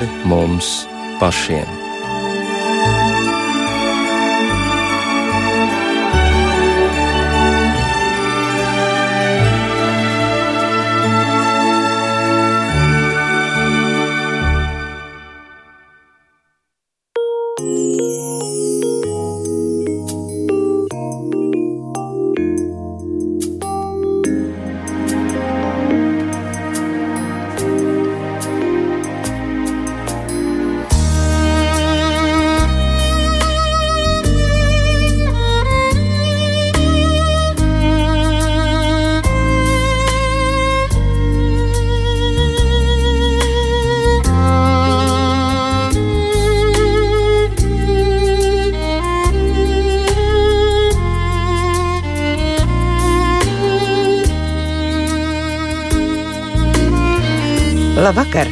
pāri 0.00 0.08
mums 0.24 0.86
pašiem. 1.20 1.79
Labvakar! 58.10 58.48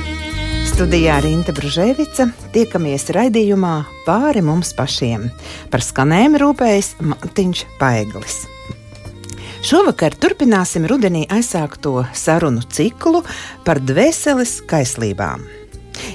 Studijā 0.68 1.16
Rīta 1.18 1.50
Brunēvica 1.50 2.28
tiekamies 2.54 3.08
raidījumā 3.10 3.72
pāri 4.04 4.38
mums 4.46 4.70
pašiem. 4.78 5.24
Par 5.72 5.82
skanējumu 5.82 6.38
rūpējas 6.44 6.92
Matiņš 7.02 7.64
Paeglis. 7.80 8.36
Šovakar 9.66 10.14
turpināsim 10.14 10.86
rudenī 10.86 11.24
aizsākto 11.26 12.04
sarunu 12.14 12.62
ciklu 12.70 13.24
par 13.66 13.82
dvēseles 13.82 14.60
kaislībām. 14.70 15.42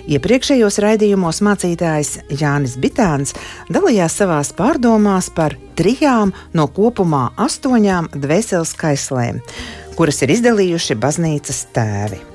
Iepriekšējos 0.08 0.80
raidījumos 0.88 1.44
mācītājs 1.44 2.16
Jānis 2.40 2.80
Bitāns 2.80 3.36
dalījās 3.68 4.22
savās 4.24 4.56
pārdomās 4.56 5.34
par 5.36 5.60
trijām 5.76 6.32
no 6.56 6.72
kopumā 6.72 7.34
astoņām 7.36 8.14
dvēseles 8.16 8.78
kaislēm, 8.80 9.44
kuras 10.00 10.24
ir 10.24 10.40
izdalījuši 10.40 11.04
baznīcas 11.04 11.68
tēvi. 11.76 12.30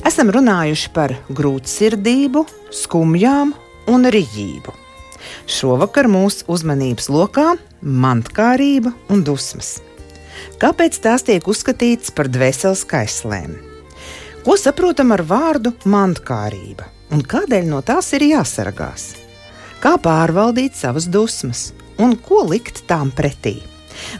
Esam 0.00 0.30
runājuši 0.32 0.88
par 0.96 1.12
grūtsirdību, 1.36 2.46
skumjām 2.72 3.50
un 3.92 4.08
rīģību. 4.08 4.72
Šovakar 5.44 6.08
mūsu 6.08 6.46
uzmanības 6.48 7.10
lokā- 7.12 7.52
mantkārība 8.04 8.94
un 9.12 9.24
dusmas. 9.24 9.82
Kāpēc 10.58 10.96
tās 11.04 11.22
tiek 11.22 11.44
uzskatītas 11.44 12.14
par 12.16 12.28
dvēseles 12.32 12.86
kaislēm? 12.88 13.58
Ko 14.44 14.56
saprotam 14.56 15.12
ar 15.12 15.20
vārdu 15.22 15.74
mantkārība 15.84 16.88
un 17.12 17.20
kādēļ 17.20 17.66
no 17.68 17.82
tās 17.82 18.12
ir 18.16 18.20
jāsargās? 18.20 19.16
Kā 19.80 19.98
pārvaldīt 20.00 20.74
savas 20.74 21.06
dusmas 21.08 21.72
un 21.98 22.16
ko 22.16 22.46
likt 22.48 22.86
tām 22.88 23.12
pretī? 23.12 23.69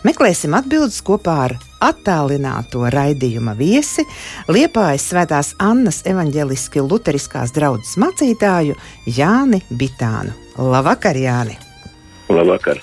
Meklēsim 0.07 0.55
atbildes 0.57 1.01
kopā 1.07 1.37
ar 1.47 1.57
attālināto 1.85 2.85
raidījuma 2.93 3.55
viesi, 3.59 4.05
Liepājas 4.53 5.09
Svētās 5.11 5.55
Annas 5.63 6.03
evaņģeliski 6.09 6.85
luteriskās 6.85 7.55
draudzes 7.57 7.97
mācītāju 8.01 8.77
Jāni 9.07 9.63
Bitānu. 9.71 10.37
Labvakar, 10.61 11.17
Jāni! 11.17 11.57
Labvakar! 12.31 12.83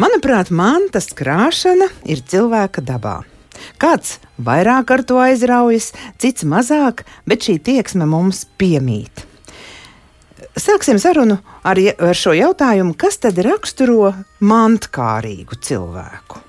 Manuprāt, 0.00 0.48
mantas 0.54 1.10
krāšana 1.16 1.90
ir 2.08 2.22
cilvēka 2.24 2.84
dabā. 2.84 3.20
Kāds 3.80 4.16
vairāk 4.40 4.90
ar 4.94 5.02
to 5.06 5.18
aizraujas, 5.20 5.90
cits 6.18 6.46
mazāk, 6.48 7.04
bet 7.28 7.44
šī 7.46 7.58
tieksme 7.60 8.08
mums 8.08 8.46
piemīt. 8.58 9.26
Sāksim 10.52 10.98
sarunu 11.00 11.38
ar, 11.64 11.78
ar 11.80 12.16
šo 12.16 12.34
jautājumu, 12.36 12.92
kas 13.00 13.16
tad 13.22 13.38
raksturo 13.40 14.10
mantkārīgu 14.44 15.56
cilvēku? 15.64 16.42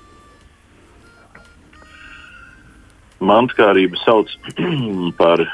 Mantkārība 3.24 3.96
sauc 4.02 4.28
par 5.20 5.46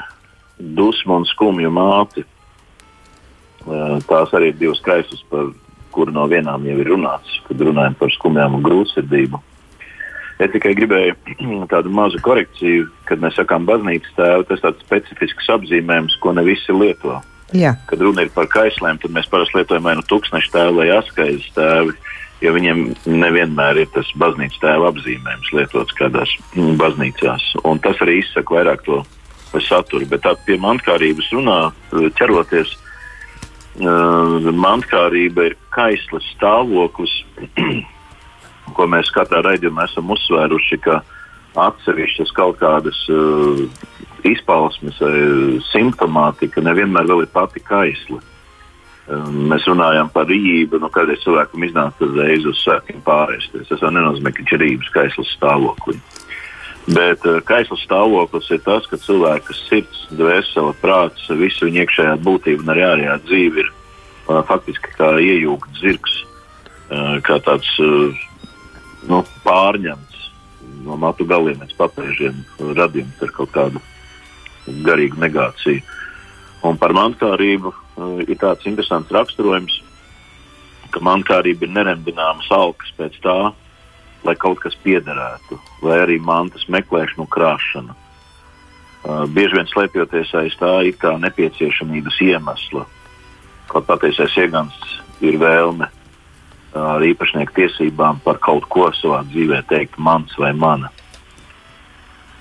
dusmu 0.59 1.21
un 1.21 1.29
skumju 1.31 1.71
māti. 1.71 2.25
Tās 3.63 4.35
arī 4.35 4.51
ir 4.51 4.59
divas 4.59 4.83
kaisas, 4.83 5.23
par 5.31 5.53
kuru 5.95 6.11
no 6.11 6.27
vienām 6.27 6.67
jau 6.67 6.75
ir 6.83 6.91
runāts, 6.91 7.39
kad 7.47 7.63
runājam 7.63 7.95
par 8.03 8.11
skumjām 8.17 8.59
un 8.59 8.67
grūtsirdību. 8.67 9.39
Es 10.43 10.51
tikai 10.51 10.75
gribēju 10.75 11.15
tādu 11.71 11.95
mazu 11.95 12.19
korekciju, 12.27 12.91
kad 13.07 13.23
mēs 13.23 13.39
sakām 13.39 13.63
baznīcas 13.69 14.11
tēvu, 14.19 14.49
tas 14.51 14.67
ir 14.67 14.79
specifisks 14.83 15.51
apzīmējums, 15.55 16.19
ko 16.19 16.35
ne 16.35 16.43
visi 16.51 16.75
lieto. 16.75 17.21
Jā. 17.57 17.75
Kad 17.89 18.01
runa 18.03 18.25
ir 18.25 18.31
par 18.33 18.47
kaislēm, 18.51 18.99
tad 19.01 19.13
mēs 19.15 19.27
parasti 19.31 19.59
lietojam 19.59 19.87
vai 19.87 19.97
nu 19.99 20.05
tūkstošu 20.07 20.53
tēvu 20.53 20.77
vai 20.79 20.89
askaizes 20.95 21.49
tēvu, 21.55 21.95
jo 22.41 22.53
viņiem 22.55 22.83
nevienmēr 23.11 23.81
ir 23.83 23.89
tas 23.95 24.07
baznīcas 24.21 24.61
tēva 24.63 24.91
apzīmējums 24.91 25.51
lietots 25.57 25.97
kādās 25.99 26.31
mm, 26.55 26.77
baznīcās. 26.79 27.47
Un 27.67 27.81
tas 27.83 27.99
arī 28.05 28.21
izsaka 28.21 28.55
vairāk 28.55 28.85
to 28.87 29.01
saturu. 29.59 30.07
Bet 30.07 30.23
tā 30.23 30.35
pie 30.45 30.55
mantkārības 30.61 31.31
runā, 31.35 31.57
ķeroties, 31.91 32.71
uh, 33.83 34.51
mantkārība 34.55 35.49
ir 35.49 35.57
kaislas 35.75 36.27
stāvoklis, 36.37 37.17
ko 38.75 38.87
mēs 38.87 39.11
katrā 39.11 39.43
raidījumā 39.49 39.89
esam 39.89 40.13
uzsvēruši, 40.15 40.79
ka 40.87 41.01
atsevišķas 41.59 42.31
kaut 42.35 42.59
kādas 42.61 42.97
uh, 43.11 43.65
izpausmes 44.27 44.99
vai 45.01 45.15
simptomātika 45.71 46.63
nevienmēr 46.63 47.09
vēl 47.09 47.25
ir 47.25 47.31
pati 47.33 47.63
kaisla. 47.63 48.21
Um, 49.11 49.47
mēs 49.51 49.65
runājam 49.67 50.11
par 50.13 50.29
rīību, 50.29 50.79
nu, 50.79 50.89
kādreiz 50.93 51.23
cilvēkam 51.25 51.65
iznāk 51.65 52.03
uzreiz 52.05 52.45
uz 52.47 52.61
svētkiem 52.61 53.01
pārēsties. 53.03 53.67
Tas 53.67 53.81
jau 53.83 53.91
nenozīmē, 53.91 54.31
ka 54.31 54.43
viņš 54.43 54.53
ir 54.55 54.63
rības 54.63 54.91
kaislas 54.93 55.33
stāvoklī. 55.35 55.97
Bet 56.95 57.25
uh, 57.27 57.41
kaislas 57.45 57.83
stāvoklis 57.85 58.47
ir 58.53 58.61
tas, 58.65 58.87
ka 58.89 59.01
cilvēka 59.01 59.57
sirds, 59.57 60.05
dvēsele, 60.15 60.75
prāts, 60.81 61.27
visa 61.41 61.67
viņa 61.67 61.83
iekšējā 61.83 62.15
būtība 62.23 62.65
un 62.65 62.73
arī 62.75 62.85
ārējā 62.87 63.17
dzīve 63.25 63.65
ir 63.65 63.73
uh, 63.73 64.39
faktiski 64.47 64.95
kā 64.95 65.11
iejūgts 65.19 65.83
zirgs, 65.83 66.21
uh, 66.93 67.17
kā 67.25 67.41
tāds 67.43 67.73
uh, 67.83 68.23
nu, 69.09 69.25
pārņemts 69.43 70.10
no 70.85 70.97
matu 70.99 71.25
galiem 71.27 71.61
līdz 71.61 71.75
papēžiem 71.79 72.43
radījums 72.77 73.21
ar 73.23 73.33
kaut 73.35 73.51
kādu 73.55 73.81
garīgu 74.85 75.19
negāciju. 75.21 75.81
Un 76.67 76.77
par 76.77 76.93
mankārību 76.93 77.71
uh, 77.71 78.19
ir 78.21 78.37
tāds 78.41 78.67
interesants 78.69 79.11
raksturojums, 79.13 79.79
ka 80.93 81.01
mankārība 81.01 81.65
ir 81.65 81.73
neremdināmas 81.73 82.49
alkas 82.53 82.91
pēc 82.97 83.17
tā, 83.23 83.37
lai 84.27 84.35
kaut 84.37 84.59
kas 84.61 84.77
piederētu, 84.83 85.57
vai 85.81 86.01
arī 86.03 86.19
mantas 86.21 86.67
meklēšana 86.69 87.25
un 87.25 87.31
krāšana. 87.31 87.95
Uh, 89.01 89.23
bieži 89.33 89.57
vien 89.57 89.71
slēpjoties 89.71 90.35
aiz 90.37 90.57
tā 90.59 90.75
ir 90.85 90.99
kā 91.01 91.15
nepieciešamības 91.17 92.21
iemesla, 92.27 92.85
kaut 93.71 93.89
patiesais 93.89 94.37
iegansts 94.37 94.99
ir 95.25 95.41
vēlme 95.41 95.89
ar 96.77 97.03
īpašnieku 97.03 97.55
tiesībām 97.57 98.21
par 98.23 98.39
kaut 98.43 98.67
ko 98.71 98.87
savā 98.95 99.21
dzīvē 99.27 99.61
teikt 99.69 99.99
mans 99.99 100.33
vai 100.39 100.53
mana. 100.55 100.91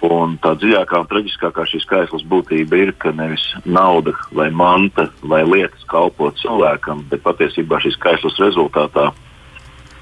Un 0.06 0.38
tā 0.40 0.54
dziļākā 0.56 1.02
un 1.02 1.08
traģiskākā 1.10 1.66
šīs 1.68 1.84
kaislas 1.88 2.22
būtība 2.24 2.78
ir, 2.80 2.92
ka 2.96 3.12
nevis 3.12 3.42
nauda 3.68 4.14
vai 4.32 4.48
manta 4.48 5.10
vai 5.20 5.42
lietas 5.44 5.82
kalpo 5.90 6.30
cilvēkam, 6.40 7.02
bet 7.10 7.20
patiesībā 7.26 7.82
šīs 7.84 7.98
kaislas 8.00 8.38
rezultātā 8.40 9.10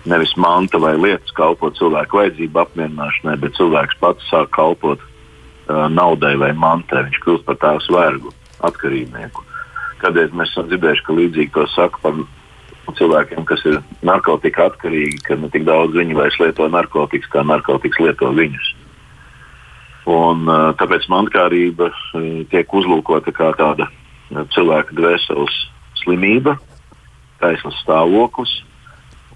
nevis 0.06 0.36
manta 0.38 0.78
vai 0.78 0.94
lietas 0.94 1.34
kalpo 1.34 1.72
cilvēku 1.74 2.20
vajadzību 2.20 2.62
apmierināšanai, 2.62 3.36
bet 3.42 3.58
cilvēks 3.58 3.98
pats 3.98 4.30
sāk 4.30 4.52
kalpot 4.54 5.02
uh, 5.02 5.88
naudai 5.90 6.36
vai 6.38 6.52
mantai. 6.54 7.08
Viņš 7.08 7.22
kļūst 7.24 7.46
par 7.48 7.58
tās 7.64 7.90
vergu, 7.90 8.30
atkarībnieku. 8.70 9.44
Kādēļ 9.98 10.30
mēs 10.38 10.54
esam 10.54 10.70
dzirdējuši, 10.70 11.04
ka 11.08 11.18
līdzīgi 11.18 11.54
to 11.56 11.66
saka 11.74 11.98
par 12.04 12.22
cilvēkiem, 12.96 13.44
kas 13.48 13.62
ir 13.68 13.80
narkotika 14.06 14.68
atkarīgi, 14.70 15.20
ka 15.26 15.36
ne 15.36 15.50
tik 15.52 15.66
daudz 15.68 15.96
viņi 15.96 16.16
vairs 16.16 16.38
lieto 16.40 16.68
narkotikas, 16.72 17.30
kā 17.32 17.44
narkotikas 17.46 18.00
lieto 18.06 18.30
viņus. 18.36 18.70
Un, 20.08 20.48
tāpēc 20.80 21.04
mankārība 21.12 21.90
tiek 22.48 22.72
uzlūkota 22.72 23.34
kā 23.36 23.50
tāda 23.58 23.90
cilvēka 24.54 24.96
dvēseles 24.96 25.58
slimība, 26.00 26.56
taisnības 27.42 27.82
stāvoklis. 27.84 28.54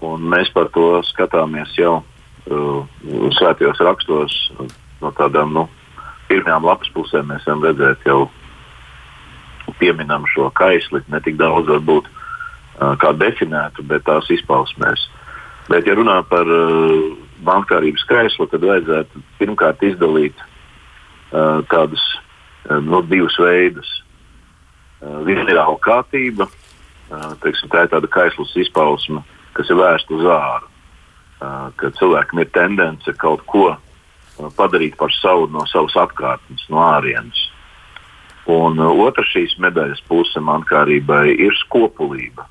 Mēs 0.01 0.49
par 0.51 0.67
to 0.75 0.87
skatāmies 1.07 1.71
jau 1.77 2.01
uh, 2.01 2.81
svētajos 3.37 3.79
rakstos. 3.85 4.33
No 4.99 5.13
tādām 5.15 5.53
nu, 5.55 5.67
pirmajām 6.27 6.65
lapas 6.67 6.89
pusēm 6.95 7.29
mēs 7.31 7.45
varam 7.47 7.63
redzēt 7.63 8.03
jau 8.09 8.25
pieminam 9.79 10.25
šo 10.33 10.49
kaisli, 10.55 10.99
ne 11.07 11.21
tik 11.23 11.37
daudz 11.39 11.69
varbūt 11.71 12.09
uh, 12.09 12.22
kā 12.79 13.11
definētu, 13.17 13.83
bet 13.85 14.05
tās 14.07 14.29
izpausmēs. 14.33 15.05
Bet, 15.69 15.87
ja 15.87 15.95
runā 15.95 16.17
par 16.27 16.49
uh, 16.49 17.13
bankārības 17.45 18.03
kaislu, 18.09 18.47
tad 18.51 18.65
vajadzētu 18.67 19.21
pirmkārt 19.39 19.83
izdalīt 19.87 20.35
uh, 20.41 21.61
tādus 21.71 22.03
uh, 22.67 22.79
no 22.81 22.99
nu, 22.99 23.01
divus 23.07 23.37
veidus. 23.39 23.89
Uh, 24.99 25.21
viena 25.27 25.47
ir 25.51 25.61
alkātība, 25.61 26.49
uh, 26.49 27.31
teiksim, 27.43 27.71
tā 27.71 27.85
ir 27.85 27.93
tāda 27.95 28.11
kaislas 28.11 28.51
izpausme, 28.59 29.23
kas 29.55 29.71
ir 29.71 29.79
vērsta 29.79 30.17
uz 30.17 30.27
āru. 30.35 30.69
Uh, 31.43 31.71
kad 31.79 31.95
cilvēkam 31.99 32.43
ir 32.43 32.51
tendence 32.55 33.15
kaut 33.19 33.43
ko 33.47 33.69
uh, 33.71 33.79
padarīt 34.59 34.95
par 34.99 35.11
savu 35.15 35.47
no 35.51 35.63
savas 35.71 35.95
apkārtnes, 35.99 36.67
no 36.71 36.83
ārienes. 36.83 37.39
Un 38.51 38.79
uh, 38.79 38.91
otra 39.05 39.23
šīs 39.31 39.55
medaļas 39.63 40.03
puse 40.11 40.43
mankārībai 40.43 41.29
ir 41.35 41.55
skopulība. 41.63 42.47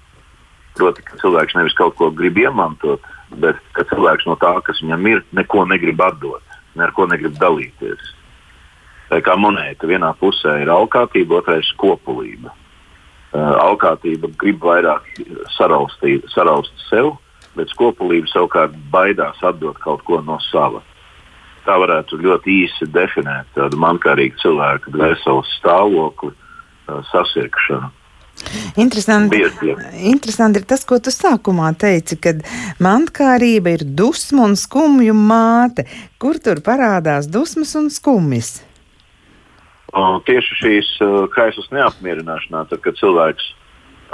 Proti, 0.78 1.04
ka 1.04 1.18
cilvēks 1.20 1.56
nevis 1.58 1.76
kaut 1.76 1.96
ko 1.98 2.08
grib 2.16 2.38
iemantot, 2.40 3.04
bet 3.42 3.58
ka 3.76 3.84
cilvēks 3.90 4.26
no 4.28 4.38
tā, 4.40 4.54
kas 4.64 4.80
viņam 4.84 5.08
ir, 5.10 5.22
neko 5.36 5.66
negrib 5.68 6.00
atdot, 6.00 6.56
neko 6.80 7.06
negrib 7.10 7.36
dalīties. 7.40 8.12
Tā 9.12 9.20
kā 9.24 9.36
monēta 9.36 9.88
vienā 9.88 10.14
pusē 10.20 10.62
ir 10.62 10.72
alkātība, 10.72 11.42
otrā 11.42 11.58
ir 11.60 11.68
skopulība. 11.68 12.54
Uh, 13.32 13.52
alkātība 13.60 14.28
grib 14.40 14.64
vairāk 14.64 15.04
saraustīt, 15.56 16.24
saraust 16.32 16.72
sev, 16.88 17.14
bet 17.56 17.72
skopulība 17.72 18.28
savukārt 18.32 18.76
baidās 18.92 19.40
atdot 19.44 19.76
kaut 19.84 20.04
ko 20.08 20.20
no 20.24 20.38
sava 20.48 20.80
tā 21.66 21.78
varētu 21.78 22.18
ļoti 22.22 22.54
īsi 22.64 22.88
definēt 22.90 23.50
tādu 23.56 23.78
mankārīgu 23.82 24.38
cilvēku 24.42 24.92
dvēseles 24.94 25.50
stāvokli, 25.58 26.32
sasirkšanu. 27.10 27.90
Interesanti, 28.76 29.40
interesanti 30.08 30.60
ir 30.60 30.66
tas, 30.68 30.84
ko 30.88 30.98
tu 31.02 31.12
sākumā 31.12 31.72
teici, 31.78 32.18
kad 32.20 32.42
mankārība 32.82 33.76
ir 33.76 33.86
dusmu 33.86 34.46
un 34.48 34.58
skumju 34.58 35.14
māte. 35.16 35.86
Kur 36.22 36.40
tur 36.42 36.62
parādās 36.64 37.28
dusmas 37.30 37.74
un 37.78 37.90
skumjas? 37.92 38.60
Uh, 39.92 40.16
tieši 40.24 40.56
šīs 40.62 40.92
kaisas 41.34 41.68
neapmierināšanā, 41.74 42.64
tad, 42.70 42.80
kad 42.84 42.96
cilvēks 42.96 43.50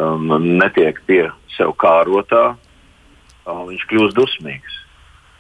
um, 0.03 0.33
netiek 0.59 0.99
pie 1.07 1.29
sev 1.55 1.77
kārotā, 1.79 2.57
uh, 3.47 3.63
viņš 3.69 3.87
kļūst 3.91 4.19
dusmīgs. 4.19 4.79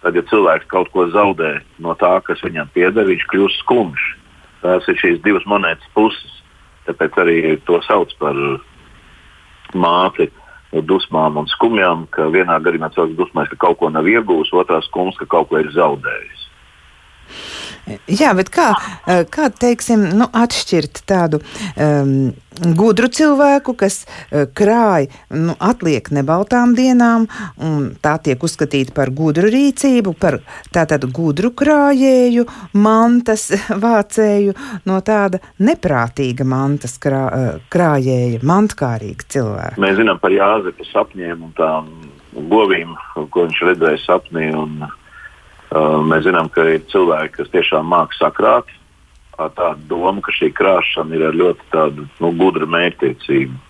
Tad, 0.04 0.14
ja 0.14 0.22
cilvēks 0.30 0.68
kaut 0.70 0.92
ko 0.94 1.08
zaudē 1.10 1.56
no 1.82 1.94
tā, 1.98 2.12
kas 2.22 2.42
viņam 2.46 2.70
pieder, 2.74 3.08
viņš 3.08 3.26
kļūst 3.32 3.62
skumjš. 3.64 4.04
Tās 4.62 4.86
ir 4.90 4.98
šīs 4.98 5.18
divas 5.24 5.46
monētas 5.50 5.90
puses. 5.94 6.36
Tāpēc 6.86 7.18
arī 7.20 7.38
to 7.66 7.80
sauc 7.84 8.14
par 8.22 8.38
māti 9.74 10.28
dusmām 10.72 11.38
un 11.40 11.48
skumjām, 11.48 12.06
ka 12.12 12.28
vienā 12.32 12.58
gadījumā 12.64 12.90
cilvēks 12.94 13.18
dusmēs, 13.18 13.48
ka 13.52 13.60
kaut 13.66 13.78
ko 13.80 13.90
nav 13.92 14.08
iegūmis, 14.08 14.52
otrā 14.52 14.82
skums, 14.84 15.16
ka 15.16 15.26
kaut 15.26 15.48
ko 15.48 15.62
ir 15.62 15.70
zaudējis. 15.72 16.44
Jā, 18.08 18.34
bet 18.36 18.50
kā, 18.52 18.72
eh, 19.06 19.24
kā 19.28 19.48
teiksim, 19.52 20.04
nu, 20.18 20.28
atšķirt 20.36 21.02
tādu 21.08 21.40
um, 21.76 22.32
gudru 22.76 23.08
cilvēku, 23.12 23.74
kas 23.78 24.02
uh, 24.04 24.44
krāj 24.56 25.08
nu, 25.30 25.54
atliek 25.62 26.10
nebaltām 26.14 26.74
dienām, 26.78 27.28
un 27.62 27.88
tā 28.02 28.16
tiek 28.24 28.42
uzskatīta 28.44 28.94
par 28.96 29.12
gudru 29.14 29.50
rīcību, 29.52 30.14
par 30.18 30.40
tātad 30.74 31.06
gudru 31.14 31.52
krājēju, 31.56 32.46
mantas 32.76 33.48
vācēju, 33.86 34.56
no 34.90 35.00
tāda 35.06 35.40
neprātīga 35.62 36.46
mantas 36.48 36.98
krā, 37.02 37.24
uh, 37.28 37.50
krājēja, 37.72 38.42
mantkārīga 38.42 39.32
cilvēka. 39.36 39.82
Mēs 39.82 39.98
zinām 40.00 40.20
par 40.22 40.34
Jāzepa 40.34 40.88
sapņiem 40.92 41.48
un 41.48 41.58
tām 41.58 41.92
govīm, 42.50 42.96
ko 43.14 43.48
viņš 43.48 43.66
redzēja 43.72 44.06
sapnī. 44.06 44.50
Un, 44.54 44.80
Uh, 44.88 45.07
mēs 45.70 46.24
zinām, 46.24 46.48
ka 46.52 46.64
ir 46.64 46.84
cilvēki, 46.92 47.34
kas 47.38 47.54
tiešām 47.54 47.88
māca 47.88 48.16
sakrāt 48.16 48.70
ar 49.38 49.52
tādu 49.54 49.84
domu, 49.92 50.22
ka 50.24 50.32
šī 50.34 50.50
krāšana 50.56 51.14
ir 51.14 51.28
ar 51.28 51.36
ļoti 51.38 51.66
tādu, 51.72 52.06
nu, 52.18 52.32
gudru 52.34 52.66
mērķtiecību. 52.66 53.64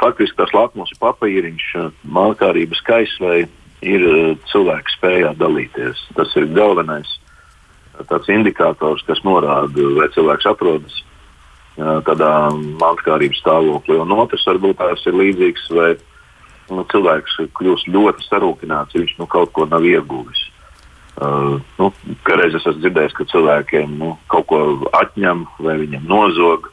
Faktiski 0.00 0.36
tas 0.36 0.52
lakmus 0.52 0.92
papīriņš 1.00 1.66
malkārības 2.04 2.82
kaislē 2.84 3.44
ir 3.82 4.04
cilvēka 4.50 4.96
spējā 4.96 5.32
dalīties. 5.38 6.02
Tas 6.18 6.34
ir 6.36 6.50
galvenais 6.54 7.08
tāds 8.08 8.28
indikators, 8.32 9.04
kas 9.06 9.22
norāda, 9.26 9.86
vai 9.98 10.08
cilvēks 10.14 10.48
atrodas 10.50 11.00
tādā 11.76 12.32
malkārības 12.80 13.40
stāvoklī. 13.40 13.96
Un 14.02 14.12
otrs 14.18 14.44
varbūt 14.48 14.80
tās 14.82 15.06
ir 15.08 15.16
līdzīgs 15.16 15.70
vai 15.72 15.92
nu, 16.76 16.86
cilvēks 16.92 17.38
kļūst 17.58 17.90
ļoti 17.92 18.26
sarūktināts, 18.26 18.94
ja 18.94 19.02
viņš 19.02 19.14
nu, 19.20 19.28
kaut 19.30 19.52
ko 19.56 19.66
nav 19.68 19.84
ieguvis. 19.86 20.48
Uh, 21.12 21.60
nu, 21.76 21.90
Kādreiz 22.24 22.54
es 22.56 22.64
esmu 22.64 22.80
dzirdējis, 22.80 23.14
ka 23.18 23.26
cilvēkiem 23.28 23.98
nu, 24.00 24.14
kaut 24.32 24.46
ko 24.48 24.60
atņem 24.96 25.44
vai 25.60 25.76
viņiem 25.82 26.06
nozog. 26.08 26.70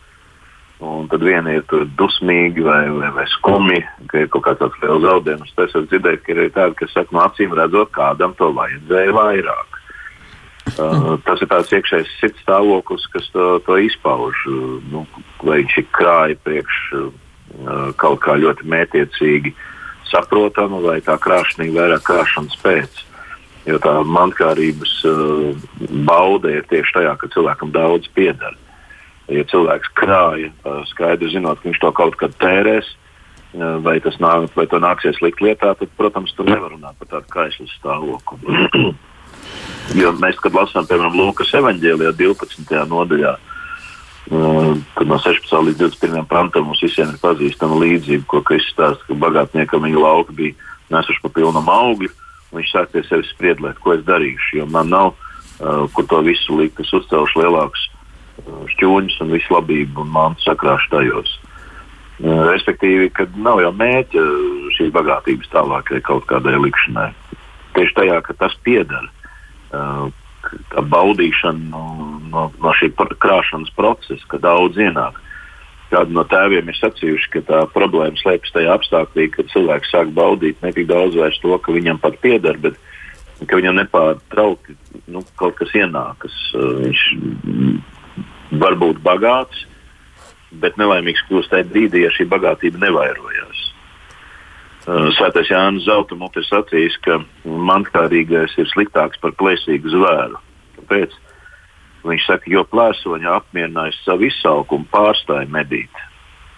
Un 0.79 1.09
tad 1.11 1.25
viena 1.27 1.51
ir 1.57 1.65
dusmīgi 1.99 2.63
vai, 2.63 2.85
vai, 2.95 3.09
vai 3.11 3.25
skumji, 3.27 3.81
ka 4.07 4.21
ir 4.21 4.29
kaut 4.31 4.45
kāds 4.45 4.77
liels 4.79 5.03
zaudējums. 5.03 5.51
Es 5.51 5.73
esmu 5.73 5.89
dzirdējis, 5.91 6.21
ka 6.23 6.31
ir 6.31 6.53
tādi, 6.55 6.77
kas 6.79 6.93
saka, 6.95 7.11
no 7.15 7.25
acīm 7.25 7.55
redzot, 7.57 7.91
kādam 7.97 8.35
to 8.39 8.47
vajadzēja 8.55 9.15
vairāk. 9.17 9.75
Uh, 10.79 11.17
tas 11.25 11.41
ir 11.43 11.49
tāds 11.51 11.73
iekšējs 11.75 12.13
sirds 12.21 12.45
stāvoklis, 12.45 13.09
kas 13.11 13.27
to, 13.33 13.57
to 13.65 13.75
izpauž. 13.89 14.45
Uh, 14.47 14.77
nu, 14.93 15.03
vai 15.43 15.59
viņš 15.65 15.75
ir 15.81 15.89
krāja 15.97 16.39
priekš 16.47 16.79
uh, 16.95 17.11
kaut 17.99 18.23
kā 18.23 18.37
ļoti 18.39 18.69
mētiecīgi 18.71 19.51
uh, 19.51 19.67
saprotama, 20.11 20.81
vai 20.83 21.00
tā 21.06 21.17
ir 21.17 21.73
vairāk 21.75 22.06
krāšanas 22.07 22.57
pēc. 22.63 23.03
Jo 23.67 23.77
tā 23.83 24.00
mankārības 24.07 24.94
uh, 25.06 25.67
bauda 26.07 26.50
ir 26.50 26.65
tieši 26.71 26.95
tajā, 26.95 27.15
ka 27.19 27.29
cilvēkam 27.33 27.73
daudz 27.75 28.07
pieder. 28.15 28.56
Ja 29.29 29.44
cilvēks 29.45 29.91
krāja, 30.00 30.50
uh, 30.63 30.81
skaidri 30.89 31.29
zinot, 31.33 31.59
ka 31.59 31.69
viņš 31.69 31.81
to 31.83 31.91
kaut 31.94 32.15
kad 32.17 32.33
tērēs, 32.41 32.88
uh, 33.59 33.77
vai 33.85 34.00
tas 34.01 34.17
nāk, 34.23 34.47
vai 34.56 34.65
to 34.71 34.79
nāksies 34.81 35.19
likt 35.21 35.44
lietā, 35.44 35.75
tad, 35.77 35.91
protams, 36.00 36.33
tur 36.38 36.50
nevar 36.50 36.73
runāt 36.73 36.97
par 36.97 37.11
tādu 37.11 37.29
kaislu 37.35 37.67
stāvokli. 37.75 38.65
jo 40.01 40.15
mēs, 40.23 40.39
kad 40.41 40.56
lasām, 40.56 40.88
piemēram, 40.89 41.19
Lūkas 41.19 41.54
evanģēlijā 41.59 42.16
12. 42.23 42.73
nodaļā, 42.89 43.35
uh, 43.35 43.58
no 44.30 45.18
16. 45.18 45.50
līdz 45.66 45.80
21. 45.81 46.26
pantam 46.30 46.68
mums 46.69 46.81
visiem 46.83 47.09
ir 47.09 47.21
pazīstama 47.21 47.80
līdzība, 47.81 48.28
ko 48.30 48.42
Kristus 48.45 48.76
stāsta, 48.76 49.07
ka 49.07 49.18
bagātniekam 49.18 49.86
viņa 49.88 50.04
lauka 50.04 50.36
bija 50.38 50.54
nesuši 50.94 51.24
pa 51.24 51.31
pilnam 51.33 51.69
augļu. 51.69 52.12
Viņš 52.54 52.71
sāk 52.74 52.94
pie 52.94 53.04
sevis 53.06 53.30
spriedlēt, 53.33 53.78
ko 53.81 53.94
es 53.94 54.06
darīšu, 54.07 54.62
jo 54.62 54.66
man 54.69 54.90
nav 54.90 55.12
uh, 55.14 55.86
kur 55.94 56.07
to 56.09 56.21
visu 56.26 56.57
likt. 56.57 56.81
Es 56.81 56.94
uzcelšu 56.94 57.44
lielākus 57.44 57.83
uh, 57.90 58.64
šķūņus 58.74 59.19
un 59.26 59.33
visu 59.36 59.54
labību 59.54 60.06
un 60.06 60.14
mantu 60.14 60.45
sakrāšu 60.48 60.90
tajos. 60.94 61.36
Uh, 62.19 62.50
respektīvi, 62.50 63.12
kad 63.14 63.38
nav 63.38 63.62
jau 63.62 63.74
mērķa 63.78 64.26
šīs 64.78 64.94
bagātības 64.95 65.54
tālākai 65.54 66.02
kaut 66.06 66.26
kādai 66.30 66.57
likšanai. 66.57 67.12
Tieši 67.78 67.98
tajā, 68.02 68.21
ka 68.26 68.38
tas 68.42 68.57
pieder. 68.66 69.09
Uh, 69.69 70.09
tā 70.73 70.83
baudīšana 70.91 71.71
no, 71.71 71.83
no, 72.31 72.45
no 72.61 72.75
šī 72.79 72.91
krāšanas 72.95 73.71
procesa, 73.77 74.25
ka 74.31 74.39
daudz 74.41 74.79
ienāk. 74.79 75.17
Kādi 75.89 76.13
no 76.13 76.21
tēviem 76.29 76.69
ir 76.69 76.77
sacījuši, 76.77 77.31
ka 77.33 77.41
tā 77.47 77.63
problēma 77.73 78.19
slēpjas 78.21 78.53
tajā 78.53 78.75
apstākļā, 78.77 79.29
ka 79.33 79.47
cilvēks 79.53 79.93
sāk 79.93 80.11
baudīt 80.13 80.61
ne 80.61 80.73
tik 80.75 80.85
daudz 80.89 81.17
vairs 81.17 81.39
to, 81.41 81.55
ka 81.57 81.73
viņam 81.73 81.97
pat 82.03 82.19
pieder, 82.21 82.59
bet 82.61 82.77
ka 83.47 83.57
viņam 83.57 83.79
nepārtraukti 83.79 84.75
nu, 85.09 85.23
kaut 85.39 85.57
kas 85.57 85.73
ienākas. 85.77 86.35
Viņš 86.53 87.05
var 88.61 88.77
būt 88.81 89.01
bagāts, 89.05 89.65
bet 90.61 90.77
nelaimīgs 90.81 91.25
kļūst 91.27 91.53
tajā 91.53 91.67
brīdī, 91.69 92.03
ja 92.05 92.13
šī 92.13 92.27
bagātība 92.29 92.81
nevairojās. 92.85 93.58
Eh, 94.89 95.09
Svētais 95.13 95.49
Jānis 95.51 95.85
Zeltums 95.85 96.37
ir 96.39 96.45
sacījis, 96.47 96.95
ka 97.05 97.19
mankārīgais 97.45 98.55
ir 98.57 98.69
sliktāks 98.71 99.19
par 99.21 99.35
plēsīgu 99.37 99.91
zvēru. 99.93 100.39
Kāpēc? 100.79 101.13
Viņš 102.09 102.25
saka, 102.25 102.49
jo 102.49 102.63
plēsoņa 102.71 103.35
apmierinājis 103.35 103.99
savu 104.05 104.25
izsalkumu, 104.29 104.87
pārstāja 104.89 105.45
medīt. 105.51 106.01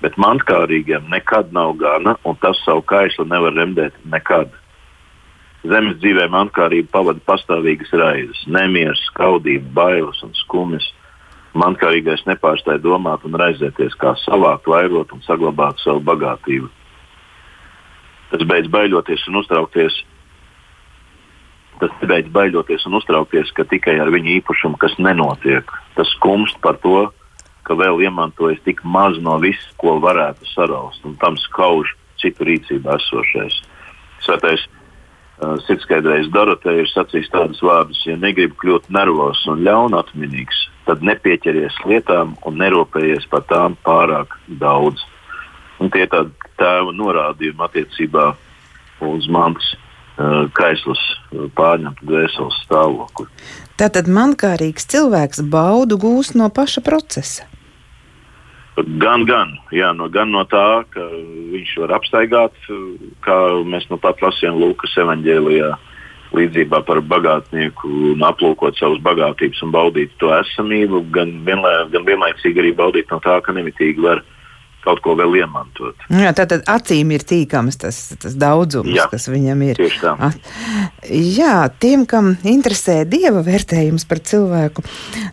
Bet 0.05 0.15
mankārīgiem 0.21 1.09
nekad 1.11 1.51
nav 1.51 1.75
gana, 1.81 2.15
un 2.23 2.37
tas 2.39 2.61
savu 2.63 2.85
kaislu 2.87 3.25
nevar 3.27 3.57
remdēt 3.57 3.97
nekad. 4.05 4.53
Zemes 5.67 5.99
dzīvē 5.99 6.29
mankārība 6.31 6.93
pavada 6.93 7.19
pastāvīgas 7.25 7.91
raizes, 7.99 8.45
nemieris, 8.47 9.01
skaudība, 9.11 9.73
bailes 9.81 10.21
un 10.23 10.31
skumjas. 10.45 10.87
Mankārīgais 11.57 12.23
nepārstāja 12.29 12.79
domāt 12.79 13.25
un 13.27 13.35
raizēties, 13.35 13.97
kā 13.99 14.15
savākt, 14.23 14.69
vairot 14.71 15.11
un 15.11 15.25
saglabāt 15.25 15.83
savu 15.83 15.99
bagātību 16.05 16.71
tas 18.31 18.47
beidz 18.47 18.71
baidoties 18.71 19.27
un 19.27 19.41
uztraukties. 19.41 20.01
Tas 21.81 21.93
beidz 22.07 22.29
baidoties 22.31 22.85
un 22.87 22.99
uztraukties, 22.99 23.51
ka 23.57 23.65
tikai 23.67 23.97
ar 23.99 24.11
viņu 24.13 24.37
īpašumu 24.39 24.79
kas 24.81 24.95
nenotiek. 25.01 25.67
Tas 25.97 26.09
skumst 26.15 26.59
par 26.63 26.79
to, 26.83 27.09
ka 27.67 27.77
vēl 27.77 28.01
iemantojas 28.05 28.61
tik 28.65 28.83
maz 28.83 29.17
no 29.21 29.37
viss, 29.41 29.73
ko 29.81 29.97
varētu 30.01 30.47
saraust, 30.53 31.03
un 31.05 31.17
tam 31.21 31.37
skauž 31.39 31.93
citu 32.21 32.47
rīcībā 32.47 32.97
esošais. 32.99 33.61
Svētais 34.21 34.63
uh, 34.67 35.57
sirdsskaidrējs 35.65 36.29
Dorotē 36.33 36.77
ir 36.81 36.89
sacījis 36.91 37.31
tādus 37.33 37.61
vārdus: 37.65 38.03
ja 38.05 38.17
negribi 38.17 38.57
kļūt 38.61 38.91
nervos 38.93 39.41
un 39.49 39.63
ļaunatminīgs, 39.65 40.67
tad 40.89 41.05
nepieķeries 41.05 41.79
lietām 41.89 42.35
un 42.45 42.61
neropējies 42.61 43.27
par 43.31 43.45
tām 43.49 43.77
pārāk 43.85 44.37
daudz. 44.61 45.01
Un 45.81 45.89
tie 45.89 46.05
ir 46.05 46.11
tādi 46.13 46.40
tēva 46.61 46.93
norādījumi 46.95 47.65
attiecībā 47.67 48.31
uz 49.01 49.27
mantas 49.33 49.73
uh, 49.73 50.45
kaislas 50.57 51.01
uh, 51.01 51.47
pārņemtu 51.57 52.07
dvēseles 52.07 52.59
stāvokli. 52.65 53.27
Tātad 53.81 54.09
mankārīgs 54.11 54.85
cilvēks 54.93 55.41
baudu 55.51 55.97
gūst 56.01 56.37
no 56.37 56.51
paša 56.53 56.85
procesa. 56.85 57.47
Gan, 59.01 59.25
gan, 59.27 59.57
jā, 59.75 59.91
no, 59.93 60.07
gan 60.09 60.31
no 60.31 60.45
tā, 60.47 60.83
ka 60.93 61.03
viņš 61.51 61.71
var 61.83 61.97
apstaigāt, 61.97 62.55
kā 63.25 63.37
mēs 63.67 63.89
nu 63.91 63.97
pat 64.01 64.21
lasījām 64.23 64.61
Lūkas 64.61 64.95
evanģēlijā, 65.03 65.73
līdzībā 66.31 66.79
par 66.87 67.01
bagātnieku 67.03 67.89
un 68.13 68.23
aplūkot 68.23 68.79
savas 68.79 69.01
bagātības 69.03 69.59
un 69.65 69.73
baudīt 69.75 70.13
to 70.23 70.31
esamību, 70.37 71.03
gan, 71.11 71.33
vienlai, 71.45 71.73
gan 71.91 72.07
vienlaicīgi 72.07 72.63
arī 72.63 72.71
baudīt 72.77 73.11
no 73.11 73.19
tā, 73.19 73.35
ka 73.43 73.51
nemitīgi 73.57 74.05
var 74.05 74.23
uh, 74.23 74.40
kaut 74.83 75.01
ko 75.05 75.15
vēl 75.19 75.37
iemantot. 75.41 76.05
Nu 76.11 76.23
jā, 76.23 76.31
tātad 76.37 76.65
acīm 76.69 77.13
ir 77.15 77.25
tīkams 77.27 77.79
tas, 77.81 77.99
tas 78.21 78.35
daudzums, 78.39 78.91
jā, 78.95 79.05
kas 79.11 79.27
viņam 79.31 79.61
ir. 79.67 79.79
Tieši 79.79 80.01
tā. 80.01 80.31
Jā, 81.11 81.55
tiem, 81.81 82.05
kam 82.09 82.33
interesē 82.47 83.01
dieva 83.09 83.43
vērtējums 83.45 84.07
par 84.09 84.23
cilvēku, 84.25 84.85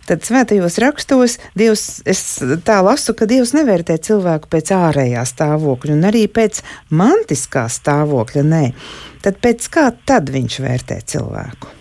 tad 0.09 0.25
svētajos 0.27 0.79
rakstos 0.83 1.39
Dievs, 1.57 2.01
es 2.09 2.21
tā 2.65 2.79
lasu, 2.85 3.15
ka 3.17 3.27
Dievs 3.29 3.55
nevērtē 3.57 3.97
cilvēku 4.05 4.51
pēc 4.51 4.73
ārējā 4.75 5.25
stāvokļa 5.27 5.97
un 5.97 6.07
arī 6.09 6.27
pēc 6.31 6.61
mantiskā 6.93 7.67
stāvokļa. 7.71 8.45
Nē. 8.49 8.63
Tad 9.25 9.41
pēc 9.43 9.67
kā 9.73 9.89
tad 10.07 10.31
viņš 10.31 10.61
vērtē 10.63 11.01
cilvēku? 11.09 11.75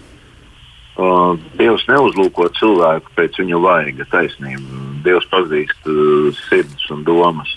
Uh, 0.98 1.36
Dievs 1.54 1.84
neuzlūko 1.86 2.48
cilvēku 2.58 3.12
pēc 3.14 3.38
viņa 3.38 3.58
vaiga 3.62 4.06
taisnību. 4.10 4.80
Dievs 5.04 5.28
pazīst 5.30 5.86
uh, 5.86 6.32
sirdis 6.48 6.88
un 6.90 7.04
domas. 7.06 7.52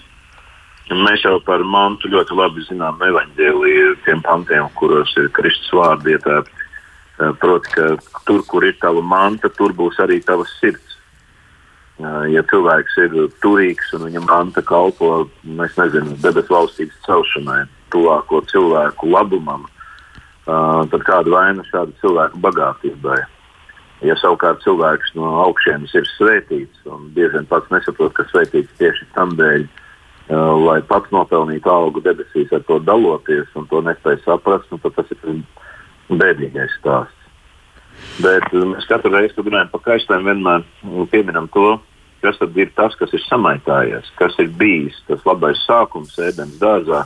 Mēs 0.91 1.23
jau 1.23 1.37
par 1.47 1.61
mantu 1.63 2.09
ļoti 2.11 2.35
labi 2.35 2.65
zinām 2.67 2.99
evaņģēlīju, 3.05 3.91
tiem 4.03 4.23
pantiem, 4.25 4.67
kuros 4.75 5.13
ir 5.21 5.29
Kristus 5.37 5.71
vārdi 5.77 6.17
ietērpti. 6.17 6.65
Uh, 7.21 7.31
proti, 7.39 7.71
ka 7.75 8.21
tur, 8.27 8.41
kur 8.49 8.65
ir 8.65 8.75
tava 8.81 9.03
manta, 9.05 9.47
tur 9.55 9.71
būs 9.77 9.99
arī 10.03 10.19
tavs 10.25 10.51
sirds. 10.59 10.97
Uh, 12.01 12.25
ja 12.33 12.43
cilvēks 12.49 12.97
ir 13.05 13.15
turīgs 13.43 13.91
un 13.95 14.07
viņa 14.09 14.23
manta 14.25 14.63
kalpo, 14.65 15.29
mēs 15.45 15.77
nezinām, 15.79 16.17
debesu 16.23 16.51
valstības 16.51 16.97
celšanai, 17.05 17.61
tuvāko 17.93 18.41
cilvēku 18.51 19.11
labumam, 19.13 19.67
uh, 19.67 20.81
tad 20.91 21.05
kāda 21.07 21.35
vaina 21.35 21.67
šāda 21.69 21.93
cilvēka 22.01 22.41
bagātībai. 22.47 23.19
Ja 24.01 24.15
savukārt 24.17 24.63
cilvēks 24.65 25.13
no 25.13 25.29
augšienes 25.43 25.93
ir 25.93 26.07
svētīts 26.17 26.87
un 26.89 27.11
bieži 27.13 27.37
vien 27.37 27.45
pats 27.47 27.69
nesaprot, 27.71 28.15
ka 28.17 28.25
svētīts 28.31 28.79
tieši 28.81 29.05
tam 29.13 29.37
dēļ, 29.37 29.67
lai 30.31 30.79
pats 30.87 31.11
nopelnītu 31.11 31.69
algu 31.71 32.03
debesīs 32.03 32.51
ar 32.55 32.63
to 32.67 32.79
daloties 32.79 33.49
un 33.59 33.67
to 33.67 33.81
nespēj 33.83 34.21
saprast, 34.25 34.69
nu, 34.71 34.79
tad 34.83 34.95
tas 34.95 35.11
ir 35.11 35.41
bēdīgais 36.11 36.77
stāsts. 36.79 37.17
Bet 38.23 38.47
mēs 38.53 38.87
katru 38.89 39.11
reizi, 39.13 39.35
kad 39.35 39.47
runājam 39.47 39.71
par 39.73 39.83
kaistēm, 39.85 40.25
vienmēr 40.25 40.63
pieminam 41.11 41.49
to, 41.53 41.75
kas 42.23 42.39
tad 42.39 42.57
ir 42.57 42.71
tas, 42.77 42.95
kas 42.97 43.13
ir 43.17 43.23
samaitājies, 43.27 44.09
kas 44.17 44.37
ir 44.41 44.49
bijis 44.57 44.97
tas 45.09 45.23
labais 45.27 45.61
sākums 45.67 46.17
ēdienas 46.21 46.59
dārzā 46.61 47.05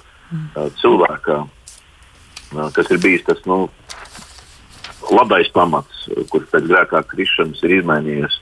cilvēkā 0.81 1.43
kas 2.75 2.91
ir 2.91 3.01
bijis 3.01 3.25
tas 3.25 3.41
nu, 3.49 3.65
labais 5.11 5.49
pamats, 5.53 6.05
kurš 6.31 6.47
pēc 6.53 6.67
grēkā 6.69 7.01
krišanas 7.09 7.63
ir 7.65 7.79
izmainījies 7.79 8.39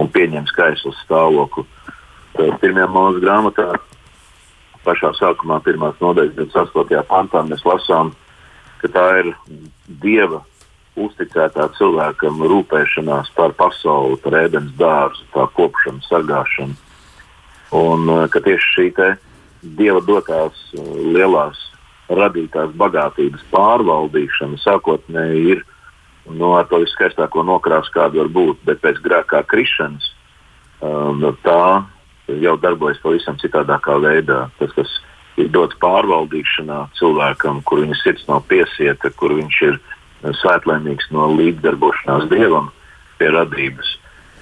un 0.00 0.08
pieņems 0.12 0.54
kaislas 0.56 0.98
stāvokli. 1.04 1.64
Pirmajā 2.32 2.88
mūža 2.88 3.20
grāmatā, 3.22 3.66
pašā 4.86 5.12
sākumā, 5.18 5.60
pirmās 5.64 5.98
nodaļas, 6.02 6.36
28. 6.38 7.02
pantā, 7.10 7.42
mēs 7.48 7.64
lasām, 7.66 8.12
ka 8.82 8.90
tā 8.92 9.06
ir 9.22 9.32
dieva 10.02 10.42
uzticētā 11.00 11.70
cilvēkam 11.78 12.42
rūpēšanās 12.52 13.32
par 13.36 13.54
pasauli, 13.56 14.18
par 14.24 14.36
ēdienas 14.42 14.74
dārzu, 14.76 15.26
tā 15.32 15.46
kopšanu, 15.56 16.04
sargāšanu. 16.08 16.76
Un 17.72 18.10
ka 18.28 18.42
tieši 18.44 18.72
šī 18.76 18.88
dieva 19.62 20.02
dotās 20.04 20.58
lielās 20.74 21.58
radītās 22.12 22.74
bagātības 22.76 23.44
pārvaldīšana 23.52 24.58
sākotnēji 24.60 25.44
ir 25.54 25.62
no 26.26 26.56
ar 26.58 26.66
to 26.70 26.82
viskaistāko 26.82 27.44
nokrāsu, 27.46 27.90
kāda 27.94 28.22
var 28.22 28.30
būt, 28.34 28.60
bet 28.66 28.82
pēc 28.82 29.00
grēkā 29.02 29.42
krišanas 29.48 30.10
um, 30.82 31.24
tā 31.46 31.86
jau 32.28 32.56
darbojas 32.60 33.00
pavisam 33.02 33.38
citādākā 33.40 33.96
veidā. 34.02 34.44
Tas, 34.58 34.72
kas 34.76 34.92
ir 35.40 35.48
dots 35.52 35.76
pārvaldīšanā 35.82 36.84
cilvēkam, 36.98 37.62
kur 37.66 37.82
viņa 37.84 37.98
sirds 38.02 38.28
nav 38.28 38.44
piesieta, 38.50 39.10
kur 39.16 39.34
viņš 39.38 39.60
ir 39.68 39.80
svētlēmīgs 40.22 41.10
no 41.14 41.32
līdzdarbošanās 41.34 42.28
dievam 42.30 42.70
pie 43.18 43.30
radības, 43.34 43.96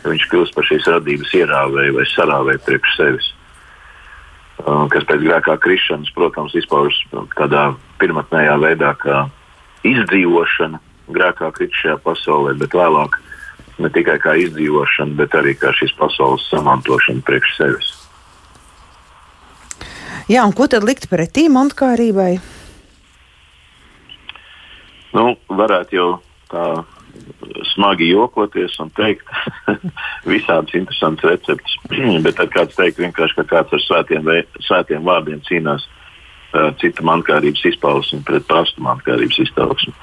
viņš 0.04 0.26
kļūst 0.32 0.56
par 0.56 0.66
šīs 0.68 0.88
radības 0.92 1.34
ierāvēju 1.40 1.96
vai 1.96 2.06
sarāvēju 2.10 2.64
priekš 2.66 2.96
sevis. 2.98 3.28
Uh, 4.60 4.84
kas 4.92 5.06
pēc 5.08 5.22
grēkā 5.24 5.56
krišanas, 5.56 6.10
protams, 6.12 6.52
izpaužas 6.58 6.98
tādā 7.32 7.70
pirmotnējā 8.00 8.58
veidā, 8.60 8.92
kā 9.00 9.22
izdzīvošana 9.88 10.80
grēkā 11.16 11.48
kritušajā 11.56 11.96
pasaulē, 12.04 12.52
bet 12.60 12.76
vēlāk 12.76 13.16
ne 13.80 13.90
tikai 13.94 14.18
kā 14.22 14.36
izdzīvošana, 14.44 15.16
bet 15.18 15.34
arī 15.38 15.56
kā 15.58 15.72
šīs 15.76 15.96
pasaules 15.98 16.46
samantošana 16.52 17.24
priekš 17.26 17.56
sevis. 17.58 17.90
Jā, 20.30 20.44
un 20.46 20.54
ko 20.54 20.68
tad 20.70 20.84
likt 20.86 21.08
pretī 21.10 21.48
montkārībai? 21.50 22.32
Nu, 25.16 25.34
varētu 25.50 25.96
jau 25.96 26.10
tā 26.52 26.66
smagi 27.72 28.06
jokoties 28.10 28.76
un 28.82 28.92
teikt 28.94 29.26
visādas 30.32 30.74
interesantas 30.78 31.26
receptes. 31.32 31.74
Bet 32.24 32.38
tad 32.38 32.52
kāds 32.54 32.78
teikt 32.78 33.00
vienkārši, 33.02 33.40
ka 33.40 33.46
kāds 33.56 33.74
ar 33.74 33.82
svētiem, 33.86 34.30
svētiem 34.66 35.06
vārdiem 35.06 35.42
cīnās 35.48 35.86
uh, 35.86 36.70
cita 36.82 37.04
mankārības 37.06 37.64
izpausmi 37.72 38.22
pret 38.26 38.46
prastu 38.46 38.86
mankārības 38.86 39.42
izpausmi. 39.48 39.94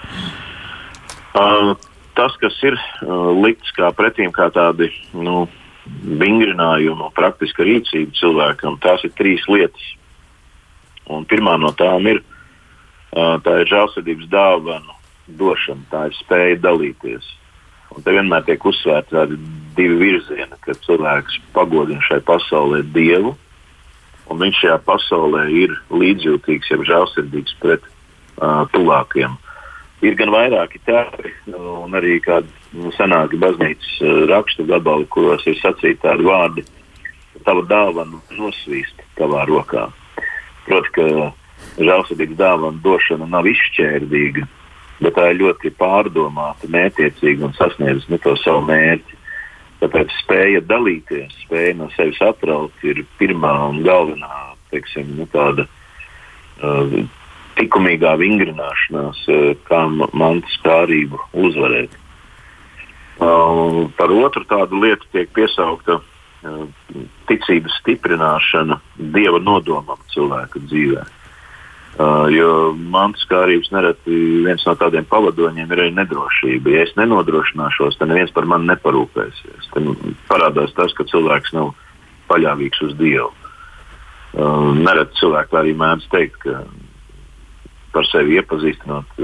Uh, 1.38 1.76
tas, 2.18 2.36
kas 2.42 2.58
ir 2.66 2.76
uh, 2.78 3.32
likts 3.38 3.72
kā 3.78 3.92
pretīm, 3.96 4.34
kā 4.36 4.50
tādi 4.54 4.90
nu, 5.14 5.46
vingrinājumi 6.04 7.08
un 7.08 7.16
praktiska 7.16 7.66
rīcība 7.66 8.16
cilvēkam, 8.18 8.80
tās 8.84 9.06
ir 9.08 9.14
trīs 9.18 9.46
lietas. 9.52 9.94
Un 11.08 11.24
pirmā 11.30 11.56
no 11.62 11.72
tām 11.78 12.10
ir, 12.12 12.22
uh, 13.16 13.38
ir 13.40 13.70
žēlsirdības 13.72 14.30
dāvana 14.34 14.98
došana, 15.28 15.86
tā 15.92 16.08
ir 16.10 16.18
spēja 16.18 16.62
dalīties. 16.64 17.28
Un 17.96 18.04
te 18.04 18.14
vienmēr 18.14 18.44
tiek 18.48 18.66
uzsvērti 18.68 19.16
tādi 19.16 19.38
divi 19.78 19.96
virzieni, 20.02 20.60
ka 20.62 20.76
cilvēks 20.86 21.40
pagodina 21.56 22.04
šai 22.04 22.20
pasaulē 22.28 22.82
Dievu, 22.96 23.34
un 24.28 24.42
viņš 24.42 24.64
šajā 24.64 24.78
pasaulē 24.88 25.46
ir 25.56 25.76
līdzjūtīgs, 25.94 26.72
jau 26.74 26.84
žēlsirdīgs 26.90 27.56
pret 27.64 27.86
uh, 27.88 28.66
tuvākiem. 28.74 29.38
Ir 30.06 30.14
gan 30.14 30.30
vairāki 30.30 30.78
tēvi, 30.86 31.32
un 31.58 31.98
arī 31.98 32.20
kādi 32.22 32.52
nu, 32.78 32.92
senāki 32.94 33.40
baznīcas 33.42 33.96
uh, 34.06 34.20
rakstu 34.30 34.68
gabali, 34.70 35.08
kuros 35.10 35.46
ir 35.50 35.58
sacīti 35.58 36.04
tādi 36.04 36.28
vārdi, 36.28 36.66
tava 37.48 37.64
dāvana 37.66 38.20
nosvīst 38.38 39.02
tavā 39.18 39.48
rokā. 39.50 39.88
Proti, 40.68 40.94
ka 40.94 41.08
žēlsirdīgas 41.82 42.38
dāvana 42.38 42.84
došana 42.84 43.26
nav 43.32 43.50
izšķērdīga, 43.50 44.46
bet 45.02 45.18
tā 45.18 45.32
ir 45.32 45.42
ļoti 45.42 45.74
pārdomāta, 45.80 46.70
mētiecīga 46.70 47.50
un 47.50 47.58
sasniedz 47.58 48.06
nu, 48.12 48.22
to 48.22 48.36
savu 48.44 48.66
mērķi. 48.70 49.18
Tāpēc 49.82 50.14
spēja 50.24 50.62
dalīties, 50.66 51.34
spēja 51.46 51.76
no 51.78 51.90
sevis 51.94 52.22
atraut, 52.26 52.74
ir 52.86 53.04
pirmā 53.20 53.54
un 53.70 53.84
galvenā 53.86 54.54
teiksim, 54.72 55.12
nu, 55.20 55.28
tāda 55.34 55.68
uh, 55.68 56.98
likumīgā 57.60 58.16
vingrināšanās, 58.22 59.24
uh, 59.32 59.54
kā 59.70 59.84
mantas 60.14 60.60
kārību 60.66 61.22
uzvarēt. 61.34 61.96
Uh, 63.18 63.88
par 63.98 64.14
otru 64.14 64.46
tādu 64.46 64.78
lietu 64.84 65.08
tiek 65.10 65.32
piesaukta 65.34 65.98
uh, 65.98 66.66
ticības 67.26 67.80
stiprināšana 67.82 68.78
dieva 69.16 69.40
nodomam 69.42 69.98
cilvēka 70.14 70.62
dzīvēm. 70.68 71.16
Uh, 71.98 72.28
jo 72.30 72.50
mantas 72.78 73.24
kārības 73.26 73.72
nereti 73.74 74.18
viens 74.46 74.62
no 74.68 74.76
tādiem 74.78 75.08
pavadoņiem 75.10 75.72
ir 75.74 75.80
arī 75.82 75.94
nedrošība. 75.98 76.70
Ja 76.76 76.84
es 76.86 76.94
nenodrošināšos, 77.00 77.98
tad 77.98 78.12
neviens 78.12 78.30
par 78.36 78.46
mani 78.46 78.70
neparūpēsies. 78.70 79.72
Tad 79.74 79.88
parādās 80.30 80.76
tas, 80.78 80.94
ka 80.94 81.08
cilvēks 81.10 81.56
nav 81.58 81.72
paļāvīgs 82.30 82.84
uz 82.86 82.94
Dievu. 83.02 83.32
Uh, 84.38 84.78
Nereti 84.78 85.18
cilvēki 85.24 85.58
arī 85.58 85.74
mēdz 85.80 86.06
teikt, 86.14 86.38
ka 86.46 86.60
par 87.98 88.06
sevi 88.12 88.38
iepazīstinot, 88.38 89.18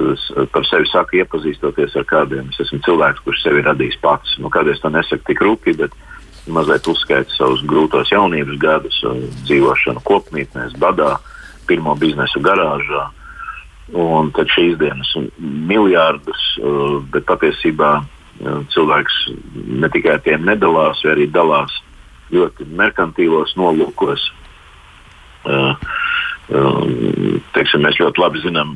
par 0.50 0.66
sevi 0.66 0.88
saka, 0.90 1.20
iepazīstoties 1.22 1.94
ar 2.00 2.08
kādiem. 2.10 2.50
Es 2.50 2.64
esmu 2.66 2.80
cilvēks, 2.88 3.22
kurš 3.22 3.44
sevi 3.46 3.62
radījis 3.68 4.00
pats. 4.02 4.34
Nu, 4.42 4.50
kādreiz 4.54 4.82
to 4.82 4.90
nesaku 4.90 5.28
tik 5.30 5.44
rūpīgi, 5.46 5.84
bet 5.84 6.50
mazliet 6.50 6.90
uzskaita 6.90 7.30
savus 7.36 7.62
grūtos 7.70 8.10
jaunības 8.10 8.58
gadus, 8.62 8.98
dzīvošanu 9.46 10.02
kopmītnēs, 10.08 10.74
badā, 10.82 11.20
pirmo 11.70 11.94
biznesu 12.02 12.42
garāžā. 12.44 13.06
Un 13.94 14.32
tad 14.34 14.50
šīs 14.50 14.80
dienas 14.82 15.12
miljardus, 15.38 16.44
bet 17.14 17.28
patiesībā 17.30 17.94
cilvēks 18.74 19.20
ne 19.84 19.90
tikai 19.94 20.16
ar 20.18 20.24
tiem 20.26 20.48
nedalās, 20.50 21.04
bet 21.04 21.14
arī 21.14 21.28
dalās 21.30 21.76
ļoti 22.34 22.66
merkantīlos 22.74 23.54
nolūkos. 23.60 24.32
Uh, 25.44 25.76
teiksim, 26.50 27.84
mēs 27.86 28.00
ļoti 28.02 28.22
labi 28.22 28.42
zinām 28.44 28.76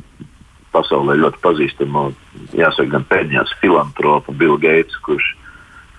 pasaulē 0.71 1.17
ļoti 1.17 1.41
pazīstamo, 1.43 2.07
jāsaka, 2.55 2.89
gan 2.95 3.05
pēdējās 3.09 3.53
filantropu 3.61 4.35
Bill 4.37 4.57
Gates, 4.61 4.95
kurš 5.05 5.33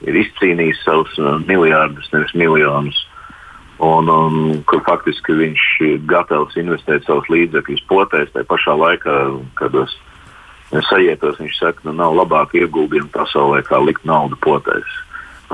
ir 0.06 0.16
izcīnījis 0.22 0.84
savus 0.84 1.14
uh, 1.18 1.38
miljardus, 1.48 2.10
nevis 2.14 2.34
miljonus. 2.38 3.04
Un, 3.82 4.08
un 4.10 4.62
kur 4.66 4.82
faktiski 4.86 5.36
viņš 5.38 5.64
ir 5.86 6.00
gatavs 6.10 6.56
investēt 6.58 7.04
savus 7.06 7.28
līdzekļus 7.30 7.84
potēs, 7.90 8.32
tajā 8.34 8.46
pašā 8.50 8.74
laikā, 8.74 9.18
kad 9.60 9.76
es 9.78 9.94
sajietos, 10.88 11.38
viņš 11.38 11.60
saka, 11.60 11.78
ka 11.82 11.86
nu, 11.86 11.94
nav 12.00 12.16
labāka 12.18 12.58
ieguldījuma 12.58 13.12
pasaulē, 13.14 13.62
kā 13.66 13.78
likt 13.82 14.02
naudu 14.08 14.38
potēs. 14.42 14.98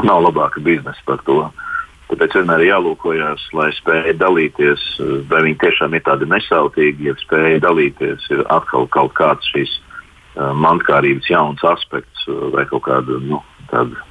Nav 0.02 0.24
labāka 0.24 0.62
biznesa 0.64 1.04
par 1.06 1.20
to. 1.28 1.42
Uh, 1.44 1.73
Tāpēc 2.14 2.34
vienmēr 2.38 2.60
ir 2.62 2.68
jālūkojas, 2.68 3.44
lai 3.58 3.72
spēja 3.74 4.12
dalīties, 4.20 4.82
vai 5.26 5.40
viņi 5.48 5.56
tiešām 5.64 5.96
ir 5.98 6.02
tādi 6.06 6.28
nesautīgi, 6.30 7.08
ja 7.08 7.14
spēja 7.18 7.56
dalīties, 7.64 8.28
ir 8.30 8.44
atkal 8.54 8.86
kaut 8.94 9.16
kāds 9.18 9.48
šīs 9.50 9.72
uh, 9.74 10.52
mantkārības 10.54 11.26
jauns 11.26 11.64
aspekts 11.66 12.28
vai 12.54 12.62
kaut 12.70 12.84
kāda 12.86 13.18
nu, 13.18 13.40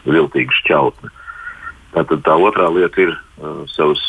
viltīga 0.04 0.58
šķautne. 0.58 1.14
Tātad 1.94 2.26
tā 2.28 2.36
otrā 2.44 2.68
lieta 2.76 3.06
ir 3.06 3.14
uh, 3.16 3.64
savas, 3.72 4.04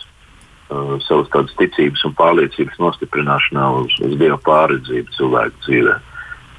uh, 0.75 0.99
savas 1.07 1.31
tādas 1.31 1.55
ticības 1.63 2.03
un 2.11 2.17
pārliecības 2.19 2.83
nostiprināšanā 2.83 3.69
uz, 3.79 3.95
uz 4.03 4.19
Dieva 4.19 4.41
pārredzību 4.43 5.15
cilvēku 5.21 5.65
dzīvē. 5.69 5.97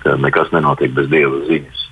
Ka 0.05 0.15
nekas 0.23 0.55
nenotiek 0.55 0.95
bez 0.95 1.11
Dieva 1.11 1.43
ziņas. 1.51 1.83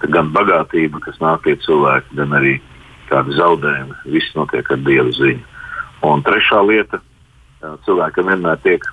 Ka 0.00 0.12
gan 0.16 0.32
bagātība, 0.32 1.04
kas 1.04 1.20
nāk 1.20 1.44
pie 1.44 1.58
cilvēka, 1.66 2.16
gan 2.22 2.36
arī 2.40 2.56
uh, 2.56 2.74
kādi 3.10 3.36
zaudējumi. 3.38 3.98
Viss 4.14 4.34
notiek 4.36 4.70
ar 4.70 4.80
dievu 4.86 5.12
ziņu. 5.16 5.44
Un 6.08 6.22
trešā 6.22 6.62
lieta, 6.62 7.00
cilvēkam 7.86 8.30
vienmēr 8.30 8.58
tiek 8.62 8.84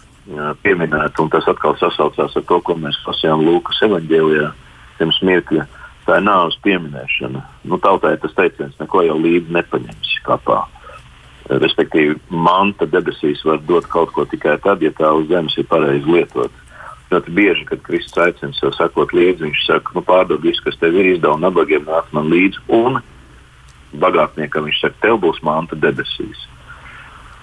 pieminēta, 0.63 1.21
un 1.21 1.29
tas 1.29 1.47
atkal 1.49 1.75
sasaucās 1.79 2.35
ar 2.35 2.45
to, 2.49 2.59
ko 2.65 2.75
mēs 2.81 2.97
lasījām 3.05 3.43
Lūkas 3.45 3.83
evanģēlijā 3.85 4.51
pirms 4.99 5.21
mirkļa. 5.21 5.67
Tā 6.05 6.19
ir 6.19 6.25
nāves 6.25 6.57
pieminēšana. 6.65 7.41
Nu, 7.65 7.77
tautai 7.81 8.15
tas 8.21 8.33
teiciens, 8.37 8.75
neko 8.79 9.01
jau 9.07 9.15
līdzi 9.17 9.53
nepaņems 9.53 10.11
kapā. 10.25 10.59
Respektīvi, 11.49 12.17
manta 12.29 12.87
debesīs 12.89 13.41
var 13.45 13.61
dot 13.69 13.89
kaut 13.93 14.13
ko 14.13 14.25
tikai 14.29 14.57
tad, 14.61 14.81
ja 14.85 14.91
tā 14.97 15.11
uz 15.17 15.27
zemes 15.29 15.57
ir 15.57 15.67
pareizi 15.69 16.09
lietota. 16.09 16.53
Ļoti 17.13 17.33
bieži, 17.37 17.65
kad 17.69 17.83
Kristus 17.85 18.17
aicina 18.21 18.53
sev 18.57 18.73
sekot 18.77 19.13
līdzi, 19.13 19.45
viņš 19.45 19.65
saka, 19.67 19.93
nu, 19.93 20.01
pārdod 20.05 20.41
visu, 20.45 20.63
kas 20.65 20.77
tev 20.81 20.97
ir 20.97 21.11
izdevums, 21.11 21.43
nabagiem 21.45 21.85
nāk 21.85 22.09
man 22.17 22.31
līdzi, 22.33 22.63
un 22.73 22.97
bagātniekam 24.01 24.67
viņš 24.67 24.81
saka, 24.81 25.01
tev 25.03 25.19
būs 25.23 25.41
manta 25.45 25.77
debesīs. 25.79 26.45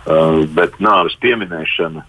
Uh, 0.02 0.42
bet 0.50 0.78
nāves 0.82 1.14
pieminēšana 1.22 2.02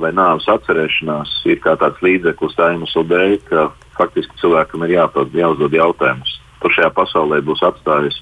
vai 0.00 0.12
nāves 0.16 0.46
atcerēšanās 0.48 1.32
ir 1.48 1.60
kā 1.64 1.74
tāds 1.80 2.00
līdzeklis 2.04 2.56
tā 2.56 2.70
iemesla 2.72 3.02
dēļ, 3.10 3.34
ka 3.48 3.66
faktiski 3.96 4.40
cilvēkam 4.40 4.84
ir 4.86 4.96
jāpad, 4.96 5.36
jāuzdod 5.36 5.76
jautājums. 5.76 6.36
Tur 6.62 6.72
šajā 6.72 6.90
pasaulē 6.96 7.42
būs 7.44 7.64
atstājis 7.64 8.16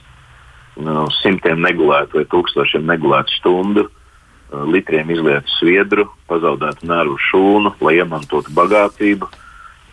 nu, 0.82 1.06
simtiem 1.20 1.62
negulētu 1.62 2.18
vai 2.18 2.26
tūkstošiem 2.30 2.86
negulētu 2.90 3.38
stundu, 3.38 3.86
uh, 3.86 4.64
litriem 4.70 5.10
izlietu 5.14 5.54
sviedru, 5.58 6.08
pazaudētu 6.30 6.86
nervu 6.90 7.18
šūnu, 7.30 7.76
lai 7.86 7.98
iemantotu 8.00 8.54
bagātību. 8.54 9.30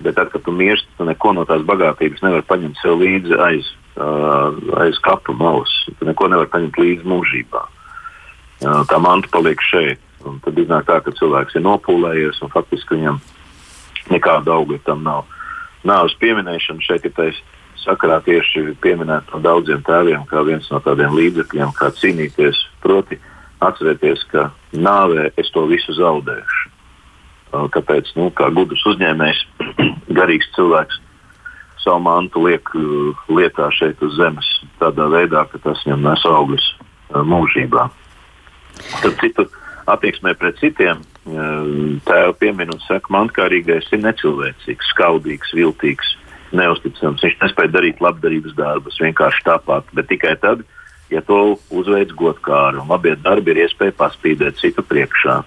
Bet 0.02 0.18
tad, 0.18 0.32
kad 0.34 0.42
tu 0.42 0.54
mirsti, 0.54 0.90
tu 0.98 1.06
neko 1.06 1.36
no 1.38 1.46
tās 1.46 1.62
bagātības 1.66 2.26
nevari 2.26 2.48
paņemt 2.50 2.82
sev 2.82 2.98
līdzi 3.04 3.38
aiz 3.38 3.70
uh, 3.98 4.82
aiz 4.84 5.00
kapu 5.04 5.34
malas. 5.38 5.72
Tu 6.00 6.08
neko 6.08 6.30
nevar 6.32 6.50
paņemt 6.54 6.80
līdzi 6.82 7.08
mūžībā. 7.08 7.64
Uh, 8.62 8.82
tā 8.90 9.00
manta 9.02 9.32
paliek 9.34 9.62
šeit. 9.66 10.02
Un 10.26 10.38
tad 10.46 10.60
iznāk 10.62 10.86
tā, 10.86 11.00
ka 11.02 11.14
cilvēks 11.18 11.58
ir 11.58 11.66
nopūlējies 11.66 12.44
un 12.46 12.52
faktiski 12.54 13.00
viņam 13.00 13.18
nekāda 14.14 14.54
auga 14.54 14.78
tam 14.86 15.02
nav. 15.06 15.26
Nāves 15.88 16.14
pieminēšana 16.22 16.86
šeit 16.86 17.08
ir 17.10 17.16
taisa 17.18 17.42
sakarā 17.82 18.20
tieši 18.26 18.76
pieminēta 18.84 19.34
no 19.34 19.42
daudziem 19.42 19.82
tēviem, 19.86 20.26
kā 20.30 20.44
viens 20.46 20.68
no 20.70 20.78
tādiem 20.84 21.16
līdzekļiem, 21.18 21.74
kā 21.78 21.90
cīnīties. 21.98 22.60
Proti, 22.84 23.18
atcerieties, 23.62 24.26
ka 24.32 24.50
nāvē 24.74 25.32
es 25.42 25.50
to 25.54 25.66
visu 25.70 25.96
zaudēšu. 25.98 26.70
Tāpēc, 27.52 28.14
nu, 28.16 28.30
kā 28.36 28.48
gudrs 28.56 28.84
uzņēmējs, 28.94 29.42
garīgs 30.18 30.52
cilvēks, 30.56 31.02
savu 31.84 32.02
mantu 32.06 32.46
liek 32.46 32.70
uh, 32.78 33.18
lietā 33.30 33.70
šeit 33.74 34.02
uz 34.06 34.16
zemes 34.20 34.48
tādā 34.82 35.08
veidā, 35.12 35.46
ka 35.50 35.62
tas 35.64 35.82
viņam 35.86 36.06
nes 36.06 36.26
augļus 36.30 36.68
uh, 36.72 37.22
mūžībā. 37.28 37.88
Tad 39.02 39.18
citu 39.22 39.48
attieksmē 39.90 40.34
pret 40.40 40.60
citiem 40.62 41.02
uh, 41.02 41.98
tēva 42.08 42.34
piemin 42.38 42.74
un 42.74 42.82
saka, 42.86 43.12
mankārīgais 43.14 43.90
ir 43.92 44.04
necilvēcīgs, 44.06 44.92
skaudīgs, 44.94 45.56
viltīgs, 45.58 46.16
neusticams. 46.56 47.24
Viņš 47.26 47.40
nespēja 47.42 47.74
darīt 47.78 48.04
labdarības 48.04 48.56
darbus 48.58 49.00
vienkārši 49.02 49.46
tāpat, 49.48 49.90
bet 49.98 50.10
tikai 50.12 50.36
tad, 50.42 50.66
ja 51.12 51.24
to 51.26 51.58
uzveids 51.74 52.14
godkāri 52.18 52.82
un 52.82 52.92
labie 52.92 53.16
darbi 53.20 53.56
ir 53.56 53.66
iespēja 53.66 53.98
paspīdēt 53.98 54.62
citu 54.62 54.86
priekšā. 54.86 55.42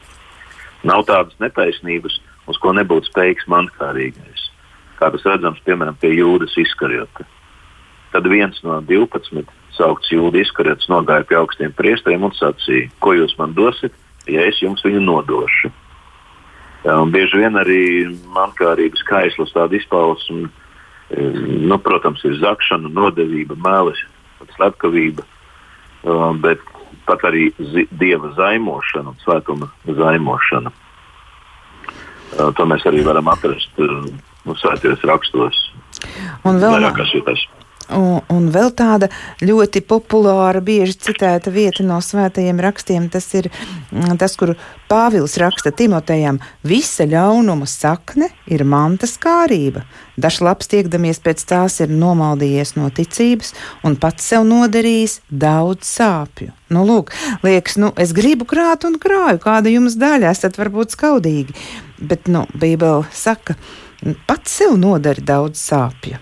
Nav 0.84 1.06
tādas 1.08 1.38
netaisnības, 1.40 2.18
uz 2.50 2.58
ko 2.60 2.74
nebūtu 2.76 3.08
spējīgs 3.08 3.46
mankārīgais 3.48 4.50
kā 4.98 5.10
tas 5.14 5.26
redzams 5.26 5.62
piemēram 5.66 5.96
pie 6.00 6.14
jūdas 6.16 6.54
izkarjota. 6.60 7.26
Tad 8.14 8.26
viens 8.30 8.60
no 8.62 8.78
12 8.86 9.48
saukts 9.74 10.12
jūdas 10.12 10.46
izkarjots 10.46 10.90
nogāja 10.92 11.26
pie 11.28 11.38
augstiem 11.40 11.72
priesteriem 11.74 12.28
un 12.28 12.34
sacīja, 12.36 12.90
ko 13.02 13.16
jūs 13.18 13.34
man 13.40 13.56
dosiet, 13.56 13.94
ja 14.30 14.44
es 14.46 14.60
jums 14.62 14.84
viņu 14.86 15.02
nodošu. 15.02 15.72
Ja, 16.84 16.98
bieži 17.08 17.40
vien 17.40 17.56
arī 17.56 17.82
mankārības 18.36 19.02
kaislas 19.08 19.54
tāda 19.56 19.78
izpausme, 19.78 20.50
nu, 21.10 21.78
protams, 21.80 22.22
ir 22.28 22.36
zakšana, 22.42 22.90
nodevība, 22.92 23.56
mēlis, 23.56 24.02
slepkavība, 24.54 25.24
bet 26.44 26.60
pat 27.08 27.24
arī 27.28 27.50
dieva 28.00 28.30
zaimošana 28.36 29.12
un 29.12 29.20
svētuma 29.24 29.70
zaimošana. 29.88 30.72
To 32.36 32.66
mēs 32.68 32.84
arī 32.88 33.04
varam 33.06 33.28
atrast 33.32 33.80
nu, 34.44 34.56
svētajos 34.60 35.04
rakstos. 35.10 35.60
Un 36.44 36.60
vēl 36.62 36.78
vairākās 36.78 37.14
vietās. 37.16 37.44
Un, 37.92 38.22
un 38.32 38.46
vēl 38.48 38.70
tāda 38.72 39.10
ļoti 39.44 39.82
populāra, 39.84 40.62
bieži 40.64 40.96
citēta 41.04 41.52
vieta 41.52 41.84
no 41.84 41.98
svētajiem 42.00 42.62
rakstiem, 42.64 43.10
tas 43.12 43.26
ir 43.36 43.50
mm, 43.50 44.16
tas, 44.20 44.38
kur 44.40 44.54
Pāvils 44.88 45.36
raksta 45.40 45.72
Timotejam, 45.74 46.38
visa 46.64 47.04
ļaunuma 47.08 47.68
sakne 47.68 48.30
ir 48.48 48.64
mantas 48.64 49.18
kārība. 49.20 49.84
Dažs 50.16 50.40
labs 50.44 50.70
tiekdamies 50.72 51.20
pēc 51.24 51.44
tās 51.50 51.80
ir 51.84 51.92
nomaldījies 51.92 52.76
no 52.78 52.88
ticības 52.94 53.52
un 53.84 53.98
pats 54.00 54.32
sev 54.32 54.48
nodarījis 54.48 55.20
daudz 55.28 55.84
sāpju. 55.84 56.54
Nu, 56.72 56.86
lūk, 56.88 57.12
liekas, 57.44 57.76
nu, 57.76 57.92
es 58.00 58.16
gribu 58.16 58.48
krāt 58.48 58.88
un 58.88 58.96
krāju, 59.02 59.42
kāda 59.44 59.72
jums 59.72 59.98
daļa 60.00 60.32
esat 60.32 60.56
varbūt 60.56 60.96
skaudīgi, 60.96 61.52
bet, 62.00 62.30
nu, 62.32 62.46
Bībele 62.56 63.04
saka, 63.12 63.58
ka 63.58 63.82
pats 64.28 64.58
sev 64.58 64.76
nodara 64.80 65.22
daudz 65.22 65.60
sāpju. 65.60 66.20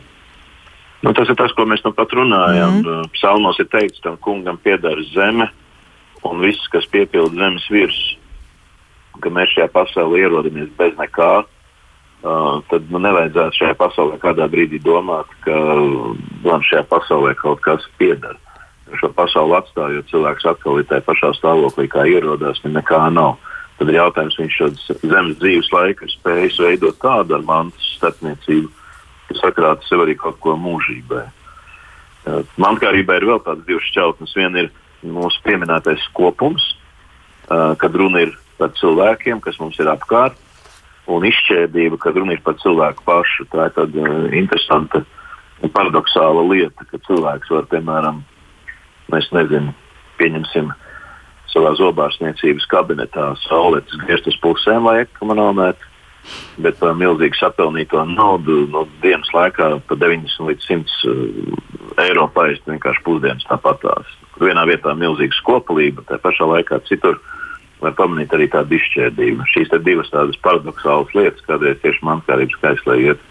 Nu, 1.03 1.11
tas 1.17 1.31
ir 1.31 1.37
tas, 1.39 1.51
ko 1.57 1.67
mēs 1.67 1.83
nu 1.83 1.91
pat 1.97 2.13
runājam. 2.15 2.79
Mm. 2.83 3.09
Psalmos 3.17 3.59
ir 3.59 3.67
teikts, 3.73 4.03
tam 4.05 4.19
kungam 4.23 4.59
pieder 4.63 5.01
zeme 5.11 5.49
un 6.29 6.43
viss, 6.43 6.69
kas 6.71 6.87
piepilda 6.93 7.35
zemes 7.41 7.67
virsmu. 7.71 8.21
Ka 9.23 9.31
mēs 9.31 9.51
šajā 9.53 9.69
pasaulē 9.75 10.23
ierodamies 10.23 10.71
bez 10.79 10.95
nekā, 10.99 11.33
uh, 11.43 12.55
tad 12.71 12.87
nu, 12.91 13.03
nevajadzētu 13.03 13.59
šajā 13.59 13.75
pasaulē 13.79 14.17
kādā 14.23 14.47
brīdī 14.51 14.81
domāt, 14.83 15.29
ka 15.45 15.59
man 16.47 16.65
šajā 16.71 16.87
pasaulē 16.91 17.35
kaut 17.39 17.61
kas 17.67 17.85
pieder. 17.99 18.39
Šo 19.01 19.11
pasauli 19.17 19.57
atstājot, 19.59 20.09
cilvēks 20.11 20.47
atkal 20.49 20.81
ir 20.81 20.89
tajā 20.89 21.05
pašā 21.07 21.33
stāvoklī, 21.39 21.89
kā 21.91 22.07
ierodās, 22.09 22.63
viņam 22.63 22.79
nekā 22.79 23.03
nav. 23.15 23.37
Uh, 23.37 23.52
Tad 23.83 23.89
ir 23.91 23.97
jautājums, 23.97 24.37
viņš 24.39 24.57
šo 24.61 24.67
zemes 25.11 25.39
dzīves 25.41 25.69
laiku 25.75 26.05
ir 26.07 26.11
spējis 26.13 26.59
veidot 26.63 26.99
tādu 27.03 27.35
ar 27.35 27.41
mantas 27.43 27.87
starpniecību, 27.97 28.69
kas 29.27 29.41
sakrāta 29.43 29.83
sev 29.89 30.05
arī 30.05 30.15
kaut 30.21 30.37
ko 30.45 30.53
mūžībai. 30.55 31.25
Mantkārībā 32.63 33.17
ir 33.19 33.27
vēl 33.27 33.41
tādas 33.43 33.67
divas 33.67 33.89
šķautnes. 33.91 34.37
Viena 34.39 34.63
ir 34.63 34.69
mūsu 35.03 35.43
pieminētais 35.43 36.05
kopums, 36.15 36.63
uh, 37.49 37.73
kad 37.83 37.99
runa 37.99 38.23
ir 38.23 38.37
par 38.61 38.71
cilvēkiem, 38.79 39.43
kas 39.43 39.59
mums 39.59 39.83
ir 39.83 39.91
apkārt, 39.91 40.39
un 41.11 41.27
izšķērdība, 41.27 41.99
kad 42.07 42.23
runa 42.23 42.37
ir 42.37 42.45
par 42.47 42.55
cilvēku 42.63 43.03
pašu. 43.09 43.49
Tā 43.51 43.67
ir 43.67 43.75
tāda 43.81 44.07
uh, 44.07 44.31
interesanta 44.31 45.03
un 45.59 45.75
paradoxāla 45.75 46.47
lieta, 46.53 46.87
ka 46.87 47.03
cilvēks 47.11 47.51
var, 47.51 47.67
piemēram, 47.75 48.23
mēs 49.11 49.27
nezinām, 49.35 49.75
pieņemsim 50.23 50.71
savā 51.53 51.75
zobārstniecības 51.79 52.69
kabinetā 52.73 53.33
sauletes 53.47 54.01
griezt 54.05 54.29
uz 54.31 54.39
pusēm, 54.43 54.89
lai 54.89 55.03
ekonomētu 55.07 55.93
bet 56.63 56.79
par 56.79 56.95
milzīgu 56.99 57.37
sapelnīto 57.39 58.03
naudu 58.13 58.67
no 58.71 58.85
dienas 59.03 59.31
laikā 59.35 59.69
pa 59.89 59.99
90 59.99 60.49
līdz 60.49 60.69
100 60.69 61.11
uh, 61.11 62.03
eiro 62.05 62.29
paist 62.35 62.67
vienkārši 62.69 63.05
pusdienas 63.07 63.47
tāpatās. 63.49 64.09
Vienā 64.41 64.65
vietā 64.69 64.95
milzīga 64.99 65.37
skopalība, 65.39 66.05
tā 66.09 66.19
pašā 66.23 66.47
laikā 66.49 66.81
citur 66.89 67.19
var 67.83 67.97
pamanīt 67.99 68.33
arī 68.37 68.47
tādu 68.53 68.79
izšķērdību. 68.79 69.49
Šīs 69.51 69.73
divas 69.83 70.11
tādas 70.15 70.39
paradoxālas 70.45 71.11
lietas, 71.19 71.43
kādreiz 71.49 71.81
tieši 71.83 72.07
mankārības 72.07 72.59
skaislē 72.61 72.99
iet 73.09 73.25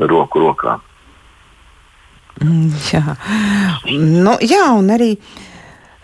roku 0.00 0.40
rokā. 0.40 0.78
Mm, 2.40 2.72
jā. 2.88 3.04
Nu, 4.24 4.38
jā, 4.40 4.64
un 4.72 4.88
arī 4.94 5.12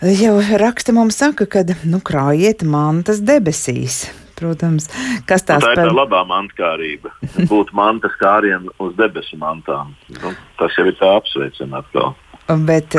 jau 0.01 0.37
raksta 0.61 0.93
mums 0.93 1.17
saka, 1.17 1.47
ka 1.49 1.63
nu, 1.87 1.99
krājiet 2.03 2.63
mantas 2.67 3.23
debesīs. 3.25 4.05
Protams, 4.37 4.85
kas 5.25 5.41
tās 5.41 5.63
nu, 5.63 5.71
tā 5.73 5.87
ir? 5.87 5.89
Tā 5.89 5.95
labā 5.97 6.19
mantkārība. 6.29 7.09
Būt 7.49 7.71
mantas 7.73 8.13
kāriem 8.21 8.67
uz 8.77 8.93
debesu 8.99 9.33
mantām. 9.41 9.95
Nu, 10.13 10.35
tas 10.59 10.77
jau 10.77 10.85
ir 10.85 10.93
tā 10.99 11.09
apsveicami 11.17 11.79
atkal. 11.79 12.13
Bet, 12.47 12.95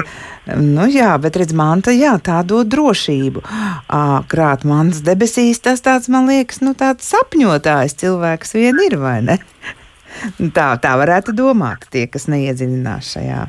nu 0.59 0.89
jā, 0.91 1.13
bet 1.23 1.39
redz, 1.41 1.55
manta, 1.57 1.95
jā, 1.95 2.17
tā 2.21 2.43
dod 2.45 2.69
drošību. 2.75 3.45
Krāt 4.29 4.67
mantas 4.69 5.01
debesīs, 5.07 5.63
tas 5.65 5.81
tāds, 5.87 6.11
man 6.13 6.27
liekas, 6.29 6.59
nu 6.61 6.75
tāds 6.77 7.07
sapņotājs 7.09 7.97
cilvēks 8.03 8.59
vien 8.59 8.83
ir, 8.85 8.99
vai 9.01 9.21
ne? 9.25 9.39
Tā, 10.59 10.73
tā 10.83 10.97
varētu 10.99 11.33
domāt 11.39 11.87
tie, 11.95 12.09
kas 12.11 12.27
neiedziļinās 12.33 13.13
šajā 13.15 13.41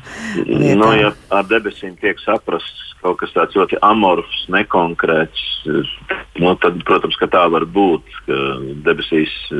lietā. 0.45 0.77
Nu, 0.77 0.91
ja 0.93 1.11
ar 1.33 1.49
debesīm 1.49 1.97
tiek 1.97 2.21
saprasts 2.21 2.88
kaut 3.03 3.19
kas 3.21 3.31
tāds 3.35 3.55
ļoti 3.55 3.79
amorfs, 3.85 4.41
nekonkrēts, 4.51 5.43
nu, 6.39 6.53
tad, 6.63 6.81
protams, 6.87 7.17
ka 7.19 7.29
tā 7.31 7.45
var 7.51 7.65
būt, 7.69 8.07
debesīs 8.85 9.31
eh, 9.53 9.57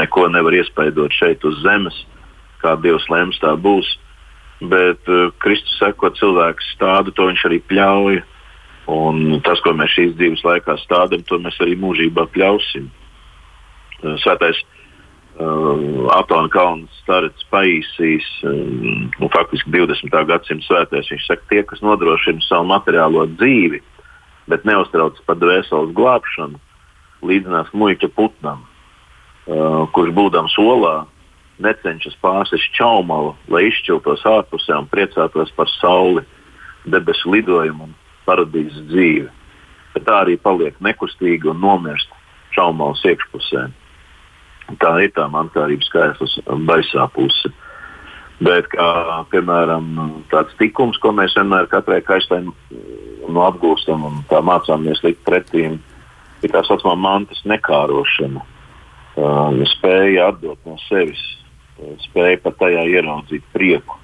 neko 0.00 0.28
nevar 0.32 0.56
iespaidot 0.56 1.12
šeit 1.16 1.44
uz 1.48 1.60
zemes, 1.64 1.98
kā 2.62 2.76
Dievs 2.80 3.08
lems, 3.12 3.40
tā 3.42 3.54
būs. 3.58 3.88
Bet 4.62 5.08
uh, 5.10 5.32
Kristus 5.42 5.74
saka, 5.80 6.12
cilvēks 6.14 6.68
stāda, 6.76 7.10
to 7.10 7.24
viņš 7.26 7.40
arī 7.48 7.56
pļauj. 7.66 8.20
Un 8.94 9.40
tas, 9.42 9.58
ko 9.62 9.72
mēs 9.74 9.90
šīs 9.96 10.12
dzīves 10.14 10.44
laikā 10.46 10.76
stādām, 10.84 11.24
to 11.26 11.40
mēs 11.42 11.58
arī 11.64 11.74
mūžībā 11.82 12.28
pļausim. 12.30 12.86
Uh, 12.86 14.14
svētais 14.22 14.60
uh, 14.62 14.81
Uh, 15.42 16.06
Atona 16.14 16.50
Kalns, 16.52 16.90
Starets 17.02 17.42
Paīsīs, 17.50 18.26
um, 18.46 19.08
nu, 19.18 19.28
faktiski 19.32 19.72
20. 19.74 20.12
gadsimta 20.28 20.66
svētais. 20.66 21.08
Viņš 21.10 21.24
saka, 21.26 21.46
tie, 21.50 21.62
kas 21.66 21.82
nodrošina 21.82 22.44
savu 22.46 22.68
materiālo 22.70 23.24
dzīvi, 23.32 23.80
bet 24.52 24.66
neuztraucas 24.68 25.24
par 25.26 25.40
dvēseles 25.40 25.94
glābšanu, 25.96 26.60
līdzinās 27.26 27.72
muļķa 27.74 28.12
putnam, 28.14 28.62
uh, 28.62 29.82
kurš 29.96 30.14
būdams 30.20 30.54
olā 30.62 30.94
necenšas 31.62 32.14
pārsist 32.22 32.70
čaumalu, 32.78 33.34
lai 33.50 33.66
izšķiltos 33.70 34.22
ārpusē 34.28 34.78
un 34.78 34.88
priecātos 34.92 35.50
par 35.56 35.70
sauli, 35.80 36.22
debesu 36.86 37.34
lidojumu 37.34 37.88
un 37.88 37.94
paradīzes 38.28 38.86
dzīvi. 38.92 39.30
Bet 39.96 40.06
tā 40.06 40.22
arī 40.22 40.38
paliek 40.38 40.78
nekustīga 40.82 41.50
un 41.50 41.62
nomirst 41.64 42.14
čaumalas 42.54 43.02
iekšpusē. 43.08 43.70
Tā 44.82 44.92
ir 45.04 45.12
tā 45.16 45.26
mankārības 45.30 45.88
skaislas 45.90 46.38
baisā 46.68 47.08
puse. 47.14 47.50
Bet, 48.42 48.66
kā, 48.72 48.86
piemēram, 49.30 49.90
tāds 50.32 50.54
tikums, 50.58 50.98
ko 51.02 51.12
mēs 51.14 51.36
vienmēr 51.38 51.68
katrai 51.70 52.00
kaistai 52.02 52.40
nu, 52.42 53.42
apgūstam 53.44 54.06
un 54.08 54.22
mācāmies 54.26 55.02
likt 55.04 55.22
pretī, 55.26 55.68
ir 56.42 56.54
tā 56.54 56.64
saucamā 56.66 56.96
mantas 56.98 57.42
nekārošana. 57.46 58.42
Uh, 59.12 59.60
spēja 59.74 60.30
atdot 60.32 60.58
no 60.64 60.78
sevis, 60.88 61.20
spēja 62.06 62.40
pat 62.42 62.56
tajā 62.62 62.86
ieraudzīt 62.96 63.44
prieku. 63.52 63.98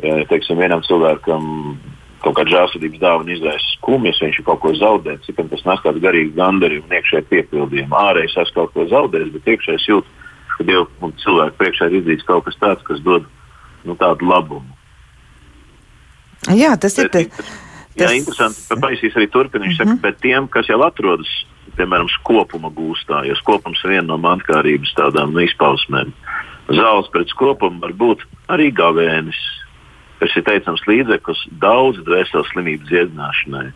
Ja, 0.00 0.22
teiksim, 0.30 0.60
vienam 0.62 0.80
cilvēkam 0.86 1.44
kaut 2.20 2.36
kāda 2.36 2.52
žēlsirdības 2.54 3.00
dāvana 3.00 3.34
izraisa 3.34 3.74
skumjas, 3.76 4.20
viņš 4.22 4.40
ir 4.40 4.46
kaut 4.46 4.60
ko 4.62 4.72
zaudējis, 4.76 5.24
cik 5.26 5.40
tas 5.52 5.64
nes 5.66 5.84
kādu 5.84 6.02
garīgu 6.04 6.34
gandarījumu 6.36 6.88
un 6.88 6.96
iekšēju 6.98 7.28
piepildījumu. 7.30 7.96
Ārējais 7.96 8.36
es 8.42 8.52
kaut 8.56 8.74
ko 8.74 8.84
zaudējis, 8.90 9.32
bet 9.36 9.48
iekšējais 9.54 9.88
jūt, 9.88 10.10
ka 10.56 10.66
Dieva 10.68 11.12
cilvēku 11.24 11.56
priekšā 11.62 11.88
ir 11.88 11.98
izdarīts 12.00 12.28
kaut 12.28 12.44
kas 12.48 12.60
tāds, 12.60 12.84
kas 12.84 13.00
dod 13.06 13.26
nu, 13.88 13.96
tādu 13.96 14.28
labumu. 14.28 14.76
Jā, 16.56 16.76
tas 16.80 16.96
bet, 16.96 17.14
ir. 17.14 17.30
Tas... 17.30 17.56
Jā, 17.98 18.10
interesanti. 18.16 18.80
Paisīs 18.80 19.16
arī 19.18 19.26
turpina. 19.28 19.64
Viņš 19.66 19.78
mm 19.78 19.84
-hmm. 19.84 19.96
saka, 19.96 20.02
bet 20.08 20.20
tiem, 20.20 20.48
kas 20.48 20.68
jau 20.68 20.80
atrodas, 20.86 21.30
piemēram, 21.76 22.08
skopuma 22.20 22.70
gūstā, 22.70 23.24
jo 23.26 23.34
skopums 23.36 23.80
ir 23.84 23.96
viena 23.96 24.06
no 24.12 24.18
mantkārības 24.18 24.94
tādām 24.96 25.34
izpausmēm. 25.44 26.12
Zāles 26.68 27.10
pret 27.12 27.28
skopumu 27.28 27.80
var 27.80 27.92
būt 27.92 28.24
arī 28.48 28.70
gavēnis, 28.72 29.40
kas 30.20 30.36
ir 30.36 30.44
teicams 30.46 30.82
līdzeklis 30.88 31.46
daudz 31.62 32.00
dvēseles 32.04 32.50
slimību 32.52 32.88
dziedināšanai. 32.90 33.68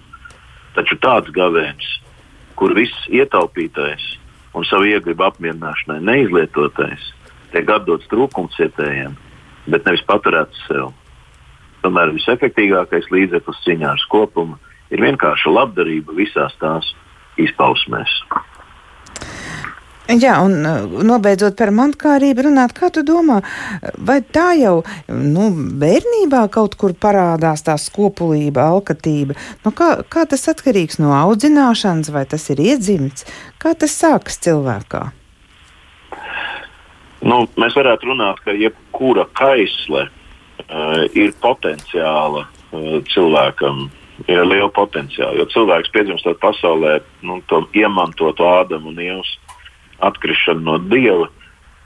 Taču 0.77 0.99
tāds 1.03 1.33
gavēns, 1.35 1.87
kur 2.59 2.75
viss 2.77 3.09
ietaupītais 3.09 4.05
un 4.55 4.67
savu 4.69 4.91
iegribu 4.91 5.27
apmierināšanai 5.27 6.01
neizlietotais, 6.05 7.09
tiek 7.55 7.71
atdots 7.71 8.11
trūkumcietējiem, 8.13 9.17
bet 9.71 9.87
nevis 9.89 10.05
paturēts 10.07 10.67
sev. 10.69 10.93
Tomēr 11.85 12.15
visefektīgākais 12.17 13.11
līdzeklis 13.13 13.61
cīņā 13.65 13.93
ar 13.93 14.05
kopumu 14.13 14.59
ir 14.95 15.03
vienkārša 15.05 15.53
labdarība 15.53 16.17
visās 16.17 16.55
tās 16.61 16.91
izpausmēs. 17.41 18.21
Jā, 20.05 20.35
un 20.45 20.59
uh, 20.69 20.83
nobeidzot 21.01 21.55
par 21.57 21.71
mantkārību 21.73 22.45
runāt, 22.45 22.75
kā 22.77 22.90
tu 22.93 23.01
domā, 23.09 23.38
vai 23.97 24.19
tā 24.21 24.51
jau 24.59 24.83
nu, 25.09 25.47
bērnībā 25.81 26.43
kaut 26.53 26.75
kur 26.77 26.93
parādās 26.93 27.64
tā 27.64 27.79
skopulība, 27.81 28.67
alkatība? 28.75 29.33
Nu, 29.64 29.73
kā, 29.73 30.03
kā 30.05 30.27
tas 30.29 30.45
atkarīgs 30.53 31.01
no 31.01 31.14
audzināšanas, 31.17 32.12
vai 32.12 32.27
tas 32.29 32.45
ir 32.53 32.61
iedzimts? 32.61 33.25
Kā 33.57 33.73
tas 33.73 33.97
sākas 33.97 34.37
cilvēkā? 34.45 35.07
Nu, 37.25 37.47
mēs 37.57 37.73
varētu 37.73 38.11
runāt, 38.11 38.43
ka 38.45 38.53
jebkura 38.53 39.25
kaisle 39.33 40.05
uh, 40.11 41.01
ir 41.17 41.33
potenciāla 41.40 42.45
uh, 42.45 42.99
cilvēkam. 43.14 43.87
Ir 44.31 44.45
liela 44.47 44.69
potenciāla, 44.71 45.35
jo 45.40 45.49
cilvēks 45.51 45.90
piedzimstot 45.90 46.38
pasaulē, 46.38 47.01
nu, 47.27 47.40
to 47.51 47.64
iemantotu 47.75 48.45
Ādamu 48.47 48.93
un 48.93 49.01
Ievas 49.03 49.33
atkrišana 50.03 50.65
no 50.65 50.79
dieva. 50.91 51.29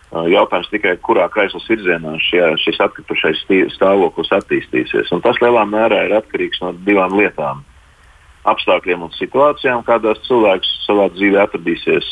Jautājums 0.08 0.70
tikai, 0.72 0.94
kurā 1.04 1.26
kaislas 1.28 1.66
virzienā 1.68 2.14
šis 2.24 2.78
atkritušais 2.80 3.42
stāvoklis 3.74 4.30
attīstīsies. 4.32 5.10
Un 5.12 5.20
tas 5.20 5.36
lielā 5.44 5.66
mērā 5.68 6.06
ir 6.06 6.14
atkarīgs 6.16 6.62
no 6.62 6.72
divām 6.86 7.12
lietām- 7.18 7.60
apstākļiem 8.52 9.02
un 9.04 9.12
situācijām, 9.12 9.84
kādās 9.84 10.22
cilvēks 10.24 10.70
savā 10.86 11.10
dzīvē 11.12 11.44
atradīsies 11.44 12.08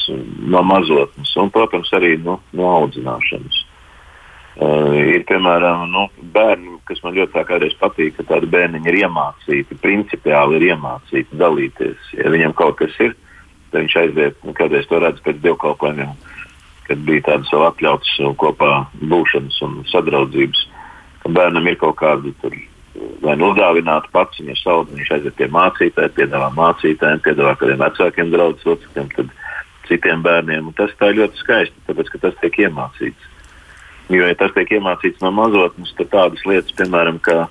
no 0.53 0.63
mazotnes, 0.63 1.33
un, 1.37 1.49
protams, 1.51 1.89
arī 1.97 2.19
no, 2.23 2.41
no 2.53 2.69
audzināšanas. 2.83 3.65
Uh, 4.57 4.93
ir 5.17 5.25
piemēram 5.29 5.91
nu, 5.93 6.07
bērni, 6.33 6.79
kas 6.89 7.03
man 7.05 7.13
ļoti 7.13 7.45
kādreiz 7.45 7.75
patīk, 7.77 8.15
ka 8.17 8.25
tādi 8.25 8.49
bērniņi 8.49 8.89
ir 8.89 8.97
iemācīti, 9.03 9.77
principiāli 9.83 10.57
ir 10.57 10.71
iemācīti 10.71 11.37
dalīties. 11.37 12.13
Ja 12.17 12.33
viņam 12.33 12.55
kaut 12.57 12.79
kas 12.81 12.95
ir, 13.05 13.13
Tad 13.77 13.83
viņš 13.85 13.95
aiziet, 14.01 14.37
nu, 14.41 14.55
kādreiz 14.57 14.87
to 14.89 14.97
redz 15.03 15.19
pēc 15.21 15.43
dievkalpojumiem, 15.45 16.15
kad 16.87 17.01
bija 17.05 17.25
tādas 17.27 17.51
vēl 17.53 17.65
atļautas 17.67 18.12
kopā 18.41 18.71
būšanas 19.11 19.59
un 19.67 19.75
sadraudzības. 19.91 20.62
Bērnam 21.27 21.67
ir 21.69 21.75
kaut 21.77 21.99
kāda 22.01 22.31
tur, 22.41 22.55
vai 23.21 23.35
nu 23.37 23.51
uzdāvināta 23.51 24.09
pats, 24.15 24.41
viņa 24.41 24.57
sauc, 24.62 24.95
viņš 24.97 25.11
aiziet 25.19 25.37
pie 25.37 25.51
mācītājiem, 25.53 26.15
piedāvā 26.17 26.49
mācītājiem, 26.57 27.21
piedāvā 27.27 27.53
kādiem 27.61 27.85
vecākiem 27.85 28.33
draugiem, 28.33 28.65
locekļiem, 28.71 29.29
citiem 29.91 30.25
bērniem. 30.25 30.73
Tas 30.81 30.97
tā 30.97 31.11
ļoti 31.12 31.43
skaisti, 31.43 31.85
tāpēc 31.91 32.15
ka 32.15 32.23
tas 32.25 32.41
tiek 32.41 32.57
iemācīts. 32.65 33.29
Jo, 34.09 34.23
ja 34.25 34.39
tas 34.41 34.57
tiek 34.57 34.73
iemācīts 34.79 35.21
no 35.21 35.35
mazotnes, 35.37 35.93
tad 36.01 36.15
tādas 36.17 36.49
lietas, 36.49 36.73
piemēram, 36.81 37.21
kā 37.21 37.43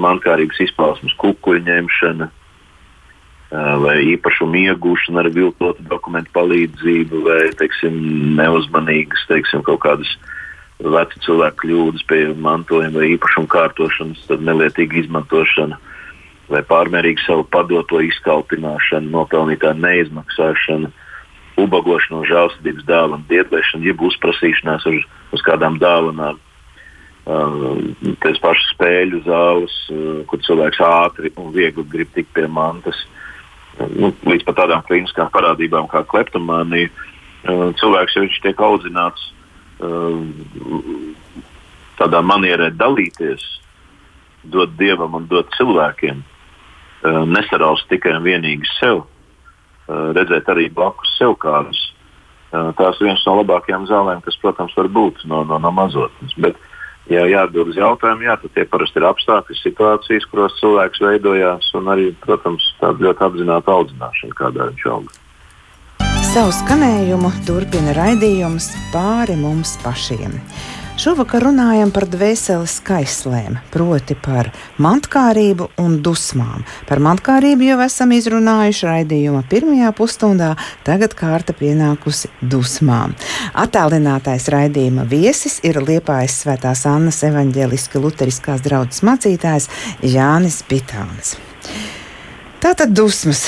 mankārības 0.00 0.64
izpausmes, 0.64 1.12
kukuļu 1.20 1.66
ņemšana, 1.68 2.32
vai 3.54 3.98
īpašumu 4.14 4.58
iegūšana 4.70 5.22
ar 5.22 5.30
viltotu 5.34 5.84
dokumentu 5.86 6.32
palīdzību, 6.34 7.20
vai 7.26 7.40
teiksim, 7.58 7.98
neuzmanīgas 8.38 9.26
teiksim, 9.30 9.62
kaut 9.66 9.82
kādas 9.84 10.10
vecu 10.82 11.20
cilvēku 11.22 11.62
kļūdas 11.62 12.06
pie 12.10 12.20
mantojuma 12.34 12.98
vai 12.98 13.12
īpašumu 13.14 13.50
kārtošanas, 13.52 14.24
tad 14.30 14.42
nelietīga 14.42 15.04
izmantošana. 15.04 15.78
vai 16.44 16.60
pārmērīgi 16.60 17.22
savu 17.24 17.46
padoto 17.48 18.02
izkalpināšanu, 18.04 19.08
nopelnītā 19.14 19.70
neizmaksāšanu, 19.80 20.90
ubagošanu, 21.56 22.20
žēlstības 22.28 22.84
dāvanu, 22.84 23.24
diedlēšanu, 23.30 23.86
jeb 23.88 24.02
uzprasīšanās 24.04 24.84
uz, 24.90 25.06
uz 25.32 25.44
kādām 25.46 25.78
dāvanām. 25.80 26.36
Uh, 27.24 27.80
Tās 28.20 28.36
pašas 28.44 28.74
spēļu 28.74 29.22
zāles, 29.24 29.76
uh, 29.88 30.20
kur 30.28 30.42
cilvēks 30.44 30.82
ātri 30.84 31.32
un 31.40 31.48
viegli 31.56 31.86
grib 31.88 32.12
tikt 32.12 32.34
pie 32.36 32.44
mantas, 32.44 32.98
uh, 33.06 33.13
nu, 33.94 34.12
līdz 34.26 34.46
pat 34.48 34.60
tādām 34.62 34.84
klīniskām 34.86 35.30
parādībām 35.34 35.88
kā 35.92 36.04
kleptomānija. 36.08 36.90
Uh, 37.44 37.70
cilvēks 37.76 38.16
jau 38.16 38.24
tiek 38.42 38.60
audzināts 38.64 39.26
uh, 39.84 40.20
tādā 41.98 42.22
manierē 42.24 42.70
dalīties, 42.72 43.42
dot 44.44 44.72
dievam 44.80 45.18
un 45.18 45.26
dot 45.28 45.50
cilvēkiem, 45.56 46.22
uh, 46.22 47.24
nesaraust 47.28 47.88
tikai 47.92 48.14
un 48.16 48.24
vienīgi 48.24 48.70
sev, 48.78 49.04
uh, 49.04 50.12
redzēt 50.16 50.48
arī 50.52 50.70
blakus 50.72 51.12
sev 51.18 51.36
kādus. 51.42 51.80
Uh, 52.54 52.70
tās 52.78 52.96
ir 53.00 53.10
viens 53.10 53.24
no 53.26 53.40
labākajām 53.42 53.88
zālēm, 53.90 54.22
kas, 54.24 54.38
protams, 54.40 54.76
var 54.78 54.88
būt 54.88 55.24
no, 55.28 55.42
no, 55.48 55.58
no 55.58 55.74
mazotnes. 55.74 56.32
Bet, 56.40 56.56
ja 57.12 57.24
jāatbild 57.28 57.72
uz 57.72 57.80
jautājumu, 57.80 58.26
jā, 58.28 58.36
tad 58.40 58.54
tie 58.54 58.64
parasti 58.68 59.00
ir 59.00 59.08
apstākļi, 59.08 59.58
situācijas, 59.60 60.28
kuros 60.30 60.56
cilvēks 60.60 61.02
veidojās, 61.04 61.68
un 61.78 61.90
arī, 61.92 62.08
protams, 62.24 62.70
tāda 62.80 63.08
ļoti 63.08 63.26
apzināta 63.28 63.76
audzināšana, 63.78 64.38
kādā 64.38 64.70
viņš 64.70 64.86
auga. 64.94 65.20
Savu 66.24 66.50
skanējumu 66.56 67.30
turpina 67.46 67.92
raidījums 67.94 68.72
pāri 68.94 69.36
mums 69.38 69.76
pašiem. 69.84 70.40
Šovakar 71.04 71.42
runājam 71.44 71.90
par 71.92 72.06
dvēseles 72.08 72.78
skaislēm, 72.78 73.58
proti 73.68 74.14
par 74.16 74.46
mantkārību 74.80 75.66
un 75.82 75.98
dusmām. 76.00 76.62
Par 76.88 77.02
mantkārību 77.04 77.66
jau 77.66 77.74
esam 77.84 78.14
izrunājuši 78.16 78.86
raidījuma 78.88 79.42
pirmajā 79.50 79.90
pusstundā, 79.98 80.54
tagad 80.86 81.12
kārta 81.18 81.52
pienākusi 81.58 82.30
dusmām. 82.40 83.12
Attālinātais 83.52 84.48
raidījuma 84.54 85.04
viesis 85.10 85.58
ir 85.68 85.76
Liepājas 85.84 86.38
Svētās 86.40 86.86
Annas 86.88 87.20
evaņģēliski 87.28 88.00
luteriskās 88.00 88.64
draudzes 88.64 89.04
mācītājs 89.04 89.68
Jānis 90.08 90.62
Bitāns. 90.70 91.34
Tātad 92.64 92.96
dusmas 92.96 93.44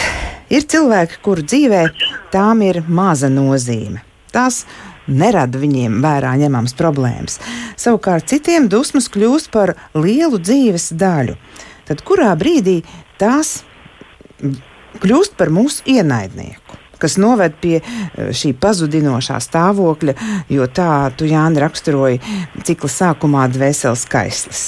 ir 0.53 0.69
cilvēki, 0.69 1.23
kuru 1.25 1.49
dzīvē 1.49 1.87
tām 2.37 2.61
ir 2.69 2.83
maza 2.85 3.33
nozīme. 3.33 4.05
Tās 4.29 4.67
nerada 5.07 5.61
viņiem 5.61 6.01
vērā 6.05 6.35
ņemams 6.41 6.77
problēmas. 6.79 7.41
Savukārt 7.81 8.29
citiem 8.31 8.69
dusmas 8.73 9.09
kļūst 9.13 9.51
par 9.55 9.77
lielu 9.95 10.41
dzīves 10.43 10.93
daļu. 10.99 11.37
Tad 11.87 12.03
kurā 12.07 12.33
brīdī 12.39 12.81
tās 13.21 13.61
kļūst 15.03 15.37
par 15.39 15.53
mūsu 15.55 15.87
ienaidnieku? 15.91 16.83
Kas 16.97 17.19
noved 17.21 17.59
pie 17.61 17.77
eh, 17.83 18.33
šī 18.33 18.55
pazudinošā 18.57 19.37
stāvokļa, 19.45 20.17
jo 20.49 20.67
tā 20.73 21.11
tu 21.17 21.29
Jāni 21.29 21.61
raksturoji 21.61 22.23
cikla 22.65 22.93
sākumā 22.93 23.45
dvēseles 23.53 24.07
skaislis. 24.09 24.65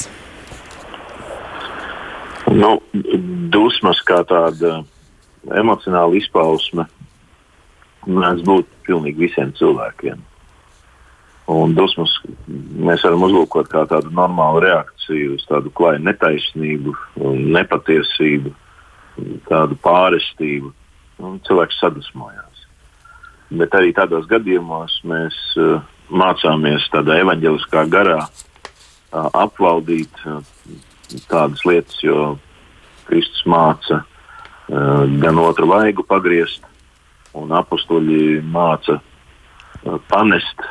Nu, 2.48 2.78
dusmas 3.52 4.00
kā 4.08 4.22
tāda 4.28 4.82
emocionāla 5.56 6.16
izpausme 6.20 6.86
mēdz 8.08 8.44
būt 8.46 8.68
pilnīgi 8.88 9.28
visiem 9.28 9.52
cilvēkiem. 9.58 10.24
Un 11.48 11.72
dusmas 11.72 12.12
mēs 12.48 13.04
varam 13.06 13.24
uzlūkot 13.24 13.70
kā 13.72 13.86
tādu 13.88 14.12
normālu 14.12 14.60
reakciju 14.66 15.38
uz 15.38 15.46
tādu 15.48 15.72
klaju 15.72 16.02
netaisnību, 16.04 16.92
nepatiesību, 17.56 18.52
tādu 19.48 19.78
pārestību. 19.84 20.74
Cilvēks 21.48 21.80
sadusmojās. 21.80 22.66
Bet 23.58 23.72
arī 23.74 23.94
tādos 23.96 24.28
gadījumos 24.28 24.98
mēs 25.08 25.38
uh, 25.58 25.80
mācāmies 26.12 26.84
tādā 26.92 27.16
evaņģeliskā 27.24 27.86
garā 27.90 28.20
uh, 28.28 29.30
apvaldīt 29.32 30.20
uh, 30.28 30.44
tādas 31.32 31.64
lietas, 31.64 31.96
jo 32.04 32.36
Kristus 33.08 33.42
māca 33.48 34.04
gan 34.68 35.38
otru 35.40 35.64
vaigu 35.70 36.04
pagriezt, 36.04 36.60
un 37.42 37.54
apstuļi 37.58 38.40
māca 38.44 38.98
uh, 38.98 39.98
panest 40.10 40.68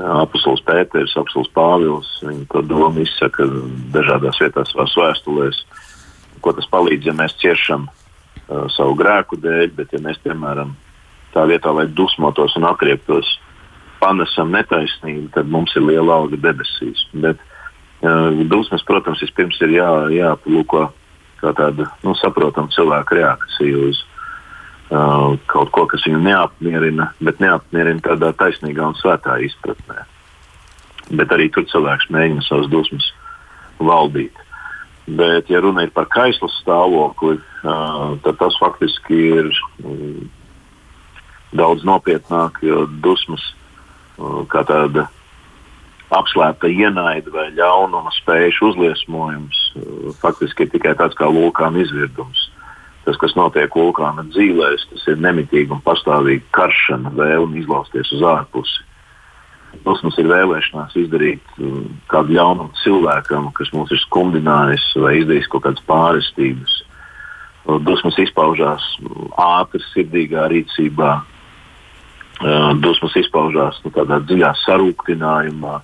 Apostols 0.00 0.62
Pēters, 0.64 1.12
Apostols 1.20 1.50
Pāvils, 1.52 2.08
viņi 2.24 2.46
to 2.52 2.62
domu 2.64 3.02
izsaka 3.04 3.44
dažādās 3.92 4.40
vietās 4.40 4.72
savās 4.72 4.94
vēstulēs. 4.96 5.58
Ko 6.42 6.54
tas 6.56 6.68
palīdz, 6.72 7.10
ja 7.10 7.14
mēs 7.16 7.36
ciešam 7.42 7.84
uh, 7.86 8.64
savu 8.72 8.96
grēku 8.98 9.36
dēļ, 9.42 9.74
bet 9.76 9.92
ja 9.92 10.00
mēs, 10.02 10.16
piemēram, 10.24 10.72
tā 11.34 11.44
vietā, 11.48 11.74
lai 11.76 11.84
dusmotos 11.92 12.56
un 12.56 12.66
atrieptos, 12.70 13.36
panesam 14.00 14.50
netaisnību, 14.56 15.28
tad 15.36 15.52
mums 15.52 15.76
ir 15.76 15.84
liela 15.84 16.22
alga 16.22 16.40
debesīs. 16.40 17.04
Bet 17.12 17.36
uh, 18.00 18.32
dusmas, 18.48 18.82
protams, 18.88 19.20
vispirms 19.22 19.60
ir 19.60 19.76
jā, 19.76 19.90
jāplūko 20.16 20.88
kā 21.42 21.52
tāda 21.58 21.90
nu, 22.06 22.16
saprotama 22.16 22.72
cilvēka 22.72 23.18
reakcija 23.18 23.84
uz 23.90 24.00
uh, 24.00 24.11
kaut 24.92 25.70
ko, 25.72 25.86
kas 25.88 26.04
viņu 26.06 26.20
neapmierina, 26.26 27.08
bet 27.24 27.40
neapmierina 27.40 28.02
tādā 28.04 28.32
taisnīgā 28.36 28.90
un 28.90 28.98
svētā 28.98 29.38
izpratnē. 29.46 30.04
Bet 31.16 31.32
arī 31.34 31.48
tur 31.52 31.64
cilvēks 31.70 32.10
mēģina 32.12 32.44
savas 32.46 32.68
dusmas 32.72 33.08
valdīt. 33.80 34.36
Bet, 35.06 35.48
ja 35.50 35.60
runa 35.60 35.86
ir 35.86 35.90
par 35.90 36.06
kaislas 36.12 36.54
stāvokli, 36.60 37.40
uh, 37.40 38.14
tad 38.22 38.38
tas 38.38 38.58
faktiski 38.60 39.18
ir 39.32 39.48
um, 39.82 40.28
daudz 41.56 41.82
nopietnāk, 41.88 42.60
jo 42.62 42.84
dusmas 43.02 43.42
uh, 44.18 44.44
kā 44.52 44.62
tāda 44.68 45.08
apslēpta 46.12 46.68
ienaida 46.70 47.32
vai 47.34 47.48
ļaunuma 47.56 48.12
spēju 48.20 48.68
uzliesmojums 48.70 49.66
uh, 49.74 50.12
faktiski 50.22 50.68
ir 50.68 50.74
tikai 50.76 50.94
tāds 51.00 51.18
kā 51.18 51.32
vulkāna 51.32 51.82
izvirdums 51.82 52.51
tas, 53.06 53.18
kas 53.18 53.34
notiek 53.38 53.74
vulkāna 53.74 54.24
dzīvēs, 54.30 54.86
tas 54.92 55.04
ir 55.10 55.20
nemitīgi 55.22 55.74
un 55.74 55.82
pastāvīgi 55.84 56.44
karšana, 56.54 57.12
vēlme 57.18 57.60
izlausties 57.62 58.12
uz 58.14 58.24
ārpusi. 58.32 58.82
Dusmas 59.82 60.18
ir 60.20 60.28
vēlēšanās 60.28 60.94
izdarīt 61.00 61.54
um, 61.58 61.86
kādu 62.12 62.36
ļaunumu 62.36 62.76
cilvēkam, 62.82 63.48
kas 63.56 63.72
mūs 63.72 63.92
ir 63.94 64.00
skumdinājis 64.04 64.84
vai 65.00 65.16
izdarījis 65.22 65.48
kaut 65.52 65.64
kādas 65.66 65.84
pārestības. 65.88 66.80
Dusmas 67.86 68.18
izpaužās 68.18 68.84
ātri, 69.38 69.80
sirdīgā 69.92 70.44
rīcībā, 70.52 71.12
uh, 71.22 72.68
dusmas 72.84 73.16
izpaužās 73.22 73.80
nu, 73.86 73.94
tādā 73.94 74.20
dziļā 74.26 74.52
sarūktinājumā. 74.66 75.78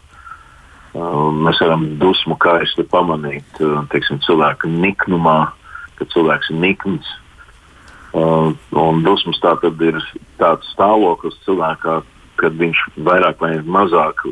Uh, 0.98 1.28
mēs 1.46 1.60
varam 1.62 1.84
dusmu 2.00 2.36
kaisti 2.40 2.84
pamanīt 2.92 3.62
uh, 3.62 3.80
teiksim, 3.92 4.20
cilvēka 4.26 4.68
niknumā, 4.68 5.40
ka 5.98 6.06
cilvēks 6.12 6.52
ir 6.52 6.62
nikns. 6.62 7.08
Uh, 8.16 8.54
un 8.72 9.02
dusmas 9.04 9.36
tā 9.42 9.52
tad 9.60 9.82
ir 9.84 9.98
tāds 10.40 10.70
stāvoklis 10.72 11.36
cilvēkā, 11.44 11.98
kad 12.40 12.56
viņš 12.56 12.80
vairāk 13.04 13.42
vai 13.42 13.58
mazāk 13.66 14.24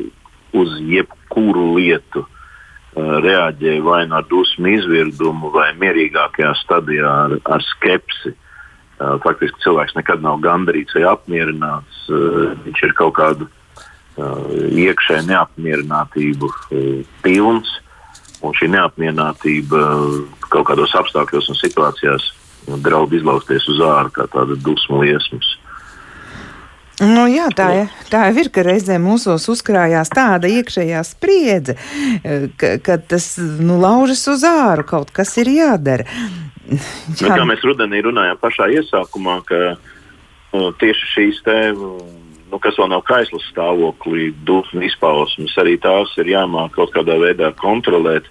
uz 0.57 0.73
jebkuru 0.81 1.75
lietu 1.77 2.23
uh, 2.23 3.19
reaģē 3.21 3.77
vai 3.85 4.01
nu 4.09 4.17
ar 4.17 4.25
dusmu 4.31 4.73
izvirdumu, 4.79 5.51
vai 5.53 5.69
mierīgākajā 5.77 6.55
stadijā 6.63 7.13
ar, 7.27 7.37
ar 7.45 7.65
skepsi. 7.75 8.33
Uh, 8.97 9.19
faktiski 9.21 9.61
cilvēks 9.61 9.93
nekad 9.93 10.23
nav 10.25 10.41
gandarīts 10.41 10.97
vai 10.97 11.05
apmierināts. 11.11 12.07
Uh, 12.09 12.55
viņš 12.65 12.81
ir 12.87 12.95
kaut 12.97 13.13
kādu 13.19 13.45
uh, 13.45 14.47
iekšēju 14.73 15.27
neapmierinātību 15.29 16.49
uh, 16.49 17.03
pilns. 17.21 17.77
Un 18.45 18.53
šī 18.53 18.69
neapmierinātība 18.69 19.83
kaut 20.51 20.67
kādos 20.69 20.93
apstākļos 20.97 21.49
un 21.51 21.57
situācijās 21.57 22.27
draud 22.83 23.13
izlausties 23.15 23.65
uz 23.71 23.79
ārā 23.81 24.11
kā 24.13 24.27
tāda 24.31 24.57
dusmu 24.61 25.01
liesmas. 25.01 25.55
Nu, 26.97 27.27
jā, 27.29 27.45
tā, 27.53 27.67
ir, 27.77 27.91
tā 28.09 28.23
ir, 28.33 28.49
ka 28.49 28.63
reizē 28.65 28.95
mūsos 28.97 29.43
uzkrājās 29.53 30.09
tāda 30.09 30.49
iekšējā 30.49 31.03
spriedze, 31.05 31.75
ka, 32.57 32.71
ka 32.81 32.97
tas 32.97 33.35
nu, 33.37 33.77
laužas 33.83 34.23
uz 34.33 34.45
āru, 34.47 34.85
kaut 34.87 35.13
kas 35.13 35.35
ir 35.37 35.51
jādara. 35.53 36.07
Jā. 36.67 36.79
Nu, 37.21 37.29
kā 37.29 37.45
mēs 37.47 37.61
rudenī 37.63 38.01
runājām 38.03 38.41
pašā 38.41 38.65
iesākumā, 38.79 39.37
ka 39.47 39.59
uh, 39.75 40.71
tieši 40.81 41.11
šīs 41.13 41.43
te, 41.45 41.59
nu, 42.51 42.59
kas 42.63 42.77
vēl 42.79 42.91
nav 42.93 43.03
kaislas 43.07 43.45
stāvoklī, 43.51 44.31
dusmu 44.47 44.85
izpausmes, 44.87 45.55
arī 45.61 45.77
tās 45.81 46.13
ir 46.21 46.33
jāmāk 46.33 46.75
kaut 46.77 46.93
kādā 46.95 47.19
veidā 47.21 47.51
kontrolēt 47.59 48.29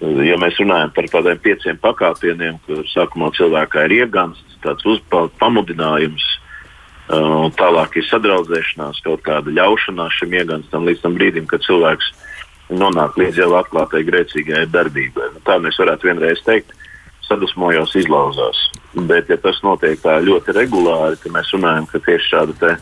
ja 0.00 0.36
mēs 0.40 0.58
runājam 0.60 0.92
par 0.94 1.08
tādiem 1.10 1.40
pieciem 1.42 1.78
pakāpieniem, 1.82 2.58
kur 2.66 2.82
sākumā 2.90 3.30
cilvēkā 3.36 3.86
ir 3.86 3.98
iegansts, 4.00 4.58
tāds 4.64 4.84
pamudinājums, 5.40 6.24
uh, 7.12 7.46
tālāk 7.58 7.98
ir 8.00 8.08
sadraudzēšanās, 8.08 9.02
kaut 9.04 9.24
kāda 9.26 9.54
ļaušanās 9.54 10.20
šim 10.20 10.34
ieganstam 10.40 10.86
līdz 10.88 11.04
tam 11.04 11.18
brīdim, 11.18 11.46
kad 11.50 11.64
cilvēks 11.66 12.10
nonāk 12.74 13.18
līdz 13.20 13.42
jau 13.44 13.52
atklātai 13.60 14.02
grēcīgai 14.08 14.64
darbībai. 14.72 15.30
Nu, 15.36 15.44
tā 15.46 15.60
mēs 15.62 15.78
varētu 15.80 16.10
vienreiz 16.10 16.42
teikt. 16.46 16.72
sadusmojos, 17.24 17.94
izlauzās. 17.96 18.58
Bet, 19.08 19.30
ja 19.32 19.38
tas 19.40 19.56
notiek 19.64 19.96
tā 20.02 20.18
ļoti 20.20 20.52
regulāri, 20.52 21.16
tad 21.16 21.32
mēs 21.32 21.54
runājam, 21.54 21.86
ka 21.88 21.98
tieši 22.04 22.28
šāda 22.28 22.74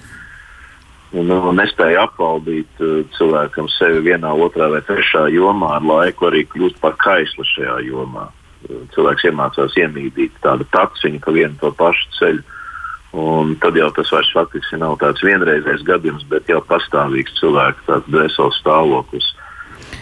te, 1.12 1.22
nu, 1.28 1.38
nespēja 1.56 2.06
apvaldīt 2.08 2.80
uh, 2.82 3.02
cilvēkam 3.16 3.68
sevi 3.76 4.02
vienā, 4.08 4.32
otrā 4.32 4.70
vai 4.72 4.80
trešā 4.86 5.28
jomā 5.32 5.76
ar 5.78 5.84
laiku 5.86 6.28
arī 6.30 6.46
kļūst 6.48 6.80
par 6.82 6.96
kaislu 7.00 7.44
šajā 7.54 7.78
jomā. 7.88 8.30
Uh, 8.68 8.82
cilvēks 8.94 9.28
iemācās 9.28 9.76
iemīdīt 9.84 10.40
tādu 10.44 10.66
taciņu 10.72 11.22
pa 11.22 11.36
vienu 11.36 11.54
to 11.60 11.72
pašu 11.76 12.10
ceļu. 12.18 12.42
Un 13.12 13.56
tad 13.60 13.76
jau 13.76 13.90
tas 13.92 14.08
vairs 14.08 14.30
faktiski 14.32 14.78
nav 14.80 14.96
tāds 15.02 15.20
vienreizējs 15.20 15.84
gadījums, 15.84 16.24
bet 16.30 16.48
jau 16.48 16.62
pastāvīgs 16.64 17.36
cilvēka 17.42 18.00
dvēseles 18.08 18.60
stāvoklis. 18.62 19.26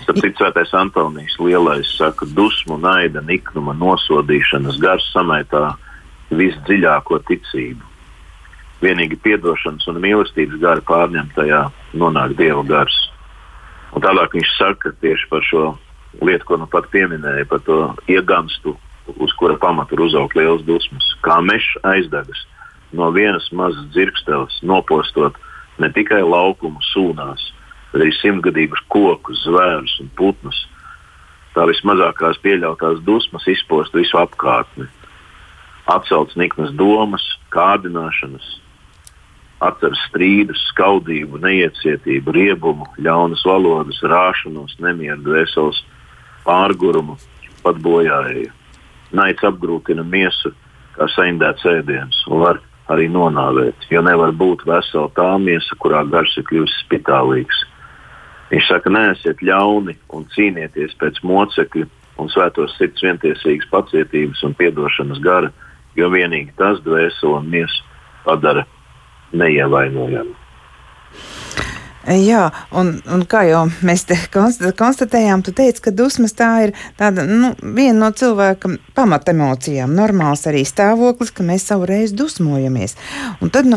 Tāpēc 0.07 0.39
Svētais 0.39 0.73
Antonijs 0.79 1.35
lielais 1.43 1.91
saka, 1.99 2.27
dusmu, 2.39 2.79
naida, 2.79 3.23
niknuma, 3.27 3.75
nosodīšanas 3.79 4.79
gars 4.83 5.07
samaitā 5.11 5.73
visdziļāko 6.31 7.19
ticību. 7.27 7.90
Vienīgi 8.81 9.19
piedošanas 9.21 9.87
un 9.91 10.01
mīlestības 10.01 10.61
gara 10.63 10.85
pārņemtajā 10.89 11.65
nonāk 12.01 12.37
Dieva 12.39 12.63
gars. 12.69 12.97
Un 13.93 14.05
tālāk 14.05 14.37
viņš 14.39 14.53
saka 14.57 14.95
tieši 15.03 15.29
par 15.29 15.45
šo 15.45 15.65
lietu, 16.25 16.47
ko 16.49 16.61
nu 16.61 16.69
pat 16.71 16.89
pieminēja, 16.93 17.49
par 17.51 17.61
to 17.67 17.81
ieganstu, 18.11 18.77
uz 19.19 19.35
kura 19.39 19.59
pamata 19.61 19.95
ir 19.95 20.05
uzaugt 20.07 20.37
liels 20.39 20.65
dusmas, 20.67 21.07
kā 21.25 21.41
mežs 21.45 21.77
aizdegas 21.87 22.47
no 22.93 23.11
vienas 23.15 23.47
mazas 23.53 23.87
dzirksteles, 23.95 24.59
nopostot 24.67 25.37
ne 25.79 25.91
tikai 25.95 26.23
laukumu 26.27 26.83
sūnās, 26.91 27.43
bet 27.93 28.03
arī 28.03 28.15
simtgadīgus 28.19 28.83
kokus, 28.91 29.45
zvērus 29.47 29.97
un 30.03 30.11
putnus. 30.19 30.65
Tā 31.55 31.67
vismazākās 31.67 32.39
pieļautās 32.45 33.01
dusmas 33.07 33.47
izpost 33.51 33.95
visu 33.95 34.19
apkārtni, 34.21 34.87
atcelt 35.91 36.35
niknas 36.39 36.71
domas, 36.79 37.25
kārdināšanas, 37.55 38.47
atcer 39.61 39.97
strīdus, 40.07 40.63
skaudību, 40.73 41.41
neiecietību, 41.45 42.33
riebumu, 42.33 42.87
ļaunas 43.05 43.45
valodas, 43.45 44.01
rāšanos, 44.01 44.79
nemieru, 44.81 45.21
dvēseles 45.27 45.83
pārgurumu, 46.47 47.19
pat 47.65 47.81
bojāēju. 47.85 48.49
Naids 49.17 49.45
apgrūtina 49.45 50.05
miesu, 50.07 50.55
kā 50.97 51.09
saindēts 51.13 51.67
ēdiens, 51.69 52.23
un 52.31 52.45
var 52.47 52.63
arī 52.91 53.07
nonāvēt, 53.13 53.87
jo 53.93 54.03
nevar 54.03 54.33
būt 54.35 54.65
vesela 54.67 55.11
tā 55.15 55.29
miesa, 55.43 55.77
kurā 55.83 56.03
garš 56.09 56.41
ir 56.41 56.49
kļuvis 56.49 56.81
spitālīgs. 56.87 57.65
Viņš 58.51 58.67
saka, 58.67 58.91
neesiet 58.91 59.45
ļauni 59.47 59.95
un 60.17 60.27
cīnieties 60.35 60.97
pēc 60.99 61.21
mocekļa 61.23 61.87
un 62.21 62.33
svētos 62.33 62.75
sirds 62.79 63.05
vientiesīgas 63.05 63.69
pacietības 63.71 64.43
un 64.47 64.57
piedošanas 64.59 65.21
gara, 65.23 65.53
jo 65.99 66.11
vienīgi 66.11 66.57
tas 66.59 66.81
dvēseli 66.87 67.37
un 67.37 67.49
miesu 67.53 67.87
padara 68.25 68.65
neievainojamu. 69.33 70.35
Jā, 72.09 72.47
un, 72.73 72.95
un 73.13 73.23
kā 73.29 73.43
jau 73.45 73.67
mēs 73.85 74.07
te 74.09 74.17
konstatējām, 74.33 75.43
tu 75.45 75.53
teici, 75.53 75.83
ka 75.85 75.93
dusmas 75.93 76.33
tā 76.33 76.49
ir 76.65 76.71
tāda, 76.97 77.27
nu, 77.29 77.51
viena 77.61 78.07
no 78.07 78.09
cilvēka 78.17 78.71
pamatemocijām, 78.97 79.93
normāls 79.93 80.47
arī 80.49 80.63
stāvoklis, 80.65 81.33
ka 81.37 81.45
mēs 81.45 81.67
savu 81.69 81.85
reizi 81.91 82.17
dusmojamies. 82.17 82.97
Un 83.45 83.53
tad, 83.53 83.69
nu, 83.69 83.77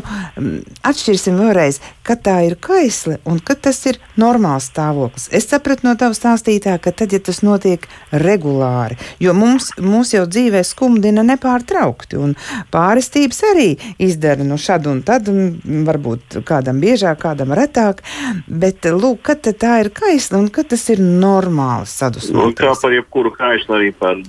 atšķirsim 0.88 1.36
vēlreiz, 1.42 1.82
kad 2.08 2.24
tā 2.24 2.38
ir 2.48 2.56
kaisle 2.64 3.18
un 3.28 3.42
kad 3.44 3.60
tas 3.68 3.82
ir 3.92 4.00
normāls 4.16 4.70
stāvoklis. 4.72 5.28
Es 5.36 5.50
sapratu 5.52 5.90
no 5.90 5.98
tavas 6.00 6.22
stāstītā, 6.24 6.78
ka 6.80 6.96
tad, 6.96 7.12
ja 7.12 7.20
tas 7.20 7.44
notiek 7.44 7.84
regulāri, 8.24 8.96
jo 9.20 9.36
mums, 9.36 9.74
mums 9.84 10.16
jau 10.16 10.24
dzīvē 10.30 10.64
skumdina 10.64 11.28
nepārtraukti, 11.28 12.22
un 12.24 12.38
pārestības 12.72 13.44
arī 13.52 13.70
izdara 14.00 14.48
nu 14.48 14.56
šad 14.56 14.88
un 14.88 15.04
tad, 15.04 15.28
un 15.28 15.84
varbūt 15.84 16.40
kādam 16.48 16.80
biežāk, 16.80 17.20
kādam 17.28 17.52
retāk. 17.52 18.00
Bet, 18.48 18.86
lūk, 18.86 19.22
kad 19.28 19.48
tā 19.60 19.80
ir 19.84 19.90
kaisla 19.96 20.42
un 20.42 20.50
kad 20.54 20.70
tas 20.74 20.86
ir 20.94 21.02
normāli 21.04 21.90
sadusmoties? 21.90 22.36
Nu, 22.36 22.56
kā 22.58 22.74
par 22.82 22.96
jebkuru 22.96 23.34
kaislu, 23.36 23.78
arī 23.78 23.92
par 23.98 24.22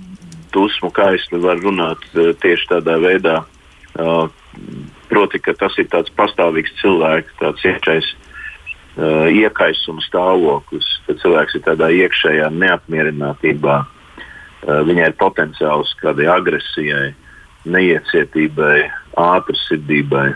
dusmu 0.55 0.91
kaisli 0.95 1.41
var 1.43 1.61
runāt 1.63 2.05
uh, 2.15 2.33
tieši 2.43 2.71
tādā 2.77 2.99
veidā. 3.03 3.41
Uh, 3.95 4.29
proti, 5.11 5.41
ka 5.43 5.55
tas 5.59 5.77
ir 5.79 5.89
tāds 5.93 6.13
pastāvīgs 6.19 6.75
cilvēks, 6.81 7.35
tāds 7.41 7.67
iekšējs 7.67 8.13
uh, 8.15 9.27
iekaisuma 9.31 10.05
stāvoklis, 10.07 10.89
kad 11.07 11.21
cilvēks 11.23 11.59
ir 11.59 11.67
tādā 11.67 11.91
iekšējā 12.05 12.51
neapmierinātībā. 12.55 13.77
Uh, 13.85 14.81
viņai 14.89 15.11
ir 15.11 15.19
potenciāls 15.21 15.93
kādai 16.01 16.31
agresijai, 16.33 17.13
neiecietībai, 17.65 18.79
ātrsirdībai. 19.21 20.29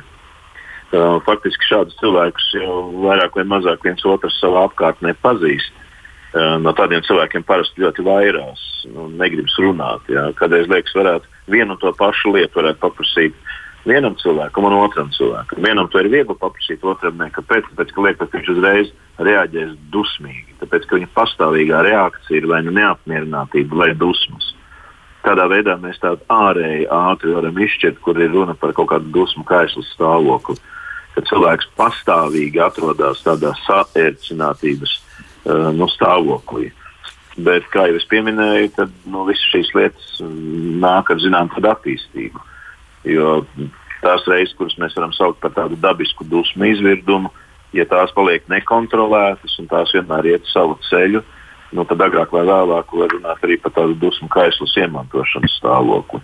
Uh, 0.88 1.18
faktiski 1.20 1.66
šādus 1.68 1.98
cilvēkus 2.00 2.46
jau 2.56 2.74
vairāk 3.02 3.34
vai 3.36 3.42
mazāk 3.44 3.82
viens 3.84 4.00
otrs 4.08 4.38
savā 4.40 4.62
apkārtnē 4.70 5.12
pazīst. 5.20 5.74
Uh, 6.32 6.54
no 6.64 6.72
tādiem 6.72 7.02
cilvēkiem 7.04 7.42
parasti 7.44 7.82
ļoti 7.82 8.04
vairās, 8.06 8.62
nu, 8.94 9.04
negribas 9.20 9.52
runāt. 9.60 10.08
Jā. 10.08 10.30
Kādreiz 10.38 10.64
liekas, 10.72 10.94
varētu 10.96 11.28
vienu 11.52 11.76
un 11.76 11.80
to 11.82 11.92
pašu 11.98 12.32
lietu 12.32 12.64
paprasīt 12.80 13.36
vienam 13.84 14.16
cilvēkam 14.16 14.64
un 14.64 14.76
otram 14.78 15.10
cilvēkam. 15.12 15.60
Vienam 15.66 15.90
to 15.92 16.00
ir 16.00 16.08
viegli 16.08 16.36
paprasīt, 16.40 16.80
otram 16.80 17.20
ne. 17.20 17.28
Kāpēc? 17.36 17.68
Tāpēc, 17.68 17.92
ka 17.92 18.06
liekas, 18.06 18.30
ka 18.32 18.38
viņš 18.38 18.48
uzreiz 18.54 18.88
reaģēs 19.28 19.76
dusmīgi. 19.92 20.56
Tāpēc, 20.62 20.88
ka 20.88 20.96
viņa 20.96 21.10
pastāvīgā 21.20 21.82
reakcija 21.84 22.40
ir 22.40 22.48
vai 22.48 22.62
nu 22.64 22.72
neapmierinātība 22.80 23.82
vai 23.82 23.90
dusmas. 23.92 24.54
Tādā 25.20 25.44
veidā 25.52 25.76
mēs 25.84 26.00
tādu 26.00 26.24
ārēji 26.32 26.88
ātri 26.96 27.36
varam 27.36 27.60
izšķirt, 27.60 28.00
kur 28.00 28.16
ir 28.16 28.32
runa 28.32 28.56
par 28.56 28.72
kaut 28.72 28.88
kādu 28.94 29.12
dusmu 29.12 29.44
kaislu 29.44 29.84
stāvokli. 29.92 30.56
Uh, 30.56 30.74
ka 31.18 31.26
cilvēks 31.26 31.70
pastāvīgi 31.78 32.60
atrodas 32.62 33.24
tādā 33.26 33.50
saērcinātības 33.66 34.94
uh, 34.94 35.70
nu, 35.74 35.88
stāvoklī. 35.90 36.70
Bet, 37.38 37.66
kā 37.70 37.86
jau 37.86 37.98
es 37.98 38.06
pieminēju, 38.10 38.70
tad 38.76 38.94
nu, 39.06 39.24
visas 39.28 39.50
šīs 39.52 39.74
lietas 39.74 40.14
nāk 40.82 41.10
ar 41.10 41.20
zināmu 41.22 41.62
attīstību. 41.70 42.42
Jo 43.06 43.36
tās 44.02 44.24
reizes, 44.30 44.54
kuras 44.58 44.74
mēs 44.78 44.96
varam 44.98 45.14
saukt 45.14 45.40
par 45.42 45.54
tādu 45.54 45.78
dabisku 45.78 46.26
dusmu 46.26 46.66
izvirdumu, 46.72 47.30
ja 47.74 47.86
tās 47.86 48.14
paliek 48.14 48.46
nekontrolētas 48.50 49.58
un 49.62 49.68
tās 49.70 49.92
vienmēr 49.94 50.32
iet 50.34 50.50
savu 50.50 50.78
ceļu, 50.88 51.22
nu, 51.74 51.84
tad 51.86 52.02
agrāk 52.02 52.32
vai 52.34 52.44
vēlāk 52.48 52.94
var 53.00 53.14
runāt 53.14 53.46
arī 53.46 53.58
par 53.62 53.74
tādu 53.76 53.98
dusmu 54.02 54.30
kaislas 54.32 54.74
iemantošanas 54.82 55.58
stāvokli. 55.60 56.22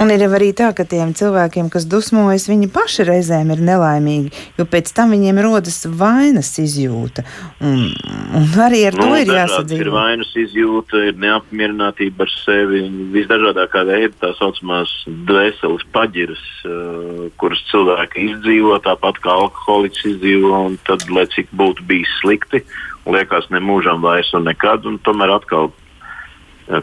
Un 0.00 0.10
ir 0.10 0.22
arī 0.24 0.50
tā, 0.56 0.70
ka 0.76 0.86
tiem 0.88 1.12
cilvēkiem, 1.16 1.68
kas 1.72 1.84
dusmojas, 1.90 2.48
viņi 2.50 2.68
paši 2.72 3.04
reizēm 3.06 3.52
ir 3.54 3.60
nelaimīgi, 3.64 4.32
jo 4.58 4.64
pēc 4.68 4.88
tam 4.96 5.12
viņiem 5.14 5.40
rodas 5.44 5.82
vainas 5.86 6.50
izjūta. 6.62 7.24
Un, 7.60 7.90
un 8.38 8.46
arī 8.64 8.82
ar 8.88 8.96
nu, 8.98 9.04
to 9.04 9.20
ir 9.20 9.32
jāsadzīvo. 9.36 9.84
Ir 9.84 9.92
vainas 9.94 10.32
izjūta, 10.44 11.02
ir 11.10 11.20
neapmierinātība 11.22 12.26
ar 12.26 12.32
sevi, 12.38 12.86
visdažādākā 13.14 13.84
veida 13.90 14.14
tā 14.24 14.32
saucamās 14.40 14.94
dvēseles 15.28 15.84
paģiras, 15.94 16.46
uh, 16.64 17.28
kuras 17.42 17.60
cilvēki 17.70 18.30
izdzīvo, 18.30 18.80
tāpat 18.86 19.20
kā 19.22 19.36
alkoholiķis 19.44 20.08
izdzīvo, 20.14 20.54
un 20.70 20.80
tad, 20.88 21.04
lai 21.12 21.28
cik 21.36 21.52
būtu 21.58 21.84
bijis 21.90 22.16
slikti, 22.22 22.64
liekas 23.06 23.50
ne 23.52 23.60
mūžam 23.62 24.02
vairs 24.02 24.32
un 24.36 24.48
nekad, 24.48 24.88
un 24.88 24.98
tomēr 25.04 25.36
atkal 25.36 25.70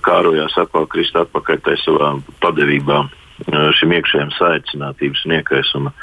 kārojās 0.06 0.58
atkal 0.62 0.88
krist 0.92 1.16
atpakaļ 1.18 1.62
tai 1.66 1.76
savā 1.82 2.14
padevībā 2.44 3.04
šim 3.80 3.94
iekšējiem 3.96 4.32
saicinātības 4.36 5.26
un 5.26 5.36
iekaisuma 5.38 5.94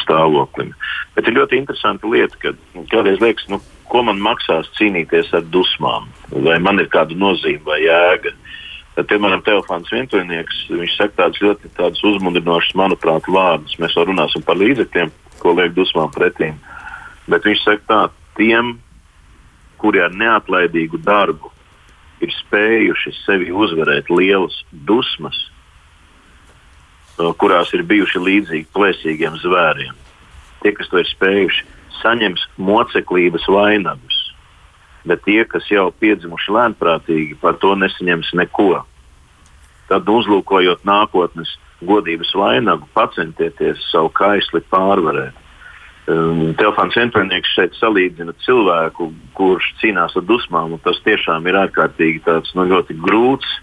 stāvoklim. 0.00 0.72
Bet 1.16 1.28
ir 1.28 1.36
ļoti 1.38 1.58
interesanta 1.60 2.08
lieta, 2.08 2.38
ka 2.40 2.54
kādreiz 2.92 3.20
liekas, 3.22 3.48
nu, 3.50 3.60
ko 3.90 4.04
man 4.06 4.22
maksās 4.22 4.70
cīnīties 4.78 5.32
ar 5.36 5.44
dusmām, 5.52 6.08
vai 6.30 6.58
man 6.62 6.80
ir 6.80 6.88
kāda 6.92 7.16
nozīme 7.18 7.62
vai 7.66 7.80
jēga. 7.84 8.34
Tad, 8.94 9.08
piemēram, 9.10 9.42
telefons 9.42 9.90
vientuļnieks, 9.90 10.60
viņš 10.70 10.92
saka 10.94 11.24
tādus 11.24 11.42
ļoti 11.42 11.72
tādus 11.74 12.04
uzmundrinošus, 12.06 12.76
manuprāt, 12.78 13.26
vārdus. 13.26 13.74
Mēs 13.82 13.96
vēl 13.98 14.12
runāsim 14.12 14.44
par 14.46 14.60
līdzekļiem, 14.60 15.10
ko 15.42 15.56
liek 15.58 15.74
dusmām 15.74 16.12
pretīm. 16.14 16.60
Bet 17.26 17.46
viņš 17.48 17.64
saka 17.66 17.82
tā, 17.90 18.00
tiem, 18.38 18.76
kuri 19.82 20.04
ar 20.06 20.14
neatlaidīgu 20.14 21.02
darbu 21.02 21.50
ir 22.22 22.32
spējuši 22.32 23.12
sevi 23.24 23.50
uzvarēt 23.52 24.10
lielas 24.12 24.56
dusmas, 24.86 25.36
kurās 27.38 27.70
ir 27.74 27.84
bijuši 27.86 28.22
līdzīgi 28.22 28.70
plēsīgiem 28.74 29.38
zvēriem. 29.42 29.94
Tie, 30.62 30.72
kas 30.74 30.90
to 30.90 31.00
ir 31.02 31.08
spējuši, 31.10 31.66
saņems 32.00 32.46
moceklības 32.56 33.46
vainagus, 33.50 34.18
bet 35.08 35.22
tie, 35.26 35.42
kas 35.48 35.68
jau 35.70 35.90
piedzimuši 36.00 36.54
lēnprātīgi, 36.56 37.38
par 37.42 37.58
to 37.62 37.74
nesaņems 37.78 38.32
neko. 38.40 38.82
Tad, 39.90 40.08
uzlūkojot 40.08 40.86
nākotnes 40.88 41.50
godības 41.84 42.32
vainagu, 42.38 42.88
pacentieties 42.96 43.82
savu 43.90 44.08
kaisli 44.16 44.62
pārvarēt. 44.72 45.43
Um, 46.04 46.50
Telefons 46.60 46.96
vientuļnieks 46.98 47.54
šeit 47.56 47.76
salīdzina 47.78 48.34
cilvēku, 48.44 49.08
kurš 49.38 49.70
cīnās 49.80 50.16
ar 50.18 50.26
dusmām, 50.28 50.74
un 50.76 50.82
tas 50.84 50.98
tiešām 51.06 51.46
ir 51.48 51.56
ārkārtīgi 51.62 52.20
tāds, 52.26 52.52
nu, 52.58 52.66
ļoti 52.68 52.96
grūts 53.00 53.60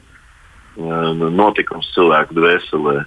notikums 0.77 1.91
cilvēku 1.93 2.35
dvēselē. 2.37 3.03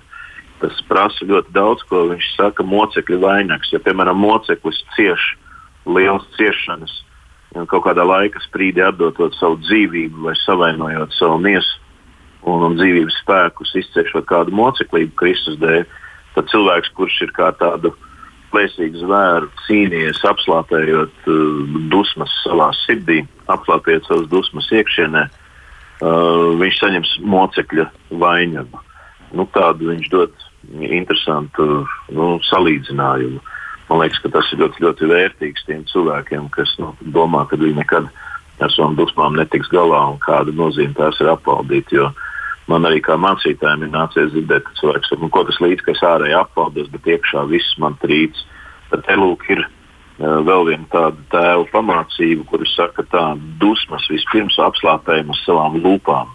Tas 0.60 0.82
prasa 0.88 1.26
ļoti 1.26 1.52
daudz, 1.52 1.82
ko 1.88 2.04
viņš 2.12 2.28
saka, 2.36 2.62
mocekļu 2.62 3.18
vainags. 3.20 3.72
Ja, 3.72 3.80
piemēram, 3.82 4.20
moceklis 4.20 4.84
cieš 4.94 5.34
lielas 5.84 6.24
ciešanas, 6.36 6.92
kaut 7.68 7.84
kādā 7.84 8.04
laika 8.06 8.40
sprīdī 8.44 8.84
atdodot 8.84 9.34
savu 9.36 9.58
dzīvību 9.64 10.28
vai 10.28 10.34
savainojot 10.44 11.12
savu 11.18 11.40
miesu 11.42 11.80
un, 12.44 12.62
un 12.70 12.78
dzīvības 12.78 13.18
spēkus, 13.22 13.74
izciešot 13.82 14.26
kādu 14.28 14.54
moceklību 14.54 15.12
Kristus 15.20 15.58
dēļ, 15.60 15.84
tad 16.36 16.48
cilvēks, 16.52 16.94
kurš 16.96 17.20
ir 17.26 17.34
kā 17.36 17.50
tādu 17.58 17.94
plēsīgu 18.54 19.02
zvēru 19.02 19.50
cīnījies, 19.66 20.22
apslāpējot 20.30 21.28
uh, 21.28 21.78
dusmas 21.90 22.32
savā 22.44 22.70
sirdī, 22.84 23.24
apslāpējot 23.50 24.06
savas 24.08 24.30
dusmas 24.30 24.70
iekšienē, 24.70 25.26
uh, 25.26 26.54
viņš 26.62 26.80
saņems 26.80 27.14
mocekļa 27.34 27.88
vainagu. 28.22 28.82
Nu, 29.34 29.48
tādu 29.50 29.90
viņš 29.90 30.10
dod 30.12 30.44
interesantu 30.72 31.84
nu, 32.14 32.28
salīdzinājumu. 32.46 33.42
Man 33.90 34.00
liekas, 34.00 34.22
ka 34.24 34.30
tas 34.38 34.48
ir 34.54 34.62
ļoti, 34.62 34.84
ļoti 34.86 35.08
vērtīgs 35.10 35.66
tiem 35.66 35.82
cilvēkiem, 35.90 36.46
kas 36.54 36.70
nu, 36.80 36.94
domā, 37.12 37.44
ka 37.50 37.58
viņi 37.60 37.82
nekad 37.82 38.08
ar 38.62 38.70
savām 38.72 38.94
dusmām 38.96 39.36
netiks 39.36 39.68
galā 39.72 40.00
un 40.12 40.20
kāda 40.22 40.54
nozīme 40.56 40.94
tās 40.96 41.18
ir 41.20 41.32
apvaldīt. 41.34 41.92
Jo 41.92 42.12
man 42.70 42.88
arī 42.88 43.00
kā 43.04 43.16
mācītājiem 43.20 43.86
ir 43.86 43.92
nācies 43.92 44.32
dzirdēt, 44.32 44.64
ka 44.66 44.76
cilvēks 44.80 45.12
saka, 45.12 45.22
nu, 45.22 45.30
ko 45.32 45.44
tas 45.48 45.60
līdz, 45.62 45.84
ka 45.84 45.94
es 45.94 46.04
ārēji 46.08 46.38
apvaldos, 46.38 46.90
bet 46.92 47.10
iekšā 47.14 47.44
viss 47.50 47.78
man 47.82 47.98
trīc. 48.02 48.38
Tad 48.90 49.04
te 49.06 49.16
lūk 49.18 49.44
ir 49.52 49.64
uh, 49.64 50.40
vēl 50.46 50.68
viena 50.70 50.88
tāda 50.92 51.28
tēva 51.34 51.68
pamācība, 51.72 52.46
kuras 52.48 52.72
saka, 52.76 53.04
ka 53.10 53.26
dusmas 53.60 54.08
vispirms 54.12 54.58
apslāpējam 54.62 55.32
uz 55.34 55.44
savām 55.44 55.80
lūpām. 55.84 56.32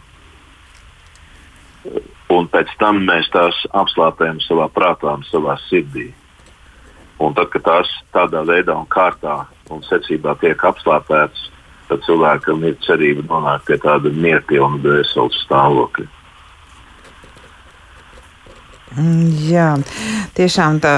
Un 2.30 2.50
pēc 2.52 2.72
tam 2.78 3.02
mēs 3.08 3.30
tās 3.34 3.58
apslāpējam 3.74 4.42
savā 4.46 4.68
prātā 4.74 5.16
un 5.16 5.24
savā 5.30 5.56
sirdī. 5.70 6.10
Un 7.20 7.34
tad, 7.36 7.50
kad 7.52 7.66
tās 7.66 7.90
tādā 8.16 8.44
veidā 8.48 8.76
un 8.80 8.86
kārtā 8.88 9.42
un 9.74 9.82
secībā 9.88 10.36
tiek 10.40 10.62
apslāpētas, 10.70 11.50
tad 11.90 12.06
cilvēkam 12.06 12.64
ir 12.68 12.78
cerība 12.86 13.26
nonākt 13.28 13.66
pie 13.68 13.80
tāda 13.82 14.12
mierpilna 14.14 14.80
dvēseles 14.84 15.42
stāvokļa. 15.48 16.19
Mm, 18.98 19.28
jā, 19.46 19.68
tiešām 20.34 20.80
tā 20.82 20.94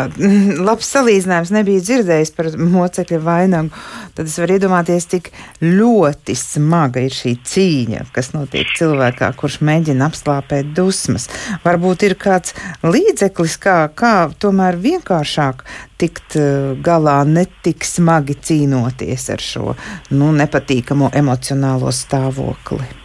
labs 0.68 0.88
salīdzinājums 0.94 1.52
nebija 1.52 1.84
dzirdējis 1.84 2.32
par 2.38 2.48
mocekļa 2.56 3.20
vainagu. 3.26 3.82
Tad 4.16 4.30
es 4.32 4.38
varu 4.40 4.56
iedomāties, 4.56 5.10
cik 5.12 5.28
ļoti 5.66 6.36
smaga 6.40 7.04
ir 7.04 7.12
šī 7.16 7.34
cīņa, 7.52 8.06
kas 8.16 8.32
notiek 8.36 8.72
cilvēkā, 8.78 9.34
kurš 9.40 9.60
mēģina 9.68 10.08
apslāpēt 10.08 10.72
dusmas. 10.78 11.28
Varbūt 11.66 12.08
ir 12.08 12.16
kāds 12.22 12.56
līdzeklis, 12.86 13.60
kā, 13.60 13.78
kā 13.92 14.16
tomēr 14.40 14.80
vienkāršāk 14.80 15.66
tikt 16.00 16.40
eh, 16.40 16.72
galā, 16.80 17.20
ne 17.28 17.44
tik 17.66 17.84
smagi 17.86 18.40
cīnoties 18.40 19.30
ar 19.36 19.44
šo 19.52 19.76
nu, 20.16 20.32
nepatīkamo 20.40 21.12
emocionālo 21.20 21.92
stāvokli. 21.92 23.01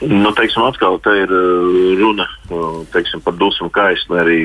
Nu, 0.00 0.32
teiksim, 0.36 0.64
atkal 0.66 0.98
te 1.00 1.12
ir 1.22 1.30
uh, 1.32 1.94
runa 1.96 2.26
uh, 2.50 2.82
teiksim, 2.92 3.22
par 3.24 3.36
dusmu 3.40 3.70
kaisli. 3.72 4.18
Arī 4.20 4.38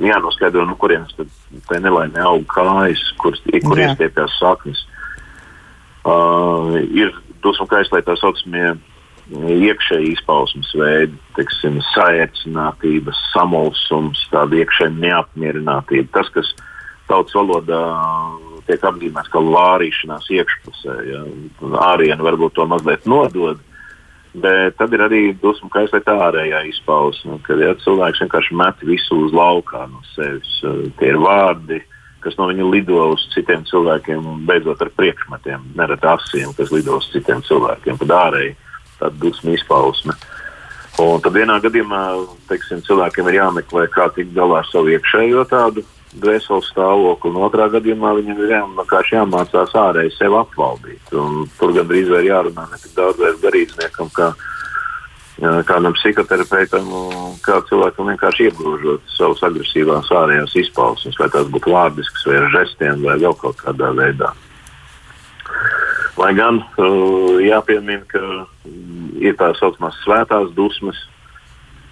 jānoskaidro, 0.00 0.66
no 0.68 0.76
kurienes 0.80 1.14
tā 1.16 1.80
nelaimē 1.80 2.20
aug 2.28 2.44
kājas, 2.50 3.00
kur, 3.20 3.36
kur 3.64 3.80
iestiepjas 3.80 4.36
saknes. 4.40 4.84
Uh, 6.04 6.76
ir 6.92 7.12
dusmu 7.44 7.66
kaislē 7.70 8.02
tā 8.04 8.16
saucamie 8.20 8.74
iekšēji 9.30 10.14
izpausmes 10.16 10.72
veidi, 10.74 11.16
teiksim, 11.36 11.78
saērcinātība, 11.92 13.14
samulsums, 13.30 14.24
tāda 14.32 14.58
iekšēja 14.58 14.92
neapmierinātība. 14.96 16.08
Tas, 16.16 16.28
kas 16.34 16.52
tautas 17.08 17.36
valodā 17.38 17.80
tiek 18.66 18.84
apzīmēts 18.90 19.30
kā 19.32 19.42
vārīšanās 19.44 20.28
iekšpusē, 20.36 20.96
ja? 21.08 21.24
ārienu 21.86 22.26
varbūt 22.26 22.58
to 22.58 22.66
mazliet 22.70 23.06
nodod 23.08 23.62
Bet 24.30 24.76
tad 24.78 24.92
ir 24.94 25.02
arī 25.02 25.20
dusmu 25.42 25.66
kaislēta 25.74 26.14
ārējā 26.28 26.60
izpausme, 26.70 27.40
kad 27.42 27.58
ja, 27.58 27.72
cilvēks 27.82 28.22
vienkārši 28.22 28.58
met 28.60 28.84
visu 28.86 29.24
uz 29.26 29.32
laukā 29.34 29.88
no 29.90 30.04
sevis. 30.12 30.52
Eh, 30.62 30.84
tie 31.00 31.10
ir 31.10 31.18
vārdi, 31.18 31.80
kas 32.22 32.36
no 32.38 32.46
viņa 32.46 32.68
lido 32.70 33.00
uz 33.10 33.24
citiem 33.34 33.64
cilvēkiem, 33.66 34.22
un 34.22 34.44
beidzot 34.46 34.82
ar 34.84 34.92
priekšmetiem, 34.94 35.72
nereti 35.74 36.06
asiem, 36.06 36.54
kas 36.54 36.70
lido 36.70 37.00
uz 37.00 37.08
citiem 37.10 37.42
cilvēkiem. 37.42 37.98
Tad 38.04 38.14
ārēji 38.20 38.54
tāda 39.00 39.16
dusmu 39.18 39.56
izpausme. 39.56 40.14
Un 41.00 41.22
tad 41.24 41.34
vienā 41.34 41.56
gadījumā 41.64 42.02
teiksim, 42.50 42.84
cilvēkiem 42.86 43.30
ir 43.30 43.40
jāmeklē, 43.40 43.88
kā 43.90 44.10
tikt 44.14 44.34
galā 44.36 44.60
ar 44.60 44.68
savu 44.70 44.92
iekšējo 44.94 45.46
tādu 45.50 45.82
dvēseles 46.18 46.70
stāvokli, 46.72 47.30
un 47.30 47.44
otrā 47.46 47.68
gadījumā 47.70 48.14
viņam 48.18 48.40
ir 48.42 48.54
vienkārši 48.78 49.16
jāmācās 49.18 49.74
ārēji 49.78 50.16
sevi 50.16 50.38
apvaldīt. 50.40 51.12
Un 51.14 51.44
tur 51.58 51.74
gandrīz 51.76 52.10
vai 52.10 52.24
jārunā 52.26 52.66
ne 52.70 52.80
tik 52.82 52.96
daudz 52.96 53.22
ar 53.22 53.38
garīdzniekam, 53.44 54.10
kā 54.16 54.32
kādam 55.40 55.94
psihoterapeitam, 55.96 56.88
kā 57.44 57.60
cilvēkam 57.68 58.10
vienkārši 58.12 58.50
iegrožot 58.50 59.14
savas 59.14 59.40
agresīvās 59.48 60.10
ārējās 60.12 60.56
izpausmes, 60.66 61.16
vai 61.20 61.30
tās 61.32 61.48
būtu 61.48 61.72
vārdiskas, 61.72 62.26
vai 62.28 62.36
ar 62.42 62.48
žestiem, 62.58 63.04
vai 63.06 63.16
vēl 63.22 63.36
kaut 63.40 63.56
kādā 63.62 63.92
veidā. 63.96 64.34
Lai 66.20 66.34
gan 66.36 66.60
uh, 66.60 67.38
jāpiemina, 67.40 68.02
ka 68.10 68.20
ir 69.22 69.38
tā 69.40 69.54
saucamās 69.56 69.96
svētās 70.04 70.50
dusmas, 70.58 70.98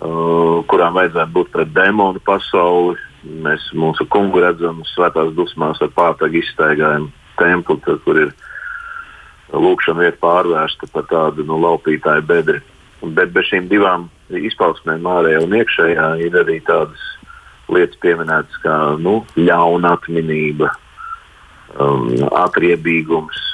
uh, 0.03 0.61
kurām 0.69 0.99
vajadzētu 0.99 1.37
būt 1.39 1.53
pret 1.55 1.73
demonu 1.73 2.21
pasauli, 2.27 2.99
Mēs 3.27 3.65
mūsu 3.75 4.07
kungu 4.07 4.43
redzam 4.45 4.85
svētās 4.93 5.33
dusmās 5.35 5.81
ar 5.83 5.91
pātagu 5.97 6.39
izstaigājumu 6.39 7.11
templi, 7.39 7.79
tad, 7.83 7.99
kur 8.05 8.21
ir 8.23 8.35
lūkšana 9.53 10.05
vieta 10.05 10.21
pārvērsta 10.23 10.89
par 10.93 11.07
tādu 11.11 11.47
nu, 11.49 11.59
laupītāju 11.63 12.27
bedri. 12.29 12.61
Bet 13.03 13.33
bez 13.35 13.51
šīm 13.51 13.69
divām 13.71 14.09
izpausmēm, 14.35 15.07
ārējā 15.07 15.43
un 15.45 15.57
iekšējā, 15.59 16.09
ir 16.27 16.39
arī 16.43 16.59
tādas 16.67 17.05
lietas 17.73 17.99
pieminētas 18.03 18.63
kā 18.63 18.77
nu, 19.03 19.21
ļauna 19.39 19.95
atminība, 19.99 20.71
um, 21.79 22.09
atriebīgums. 22.43 23.45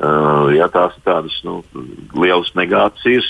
Uh, 0.00 0.48
ja 0.56 0.68
tās 0.72 0.94
ir 0.96 1.04
tādas 1.04 1.34
nu, 1.44 1.58
lielas 2.16 2.52
negācijas, 2.56 3.26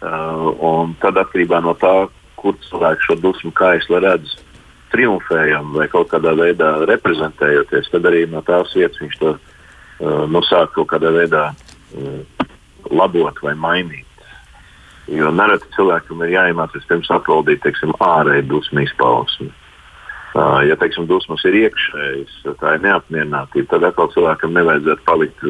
uh, 0.00 0.88
tad 1.02 1.20
atkarībā 1.20 1.60
no 1.64 1.74
tā, 1.76 2.08
kur 2.40 2.56
cilvēks 2.68 3.08
šo 3.08 3.18
dusmu 3.20 3.52
kaisli 3.52 4.00
redz, 4.00 4.38
triumfējam 4.92 5.72
vai 5.76 5.86
kaut 5.90 6.10
kādā 6.12 6.34
veidā 6.38 6.72
reprezentējoties, 6.90 7.90
tad 7.92 8.08
arī 8.10 8.26
no 8.30 8.42
tās 8.46 8.74
vietas 8.76 9.00
viņš 9.02 9.18
to 9.22 9.32
uh, 9.34 10.26
nu, 10.30 10.42
sāk 10.48 10.74
kaut 10.76 10.90
kādā 10.92 11.12
veidā 11.14 11.50
uh, 11.52 12.46
labot 12.90 13.42
vai 13.44 13.54
mainīt. 13.54 14.06
Jo 15.10 15.32
nereti 15.34 15.66
cilvēkam 15.74 16.22
ir 16.22 16.36
jāiemācās 16.36 16.86
pirms 16.86 17.10
atvaldīt 17.10 17.62
teiksim, 17.64 17.94
ārēju 18.04 18.46
dusmu 18.50 18.84
izpausmi. 18.84 19.50
Uh, 20.30 20.60
ja 20.62 20.76
teiksim, 20.78 21.08
dusmas 21.10 21.42
ir 21.48 21.56
iekšējas, 21.64 22.34
tā 22.60 22.76
ir 22.76 22.84
neapmierinātība, 22.84 23.66
tad 23.72 23.88
atkal 23.88 24.12
cilvēkam 24.14 24.54
nevajadzētu 24.54 25.06
palikt 25.08 25.42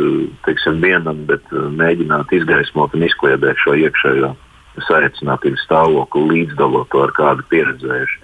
teiksim, 0.46 0.80
vienam, 0.80 1.26
bet 1.28 1.52
mēģināt 1.52 2.32
izgaismot 2.32 2.96
un 2.96 3.04
izkliedēt 3.04 3.60
šo 3.60 3.76
iekšējo 3.76 4.32
saicinātības 4.86 5.66
stāvokli, 5.66 6.24
līdzdalot 6.30 6.88
to 6.94 7.04
ar 7.04 7.12
kādu 7.18 7.44
pieredzējušu 7.52 8.19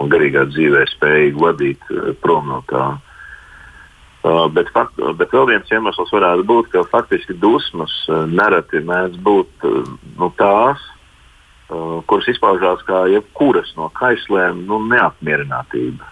un 0.00 0.10
garīgā 0.12 0.46
dzīvē 0.50 0.86
spējīgi 0.94 1.40
vadīt 1.40 1.92
eh, 1.92 2.12
prom 2.22 2.50
no 2.52 2.64
tā. 2.70 2.88
Uh, 4.20 4.50
bet, 4.52 4.68
fakt, 4.74 4.98
bet 5.16 5.30
vēl 5.32 5.46
viens 5.48 5.70
iemesls 5.72 6.10
varētu 6.12 6.44
būt, 6.44 6.66
ka 6.74 6.82
faktiski 6.92 7.32
dusmas 7.40 7.94
uh, 8.10 8.26
nereti 8.28 8.82
mēdz 8.84 9.16
būt 9.24 9.64
uh, 9.64 9.86
nu, 10.20 10.28
tās, 10.36 10.82
uh, 11.72 12.02
kuras 12.04 12.28
izpaužās 12.28 12.84
kā 12.84 13.06
jebkuras 13.08 13.72
no 13.78 13.88
kaislēm, 13.96 14.66
nu, 14.68 14.82
neapmierinātība. 14.92 16.10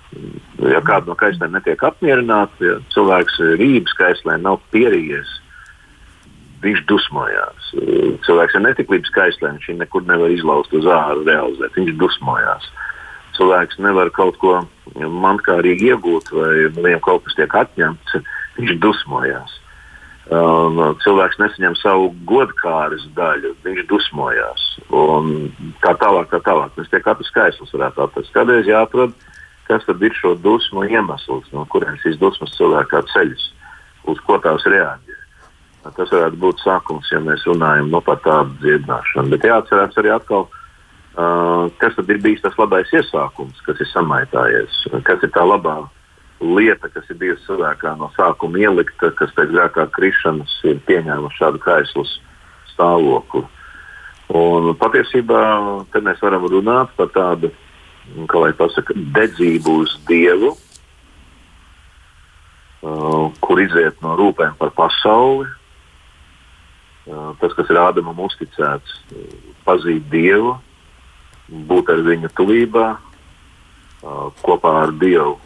Ja 0.73 0.81
kāda 0.89 1.13
no 1.13 1.19
kaislēm 1.21 1.53
netiek 1.53 1.85
apmierināta, 1.85 2.57
ja 2.65 2.79
cilvēks 2.97 3.37
rības 3.61 3.93
kaislē 4.01 4.39
nav 4.41 4.63
pierījies, 4.73 5.29
viņš 6.65 6.85
dusmojās. 6.89 7.73
Cilvēks 8.25 8.57
ar 8.57 8.65
netiklības 8.71 9.13
kaislēm 9.15 9.61
viņš 9.61 9.83
nekur 9.85 10.09
nevar 10.09 10.33
izlaust 10.33 10.73
uz 10.73 10.89
ārā, 10.89 11.21
realizēt. 11.29 11.77
Viņš 11.77 11.99
dusmojās. 12.01 12.73
Cilvēks 13.39 13.79
nevar 13.83 14.11
kaut 14.15 14.37
ko 14.43 14.59
mankārīgi 14.99 15.93
iegūt, 15.93 16.33
vai 16.35 16.67
viņam 16.75 17.03
kaut 17.05 17.25
kas 17.27 17.39
tiek 17.39 17.55
atņemts, 17.55 18.19
viņš 18.59 18.77
dusmojās. 18.83 19.55
Um, 20.29 20.77
cilvēks 21.01 21.39
nesaņem 21.41 21.77
savu 21.81 22.11
godkāres 22.29 23.07
daļu, 23.17 23.55
viņš 23.65 23.87
dusmojās. 23.89 24.65
Un 24.93 25.49
tā 25.81 25.95
tālāk, 26.03 26.29
tā 26.35 26.43
tālāk. 26.45 26.75
Mēs 26.77 26.91
tie 26.93 27.01
katrs 27.01 27.31
skaistums 27.33 27.73
varētu 27.73 28.05
atrast. 28.05 28.35
Kādreiz 28.35 28.69
jāatrod, 28.69 29.15
kas 29.71 29.87
tad 29.89 30.05
ir 30.05 30.13
šo 30.19 30.35
dusmu 30.37 30.85
iemesls, 30.85 31.49
no 31.55 31.65
kurienes 31.73 32.05
šīs 32.05 32.21
dusmas 32.21 32.53
cilvēkā 32.59 33.01
ceļas, 33.15 33.47
uz 34.13 34.21
ko 34.27 34.37
tās 34.45 34.69
reaģē. 34.69 35.17
Tas 35.97 36.13
varētu 36.13 36.37
būt 36.43 36.61
sākums, 36.61 37.09
ja 37.09 37.23
mēs 37.25 37.47
runājam 37.49 37.89
no 37.95 38.03
par 38.05 38.21
tādu 38.21 38.53
dziedināšanu. 38.61 39.33
Bet 39.33 39.47
jāatcerās 39.49 39.97
arī 39.97 40.13
atkal, 40.13 40.49
uh, 41.19 41.69
kas 41.83 41.97
tad 41.99 42.11
ir 42.11 42.21
bijis 42.23 42.43
tas 42.45 42.57
labais 42.59 42.91
iesākums, 42.95 43.61
kas 43.67 43.81
ir 43.83 43.89
samaitājies, 43.91 44.83
kas 45.07 45.23
ir 45.27 45.33
tā 45.35 45.45
labā 45.47 45.81
lieta, 46.41 46.89
kas 46.95 47.09
ir 47.11 47.19
bijusi 47.19 47.47
cilvēkā 47.49 47.97
no 47.99 48.11
sākuma 48.15 48.61
ielikta, 48.63 49.11
kas 49.19 49.33
pēc 49.35 49.51
grēkā 49.55 49.89
krišanas 49.95 50.53
ir 50.71 50.79
pieņēmuši 50.87 51.41
šādu 51.41 51.63
kaislus 51.65 52.19
stāvokli. 52.75 53.45
Un 54.39 54.75
patiesībā 54.79 55.43
te 55.93 56.03
mēs 56.05 56.21
varam 56.23 56.45
runāt 56.53 56.93
par 56.99 57.09
tādu, 57.15 57.51
kā 58.29 58.43
lai 58.45 58.53
pasaka, 58.57 58.95
dedzību 59.17 59.77
uz 59.83 59.97
Dievu, 60.09 60.53
uh, 62.85 63.25
kur 63.41 63.57
iziet 63.65 63.97
no 64.05 64.15
rūpēm 64.21 64.55
par 64.61 64.71
pasauli. 64.77 65.49
Uh, 67.09 67.33
tas, 67.41 67.53
kas 67.57 67.71
ir 67.73 67.81
Ādamam 67.81 68.19
uzticēts, 68.29 68.91
pazīt 69.65 70.05
Dievu, 70.13 70.59
būt 71.49 71.91
ar 71.93 72.03
viņu 72.07 72.31
tuvībā, 72.37 72.87
kopā 74.45 74.73
ar 74.85 74.93
Dievu 75.01 75.39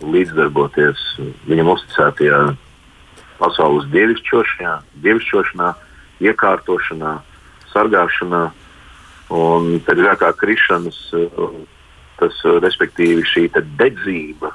līdzdarboties 0.00 1.00
viņam 1.48 1.74
uzticētajā 1.74 2.40
pasaules 3.40 3.88
dievišķošanā, 3.92 4.72
dievišķošanā 5.04 5.68
iekārtošanā, 6.24 7.12
sargāšanā. 7.72 8.48
Un 9.30 9.76
pēc 9.86 10.00
grēkā 10.00 10.32
krišanas, 10.40 10.98
tas, 12.18 12.40
respektīvi, 12.64 13.22
šī 13.28 13.46
dedzība 13.78 14.50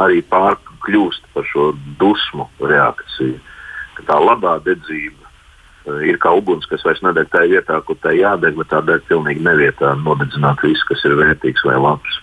arī 0.00 0.22
pārkļūst 0.30 1.28
par 1.34 1.44
šo 1.50 1.68
dusmu 2.00 2.48
reakciju. 2.60 3.36
Tā 4.06 4.16
labā 4.20 4.56
dedzība 4.64 5.25
ir 5.86 6.18
kā 6.22 6.32
uguns, 6.34 6.66
kas 6.70 6.84
vairs 6.86 7.02
nedeg 7.04 7.30
tajā 7.30 7.50
vietā, 7.54 7.78
kur 7.86 7.98
tā 8.02 8.12
jādeg, 8.16 8.56
bet 8.58 8.70
tā 8.72 8.82
deg 8.86 9.04
pilnīgi 9.08 9.44
nevietā, 9.46 9.94
nodedzināt 10.02 10.62
visu, 10.66 10.86
kas 10.88 11.04
ir 11.06 11.16
vērtīgs 11.18 11.64
vai 11.66 11.76
labs. 11.78 12.20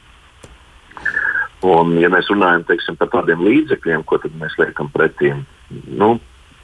Un, 1.63 1.95
ja 2.01 2.09
mēs 2.11 2.27
runājam 2.27 2.65
teiksim, 2.67 2.97
par 2.99 3.07
tādiem 3.13 3.43
līdzekļiem, 3.45 4.03
ko 4.03 4.19
mēs 4.41 4.57
liekam 4.59 4.89
pretī, 4.91 5.31
nu, 5.95 6.17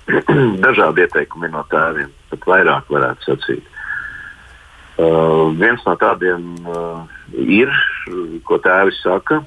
dažādi 0.65 1.05
ieteikumi 1.05 1.51
no 1.53 1.63
tēviem, 1.71 2.11
pat 2.31 2.47
vairāk 2.51 2.91
varētu 2.91 3.29
sacīt. 3.29 3.75
Uh, 4.99 5.55
viens 5.55 5.79
no 5.87 5.93
tādiem 5.95 6.49
uh, 6.67 7.05
ir, 7.31 7.71
ko 8.43 8.57
tēvi 8.59 8.91
saka. 8.97 9.39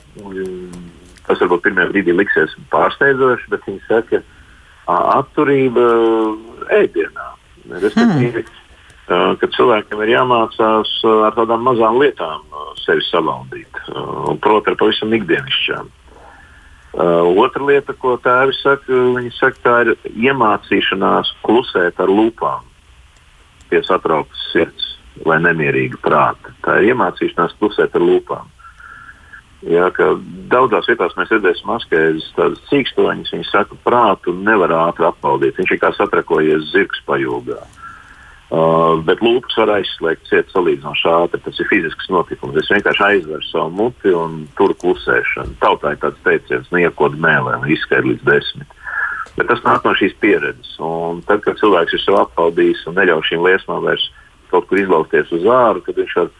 Tas 1.26 1.42
varbūt 1.42 1.66
pirmajā 1.66 1.90
brīdī 1.90 2.14
liksies 2.16 2.55
pārsteidzoši, 2.72 3.50
bet 3.53 3.68
viņi 3.68 3.82
saka, 3.84 4.22
atturība 4.88 5.84
ēdienā. 6.80 7.28
Respektīvi, 7.70 8.42
hmm. 8.42 9.36
ka 9.40 9.48
cilvēkiem 9.56 10.02
ir 10.04 10.14
jāmācās 10.16 10.92
ar 11.28 11.36
tādām 11.36 11.66
mazām 11.66 12.00
lietām 12.02 12.46
sevi 12.82 13.04
savaldīt, 13.06 13.82
proti, 14.42 14.72
ar 14.72 14.78
pavisam 14.80 15.14
ikdienišķām. 15.14 15.90
Otra 16.92 17.64
lieta, 17.64 17.94
ko 17.96 18.18
tēvi 18.20 18.52
saka, 18.58 18.98
viņi 19.16 19.32
saka, 19.38 19.62
tā 19.64 19.76
ir 19.84 19.94
iemācīšanās 20.28 21.30
klusēt 21.46 22.02
ar 22.02 22.12
lūpām 22.12 22.66
pie 23.72 23.80
satrauktas 23.86 24.42
sirds 24.52 24.90
vai 25.24 25.38
nemierīga 25.40 25.96
prāta. 26.04 26.52
Tā 26.64 26.76
ir 26.80 26.92
iemācīšanās 26.92 27.56
klusēt 27.60 27.96
ar 27.96 28.04
lūpām. 28.04 28.51
Jā, 29.62 29.86
daudzās 30.50 30.88
vietās 30.90 31.14
mēs 31.14 31.30
redzēsim 31.30 31.68
maskēzes, 31.70 32.32
tādas 32.34 32.62
cīkstoņas. 32.66 33.30
Viņi 33.36 33.46
saka, 33.46 33.78
prātu 33.86 34.34
nevar 34.34 34.74
ātri 34.88 35.06
apvaldīt. 35.06 35.60
Viņš 35.60 35.76
ir 35.76 35.80
kā 35.84 35.92
satrakojies 35.94 36.72
zirgs 36.72 37.02
pajūgā. 37.06 37.60
Uh, 38.52 38.98
bet 39.06 39.22
lūpas 39.24 39.54
var 39.62 39.70
aizslēgt 39.78 40.26
ciet 40.28 40.50
salīdzinoši 40.52 41.06
ātri. 41.08 41.40
Tas 41.46 41.62
ir 41.62 41.70
fizisks 41.70 42.10
notikums. 42.12 42.58
Es 42.58 42.72
vienkārši 42.74 43.06
aizveru 43.06 43.46
savu 43.48 43.70
muti 43.78 44.12
un 44.12 44.42
tur 44.58 44.74
klusēšanu. 44.82 45.56
Tautā 45.62 45.94
ir 45.94 46.02
tāds 46.02 46.20
teiciens, 46.26 46.68
niekod 46.74 47.16
mēlē, 47.22 47.60
izskaidro 47.72 48.10
līdz 48.10 48.26
desmit. 48.28 48.78
Bet 49.38 49.48
tas 49.48 49.62
nāk 49.64 49.86
no 49.86 49.94
šīs 49.96 50.18
pieredzes. 50.20 50.74
Un 50.82 51.22
tad, 51.24 51.40
kad 51.46 51.56
cilvēks 51.62 51.94
ir 51.96 52.02
sev 52.02 52.18
apvaldījis 52.26 52.82
un 52.90 52.98
neļauj 52.98 53.30
šīm 53.30 53.46
liesmām 53.46 53.86
vairs 53.86 54.10
kaut 54.52 54.66
kur 54.68 54.82
izlausties 54.82 55.30
uz 55.32 55.46
āru, 55.48 55.80
tad 55.86 55.96
viņš 56.02 56.18
var 56.18 56.32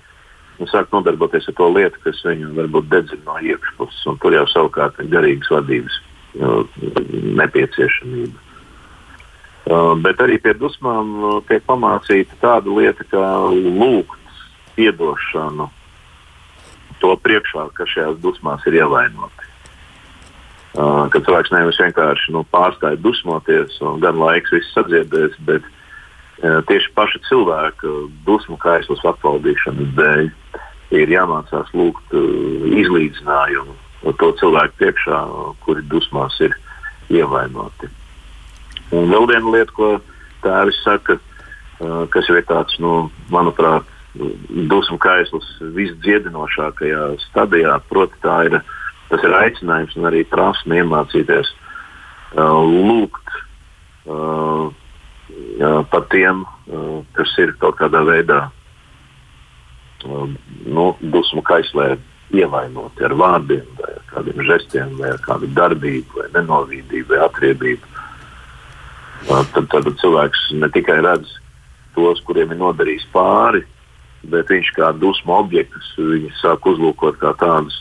un 0.63 0.71
sāk 0.71 0.93
nodarboties 0.95 1.49
ar 1.51 1.59
to 1.59 1.69
lietu, 1.75 1.99
kas 2.05 2.23
viņu 2.27 2.55
varbūt 2.57 2.89
dedzina 2.93 3.27
no 3.27 3.37
iekšpuses. 3.43 4.07
Tur 4.23 4.37
jau 4.37 4.47
savukārt 4.53 5.01
ir 5.03 5.11
garīgas 5.13 5.51
vadības 5.51 5.99
uh, 6.39 6.63
nepieciešamība. 7.43 8.49
Uh, 9.63 9.93
bet 10.03 10.19
arī 10.23 10.41
pie 10.43 10.55
dusmām 10.59 11.13
uh, 11.19 11.37
tiek 11.47 11.63
pamācīta 11.69 12.39
tāda 12.43 12.71
lieta, 12.71 13.07
kā 13.11 13.29
lūgt 13.53 14.19
atdošanu 14.73 15.69
to 17.03 17.13
priekšā, 17.23 17.69
kas 17.77 17.91
šajās 17.93 18.19
dusmās 18.23 18.63
ir 18.67 18.79
ievainoti. 18.81 19.51
Uh, 20.73 21.05
kad 21.13 21.27
cilvēks 21.27 21.53
nevis 21.53 21.79
vienkārši 21.83 22.33
nu, 22.33 22.47
pārstāja 22.55 22.97
dusmoties, 23.05 23.75
un 23.85 24.01
gan 24.01 24.17
laiks 24.17 24.55
viss 24.55 24.73
sadziedēs, 24.73 25.35
bet 25.47 25.67
uh, 25.67 26.63
tieši 26.71 26.95
paša 26.97 27.21
cilvēka 27.29 27.91
dusmu 28.27 28.57
kaislas 28.63 29.03
apvaldīšanas 29.13 29.93
dēļ 29.99 30.31
ir 30.93 31.13
jāmācās 31.13 31.73
lūgt 31.77 32.15
uh, 32.17 32.69
izlīdzinājumu 32.83 33.79
to 34.19 34.33
cilvēku 34.41 34.75
priekšā, 34.81 35.19
kuri 35.63 35.85
dusmās 35.87 36.35
ir 36.43 36.55
ievainoti. 37.13 37.87
Un 38.93 39.13
vēl 39.13 39.29
viena 39.31 39.53
lieta, 39.55 39.75
ko 39.77 39.91
tēvis 40.43 40.81
saka, 40.83 41.21
kas 42.11 42.29
jau 42.29 42.37
ir 42.39 42.47
tāds, 42.49 42.75
nu, 42.83 43.07
manuprāt, 43.31 43.87
dusmu 44.69 44.99
kaisls 45.01 45.47
visdziedinošākajā 45.77 47.05
stadijā, 47.29 47.79
proti, 47.89 48.19
tā 48.27 48.41
ir, 48.51 48.59
ir 49.15 49.37
aicinājums 49.39 49.95
un 49.97 50.11
arī 50.11 50.25
prasme 50.29 50.83
iemācīties 50.83 51.55
uh, 51.55 52.59
lūgt 52.59 53.23
par 55.93 56.03
tiem, 56.11 56.43
kas 57.17 57.35
ir 57.39 57.55
kaut 57.63 57.79
kādā 57.79 58.03
veidā 58.05 58.41
nu, 60.67 60.93
dusmu 61.01 61.43
kaislē 61.47 61.97
ievainoti 62.33 63.05
ar 63.05 63.15
vārdiem, 63.19 63.67
vai 63.79 63.93
ar 63.97 64.05
kādiem 64.13 64.45
žestiem, 64.49 64.95
vai 65.01 65.13
ar 65.13 65.21
kādu 65.25 65.51
darbību, 65.57 66.21
vai 66.21 66.29
nenovīdību, 66.37 67.09
vai 67.13 67.21
atriebību. 67.27 67.91
Tad, 69.29 69.69
tad 69.71 69.91
cilvēks 70.01 70.49
ne 70.59 70.69
tikai 70.73 70.99
redz 71.05 71.37
tos, 71.95 72.23
kuriem 72.27 72.55
ir 72.55 72.61
nodarījis 72.63 73.05
pāri, 73.13 73.63
bet 74.33 74.51
viņš 74.51 74.73
kā 74.79 74.91
dusmu 74.97 75.37
objektus 75.37 75.93
sāk 76.41 76.67
uzlūkot 76.73 77.19
kā 77.21 77.35
tādus, 77.41 77.77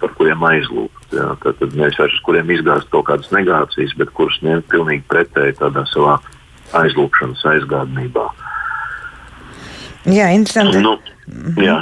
par 0.00 0.12
kuriem 0.16 0.42
aizlūgt. 0.48 1.14
Jā, 1.14 1.32
tad, 1.42 1.58
tad 1.60 1.74
nevis 1.76 1.98
ar 2.00 2.12
kuriem 2.26 2.50
izgāzt 2.54 2.90
kaut 2.92 3.08
kādas 3.10 3.30
negācijas, 3.34 3.94
bet 4.00 4.12
kurus 4.16 4.38
ņemt 4.44 4.68
pilnīgi 4.72 5.04
pretēji 5.10 5.58
tādā 5.60 5.84
savā 5.90 6.16
aizlūkšanas 6.80 7.42
aizgādnībā. 7.54 8.28
Jā, 10.08 10.30
interesanti. 10.32 10.80
Nu, 10.80 10.96
jā. 11.60 11.80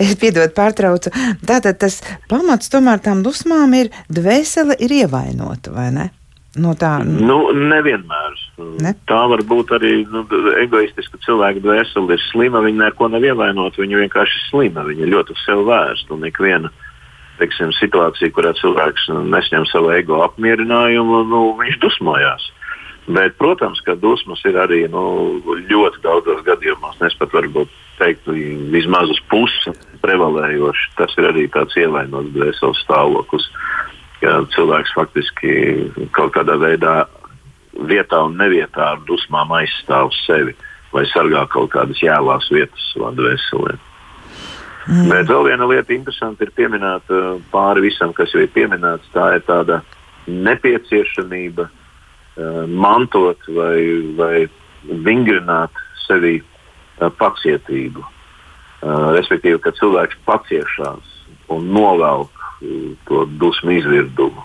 Es 0.00 0.14
piedodu, 0.20 0.48
pārtraucu. 0.56 1.12
Tātad 1.46 1.76
tas 1.82 2.00
pamats 2.30 2.70
tomēr 2.72 3.02
tām 3.04 3.20
dusmām 3.26 3.74
ir 3.76 3.90
dvēsele 4.08 4.78
ir 4.80 4.94
ievainota, 5.02 5.74
vai 5.74 5.90
ne? 5.92 6.06
No 6.58 6.72
tā 6.78 6.94
nu, 7.04 7.52
nevienmēr. 7.52 8.36
Ne? 8.82 8.94
Tā 9.06 9.20
var 9.30 9.42
būt 9.46 9.74
arī 9.76 9.92
nu, 10.10 10.24
egoistiska 10.62 11.20
cilvēka 11.26 11.60
dvēsele 11.62 12.16
ir 12.16 12.24
slima. 12.30 12.62
Viņa 12.64 12.88
neko 12.88 13.10
nav 13.12 13.26
ievainota, 13.28 13.82
viņa 13.84 14.00
vienkārši 14.02 14.40
ir 14.40 14.46
slima. 14.48 14.86
Viņa 14.88 15.04
ir 15.04 15.12
ļoti 15.12 15.36
uz 15.36 15.44
sevi 15.44 15.66
vērsta. 15.68 16.16
Un 16.16 16.24
ikviena 16.26 16.72
teiksim, 17.38 17.70
situācija, 17.76 18.32
kurā 18.34 18.54
cilvēks 18.58 19.10
nesņem 19.30 19.68
savu 19.70 19.92
ego 19.94 20.22
apmierinājumu, 20.24 21.20
nu, 21.30 21.42
viņš 21.60 21.78
dusmojās. 21.84 22.48
Bet, 23.08 23.36
protams, 23.40 23.80
ka 23.86 23.94
dusmas 23.96 24.42
ir 24.48 24.58
arī 24.60 24.82
nu, 24.90 25.04
ļoti 25.70 26.02
daudzos 26.04 26.42
gadījumos. 26.48 26.98
Es 27.06 27.14
pat 27.20 27.36
varu 27.98 28.14
teikt, 28.14 28.30
vismaz 28.72 29.10
uz 29.10 29.20
pusi 29.30 29.74
prevalējoši. 30.02 30.90
Tas 30.96 31.14
ir 31.18 31.28
arī 31.32 31.48
tāds 31.52 31.76
ievainots 31.76 32.32
dvēseles 32.36 32.82
stāvoklis 32.86 33.50
ka 34.22 34.38
cilvēks 34.54 34.94
faktiski 34.96 35.52
kaut 36.16 36.34
kādā 36.36 36.58
veidā 36.60 36.94
vietā 37.88 38.22
un 38.26 38.38
nevietā 38.38 38.94
ar 38.94 39.04
dusmām 39.06 39.52
aizstāv 39.60 40.10
sevi 40.24 40.56
vai 40.92 41.04
sargā 41.12 41.44
kaut 41.52 41.70
kādas 41.74 42.00
jēlās 42.02 42.48
vietas 42.50 42.88
savā 42.94 43.12
dvēselē. 43.18 43.76
Mm. 44.88 45.10
Bet 45.12 45.28
vēl 45.28 45.50
viena 45.50 45.68
lieta, 45.68 45.92
interesanti 45.92 46.46
ir 46.46 46.54
pieminēt 46.56 47.12
pāri 47.52 47.84
visam, 47.84 48.14
kas 48.16 48.32
jau 48.32 48.40
ir 48.40 48.52
pieminēts, 48.54 49.10
tā 49.12 49.34
ir 49.36 49.44
tāda 49.46 49.82
nepieciešamība 50.28 51.68
uh, 51.68 52.62
mantot 52.72 53.44
vai, 53.52 53.76
vai 54.16 54.48
vingrināt 55.04 55.76
sevi 56.06 56.38
pacietību. 57.18 58.04
Uh, 58.78 59.10
respektīvi, 59.16 59.58
ka 59.62 59.74
cilvēks 59.74 60.20
paciešās 60.26 61.14
un 61.50 61.72
novelk 61.74 62.30
to 63.08 63.24
dusmu 63.40 63.74
izvirdumu. 63.78 64.44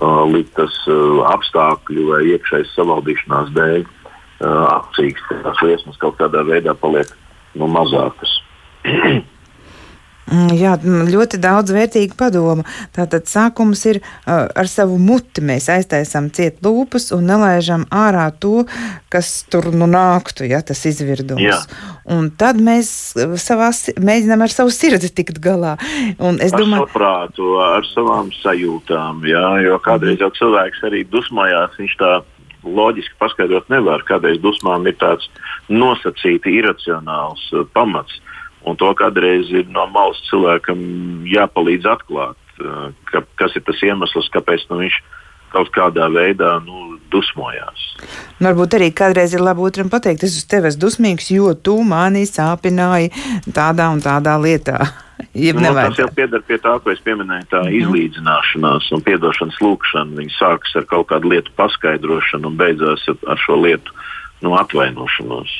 uh, 0.00 0.24
liktas 0.30 0.74
uh, 0.90 1.22
apstākļu 1.30 2.08
vai 2.10 2.22
iekšējas 2.34 2.72
savaldīšanās 2.74 3.52
dēļ 3.54 3.84
uh, 3.84 4.64
apcīgs, 4.74 5.22
tās 5.30 5.62
liesmas 5.62 5.98
kaut 6.02 6.18
kādā 6.18 6.42
veidā 6.46 6.74
paliek 6.74 7.10
nu, 7.54 7.68
mazākas. 7.70 8.40
Mm, 10.24 10.52
jā, 10.56 10.72
ļoti 11.12 11.38
daudz 11.42 11.72
vērtīgu 11.74 12.16
padomu. 12.16 12.64
Tātad 12.96 13.28
sākums 13.28 13.82
ir 13.90 14.00
uh, 14.00 14.46
ar 14.48 14.70
savu 14.70 14.96
muti. 15.00 15.44
Mēs 15.44 15.68
aiztaisām 15.72 16.30
ciet 16.34 16.62
lūpas 16.64 17.10
un 17.16 17.26
nelaižam 17.28 17.84
ārā 17.92 18.30
to, 18.40 18.64
kas 19.12 19.42
tur 19.52 19.68
nu 19.74 19.88
nāktu, 19.90 20.46
ja 20.48 20.62
tas 20.64 20.80
izvirdums. 20.88 21.44
Jā. 21.44 21.60
Un 22.14 22.30
tad 22.40 22.60
mēs 22.60 22.88
savā, 23.40 23.70
mēģinām 24.00 24.44
ar 24.44 24.52
savu 24.52 24.72
sirdi 24.74 25.12
tikt 25.12 25.40
galā. 25.44 25.76
Un 26.18 26.40
es 26.44 26.56
ar 26.56 26.64
domāju, 26.64 26.88
ar 26.88 26.94
prātu, 26.96 27.50
ar 27.64 27.88
savām 27.92 28.32
sajūtām, 28.40 29.24
jā, 29.28 29.46
jo 29.64 29.80
kādreiz 29.84 30.24
jau 30.24 30.32
cilvēks 30.40 30.84
arī 30.88 31.04
dusmojās, 31.08 31.76
viņš 31.80 31.96
tā 32.00 32.14
loģiski 32.64 33.16
paskaidrot 33.20 33.68
nevar. 33.72 34.04
Kādreiz 34.08 34.40
dusmām 34.40 34.88
ir 34.88 34.96
tāds 35.00 35.28
nosacīti 35.68 36.56
iracionāls 36.60 37.44
uh, 37.52 37.68
pamats. 37.76 38.20
Un 38.64 38.78
to 38.80 38.88
kādreiz 38.96 39.50
ir 39.52 39.68
no 39.72 39.84
malas 39.92 40.20
cilvēkam 40.30 40.80
jāpalīdz 41.28 41.88
atklāt, 41.90 42.38
ka, 43.10 43.24
kas 43.40 43.56
ir 43.58 43.64
tas 43.66 43.82
iemesls, 43.84 44.30
kāpēc 44.32 44.64
nu, 44.70 44.80
viņš 44.84 45.00
kaut 45.54 45.70
kādā 45.74 46.08
veidā 46.10 46.56
nu, 46.64 46.96
dusmojās. 47.12 47.82
Nu, 48.40 48.48
varbūt 48.48 48.78
arī 48.78 48.90
kādreiz 48.96 49.36
ir 49.36 49.44
labi 49.44 49.62
otram 49.62 49.90
pateikt, 49.92 50.26
es 50.26 50.36
uz 50.40 50.46
tevi 50.50 50.70
esmu 50.70 50.82
dusmīgs, 50.86 51.30
jo 51.34 51.52
tu 51.54 51.76
mani 51.86 52.24
sāpināji 52.28 53.12
tādā 53.54 53.90
un 53.94 54.02
tādā 54.04 54.36
lietā. 54.40 54.80
nu, 55.54 55.70
tas 55.78 56.00
jau 56.00 56.08
pieder 56.14 56.42
pie 56.46 56.58
tā, 56.62 56.74
ko 56.82 56.90
es 56.90 57.02
pieminēju, 57.06 57.46
tā 57.52 57.60
mm. 57.62 57.76
izlīdzināšanās 57.80 58.90
un 58.96 59.04
atdošanas 59.14 59.60
lūkšana. 59.62 60.18
Viņi 60.18 60.34
sākas 60.34 60.74
ar 60.80 60.88
kaut 60.90 61.08
kādu 61.12 61.30
lietu 61.30 61.54
paskaidrošanu 61.58 62.50
un 62.50 62.58
beidzās 62.58 63.06
ar 63.06 63.40
šo 63.44 63.60
lietu 63.62 63.94
nu, 64.42 64.56
atvainošanos. 64.58 65.54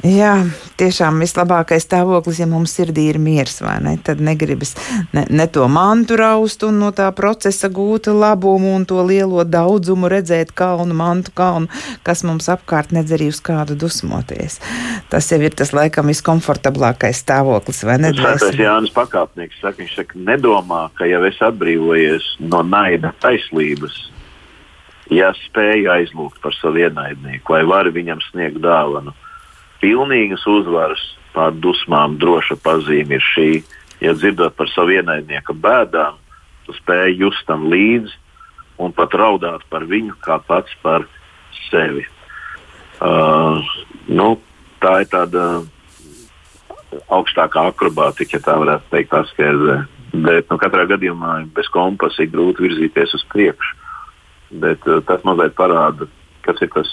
Jā, 0.00 0.46
tiešām 0.80 1.18
vislabākais 1.20 1.84
stāvoklis, 1.84 2.38
ja 2.40 2.46
mums 2.48 2.72
sirdī 2.72 3.10
ir 3.10 3.18
miers, 3.20 3.58
vai 3.60 3.74
ne? 3.84 3.92
Tad 4.00 4.22
negribas 4.24 4.72
ne, 5.12 5.26
ne 5.28 5.46
to 5.52 5.66
mantu 5.68 6.16
raust 6.16 6.64
un 6.64 6.78
no 6.80 6.88
tā 6.96 7.10
procesa 7.12 7.68
gūt 7.68 8.08
labumu 8.08 8.72
un 8.78 8.86
to 8.88 9.02
lielo 9.04 9.44
daudzumu 9.44 10.08
redzēt 10.08 10.54
kalnu, 10.56 10.96
mantu 10.96 11.36
kalnu, 11.36 11.68
kas 12.06 12.24
mums 12.24 12.48
apkārt 12.48 12.96
nedz 12.96 13.12
arī 13.12 13.28
uz 13.28 13.42
kādu 13.44 13.76
dusmoties. 13.76 14.56
Tas 15.12 15.28
jau 15.28 15.42
ir 15.44 15.52
tas 15.52 15.74
laikam 15.76 16.08
viskomfortablākais 16.08 17.20
stāvoklis, 17.20 17.84
vai 17.84 18.00
ne? 18.00 18.16
Tas 18.16 18.48
ir 18.48 18.64
Jānis 18.64 18.96
Pakāpnieks, 18.96 19.60
saka, 19.60 19.82
viņš 19.82 19.96
saka, 20.00 20.20
nedomā, 20.32 20.86
ka 20.96 21.12
jau 21.12 21.26
es 21.28 21.44
atbrīvojies 21.44 22.36
no 22.48 22.64
naida 22.64 23.12
taislības, 23.20 24.06
ja 25.12 25.34
spēju 25.44 25.92
aizlūgt 25.92 26.40
par 26.40 26.56
savu 26.56 26.86
ienaidnieku 26.86 27.52
vai 27.52 27.66
varu 27.68 27.92
viņam 27.92 28.30
sniegt 28.30 28.64
dāvanu 28.64 29.12
pilnīgas 29.80 30.46
uzvaras 30.48 31.02
pār 31.34 31.54
dusmām 31.62 32.18
droša 32.20 32.58
pazīme 32.64 33.18
ir 33.18 33.24
šī, 33.24 33.50
ja 34.02 34.14
dzirdot 34.16 34.56
par 34.58 34.70
savu 34.72 34.96
ienaidnieka 34.96 35.54
bēdām, 35.54 36.18
tu 36.66 36.74
spēj 36.76 37.16
just 37.20 37.46
tam 37.48 37.68
līdzi 37.72 38.16
un 38.80 38.94
pat 38.96 39.14
raudāt 39.16 39.64
par 39.70 39.84
viņu 39.88 40.16
kā 40.24 40.40
pats 40.46 40.72
par 40.82 41.06
sevi. 41.68 42.06
Uh, 43.00 43.60
nu, 44.08 44.34
tā 44.80 45.00
ir 45.04 45.10
tāda 45.12 45.44
augstākā 47.12 47.68
akrobātika, 47.70 48.36
ja 48.36 48.44
tā 48.44 48.56
varētu 48.60 48.92
teikt, 48.92 49.16
askēzē. 49.16 49.76
Bet 50.10 50.50
nu, 50.50 50.58
katrā 50.60 50.84
gadījumā 50.90 51.36
bez 51.54 51.68
kompasa 51.72 52.24
ir 52.24 52.32
grūti 52.32 52.66
virzīties 52.66 53.14
uz 53.16 53.24
priekšu. 53.30 53.76
Bet, 54.64 54.84
uh, 54.88 55.00
tas 55.06 55.24
mazliet 55.24 55.54
parāda, 55.56 56.08
kas 56.44 56.60
ir 56.64 56.72
tas 56.74 56.90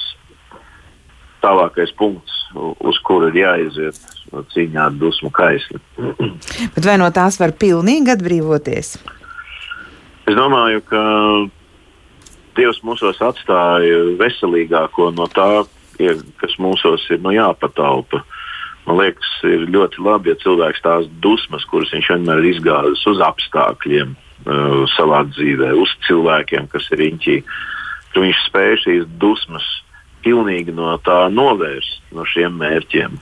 tālākais 1.47 1.93
punkts, 1.97 2.35
uz 2.57 2.99
kuru 3.07 3.31
ir 3.31 3.41
jāiziet 3.41 3.99
cīņā 4.53 4.89
ar 4.89 4.97
dusmu 4.99 5.31
kaisli. 5.33 5.79
Bet 6.75 6.83
vai 6.85 6.97
no 6.99 7.07
tās 7.15 7.39
var 7.41 7.55
pilnīgi 7.57 8.13
atbrīvoties? 8.17 8.97
Es 10.27 10.35
domāju, 10.35 10.83
ka 10.89 11.01
Dievs 12.57 12.81
mūsos 12.81 13.19
atstāja 13.21 14.17
veselīgāko 14.17 15.11
no 15.13 15.27
tā, 15.29 15.63
kas 16.41 16.55
mūsos 16.61 17.05
ir 17.13 17.21
nu, 17.21 17.31
jāpatalpa. 17.35 18.23
Man 18.87 19.01
liekas, 19.01 19.29
ir 19.45 19.67
ļoti 19.69 20.01
labi, 20.01 20.31
ja 20.31 20.39
cilvēks 20.41 20.83
tās 20.83 21.09
dusmas, 21.23 21.65
kuras 21.69 21.91
viņš 21.93 22.09
vienmēr 22.15 22.41
ir 22.41 22.49
izgāzis 22.55 23.03
uz 23.11 23.21
apstākļiem 23.23 24.15
uh, 24.15 24.85
savā 24.95 25.21
dzīvē, 25.29 25.73
uz 25.77 25.91
cilvēkiem, 26.07 26.69
kas 26.71 26.87
ir 26.95 27.03
riņķī, 27.03 27.35
ka 28.13 28.23
viņš 28.23 28.43
spēj 28.47 28.77
šīs 28.85 29.09
dusmas 29.21 29.67
pilnīgi 30.27 30.75
no 30.75 30.97
tā 31.05 31.27
novērst, 31.31 32.01
no 32.11 32.27
šiem 32.27 32.59
mērķiem. 32.59 33.15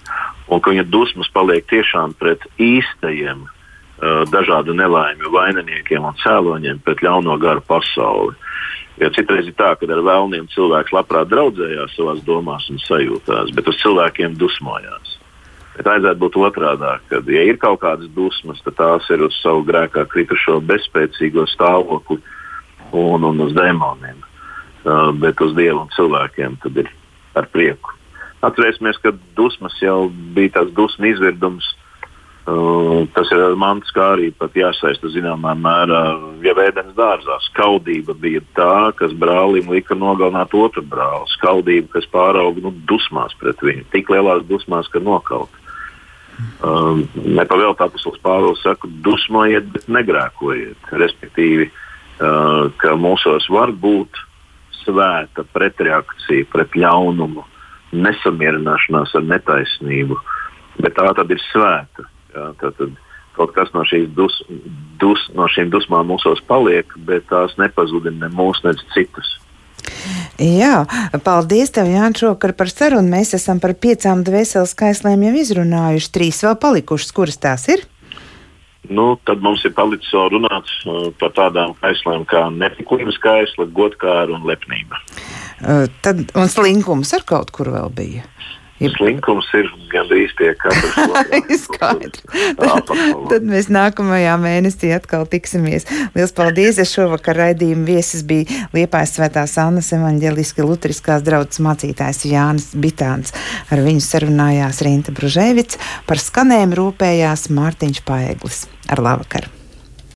Un 0.49 0.61
ka 0.61 0.73
viņa 0.73 0.85
dusmas 0.89 1.29
paliek 1.33 1.65
tiešām 1.69 2.15
pret 2.17 2.45
īstajiem 2.61 3.45
uh, 3.45 4.23
dažādu 4.33 4.73
nelaimju 4.77 5.31
vaininiekiem 5.33 6.05
un 6.05 6.17
cēloņiem, 6.23 6.81
pret 6.85 7.05
ļauno 7.05 7.37
garu 7.41 7.61
pasauli. 7.69 8.33
Jo 9.01 9.09
citreiz 9.11 9.49
ir 9.49 9.57
tā, 9.59 9.73
ka 9.75 9.87
ar 9.91 10.01
vēlniem 10.07 10.47
cilvēks 10.53 10.93
labprāt 10.95 11.27
draudzējās 11.27 11.97
savā 11.97 12.15
domās 12.23 12.69
un 12.71 12.79
sajūtās, 12.79 13.51
bet 13.55 13.67
uz 13.67 13.81
cilvēkiem 13.81 14.37
dusmojās. 14.39 15.17
Bet 15.75 15.89
vajadzētu 15.89 16.21
būt 16.21 16.37
otrādi, 16.39 16.91
kad, 17.11 17.27
ja 17.27 17.41
ir 17.43 17.59
kaut 17.59 17.81
kādas 17.81 18.07
dusmas, 18.15 18.61
tad 18.63 18.77
tās 18.79 19.09
ir 19.11 19.25
uz 19.27 19.35
savu 19.41 19.65
grēkā 19.67 20.05
kritušo 20.07 20.61
bezspēcīgo 20.63 21.43
stāvokli 21.51 22.21
un, 22.95 23.27
un 23.27 23.43
uz 23.43 23.51
demoniem. 23.57 24.23
Uh, 24.85 25.09
bet 25.17 25.39
uz 25.41 25.55
Dievu 25.57 25.79
un 25.81 25.89
cilvēkiem 25.95 26.59
tad 26.61 26.75
ir 26.77 26.91
ar 27.33 27.47
prieku. 27.49 27.95
Atcerēsimies, 28.45 28.99
ka 29.01 29.15
dusmas 29.37 29.73
jau 29.81 30.11
bija 30.35 30.59
tāds 30.59 30.75
dusmu 30.77 31.09
izvirdums. 31.09 31.71
Uh, 32.45 33.07
tas 33.15 33.31
ir 33.33 33.41
mantu 33.57 33.89
kā 33.95 34.11
arī 34.13 34.27
jāsaista 34.53 35.09
zināmā 35.09 35.55
mērā, 35.57 36.01
ja 36.45 36.53
vēdens 36.53 36.93
dārzā. 36.93 37.39
Skaudība 37.47 38.13
bija 38.13 38.43
tā, 38.53 38.91
kas 38.99 39.15
brālim 39.17 39.71
lika 39.73 39.97
nogalināt 39.97 40.53
otru 40.53 40.83
brāli. 40.85 41.25
Skaudība, 41.33 41.89
kas 41.95 42.05
pārauga 42.13 42.61
nu, 42.61 42.69
dusmās 42.85 43.33
pret 43.41 43.57
viņu, 43.65 43.87
tik 43.89 44.13
lielās 44.13 44.45
dusmās, 44.45 44.91
ka 44.93 45.01
nokaut. 45.01 45.49
Uh, 46.61 47.01
Nepavēlēt 47.15 47.81
apustulis 47.81 48.21
Pāvils 48.21 48.61
saka, 48.61 48.85
dusmojiet, 49.01 49.65
bet 49.73 49.89
negrēkojiet. 49.89 50.93
Respektīvi, 50.93 51.71
uh, 51.71 52.69
ka 52.77 52.93
mūsos 52.93 53.49
var 53.49 53.73
būt 53.73 54.24
svēta 54.85 55.45
pretreakcija 55.53 56.47
pret 56.53 56.75
ļaunumu, 56.77 57.45
nesamierināšanās 57.95 59.15
ar 59.17 59.25
netaisnību, 59.31 60.19
bet 60.81 60.95
tā 60.97 61.09
tad 61.17 61.31
ir 61.31 61.41
svēta. 61.51 62.07
Jā, 62.35 62.51
tad 62.59 62.81
kaut 63.35 63.51
kas 63.55 63.71
no, 63.75 63.83
dus, 64.15 64.37
dus, 64.99 65.23
no 65.35 65.47
šīm 65.51 65.71
dusmām 65.73 66.07
mūsos 66.11 66.43
paliek, 66.47 66.91
bet 67.07 67.27
tās 67.31 67.55
nepazudina 67.59 68.27
ne 68.27 68.35
mūsu, 68.35 68.67
ne 68.67 68.75
citus. 68.95 69.35
Jā, 70.39 70.83
paldies 71.23 71.71
tev, 71.75 71.87
Jānis, 71.91 72.19
šokar 72.23 72.55
par 72.57 72.71
sarunu. 72.71 73.07
Mēs 73.11 73.35
esam 73.37 73.61
par 73.63 73.75
piecām 73.79 74.23
dvēseles 74.27 74.73
skaislēm 74.75 75.23
jau 75.29 75.35
izrunājuši. 75.39 76.11
Trīs 76.11 76.41
vēl 76.43 76.57
palikušas. 76.59 77.13
Kuras 77.15 77.39
tās 77.39 77.69
ir? 77.71 77.85
Nu, 78.89 79.15
tad 79.27 79.41
mums 79.45 79.63
ir 79.65 79.73
palicis 79.77 80.13
vēl 80.13 80.31
runāts 80.35 80.73
uh, 80.85 81.09
par 81.19 81.33
tādām 81.37 81.75
kaislēm 81.81 82.25
kā 82.29 82.45
netiklības 82.53 83.17
kaisla, 83.23 83.67
godkāra 83.77 84.35
un 84.35 84.45
lepnība. 84.49 85.01
Uh, 85.61 85.85
tad, 86.05 86.25
un 86.35 86.51
slinkums 86.51 87.13
ar 87.17 87.25
kaut 87.27 87.53
kur 87.55 87.71
vēl 87.73 87.91
bija. 87.95 88.25
Ja... 88.83 88.89
Slinkums 88.91 89.47
ir 89.55 89.69
gandrīz 89.91 90.33
pie 90.35 90.49
katras 90.59 91.61
Skaidrs. 91.65 92.23
Tad, 93.31 93.47
mēs 93.47 93.69
nākamajā 93.71 94.35
mēnesī 94.41 94.91
atkal 94.95 95.23
tiksimies. 95.31 95.87
Lielas 96.15 96.35
paldies! 96.35 96.81
Es 96.83 96.91
šovakar 96.91 97.39
raidījumu 97.39 97.87
viesis 97.87 98.25
bija 98.27 98.67
Liepājas 98.75 99.15
svētās 99.15 99.55
Annas 99.63 99.93
evaņģeliski 99.95 100.67
luteriskās 100.67 101.23
draudzes 101.23 101.63
mācītājs 101.63 102.25
Jānis 102.27 102.73
Bitāns. 102.75 103.31
Ar 103.71 103.83
viņu 103.85 104.03
sarunājās 104.03 104.83
Rinta 104.83 105.15
Bružēvics, 105.15 105.79
par 106.09 106.19
skanējumu 106.19 106.81
rūpējās 106.81 107.47
Mārtiņš 107.55 108.03
Paeglis. 108.03 108.65
Ar 108.91 109.07
labvakar! 109.07 109.54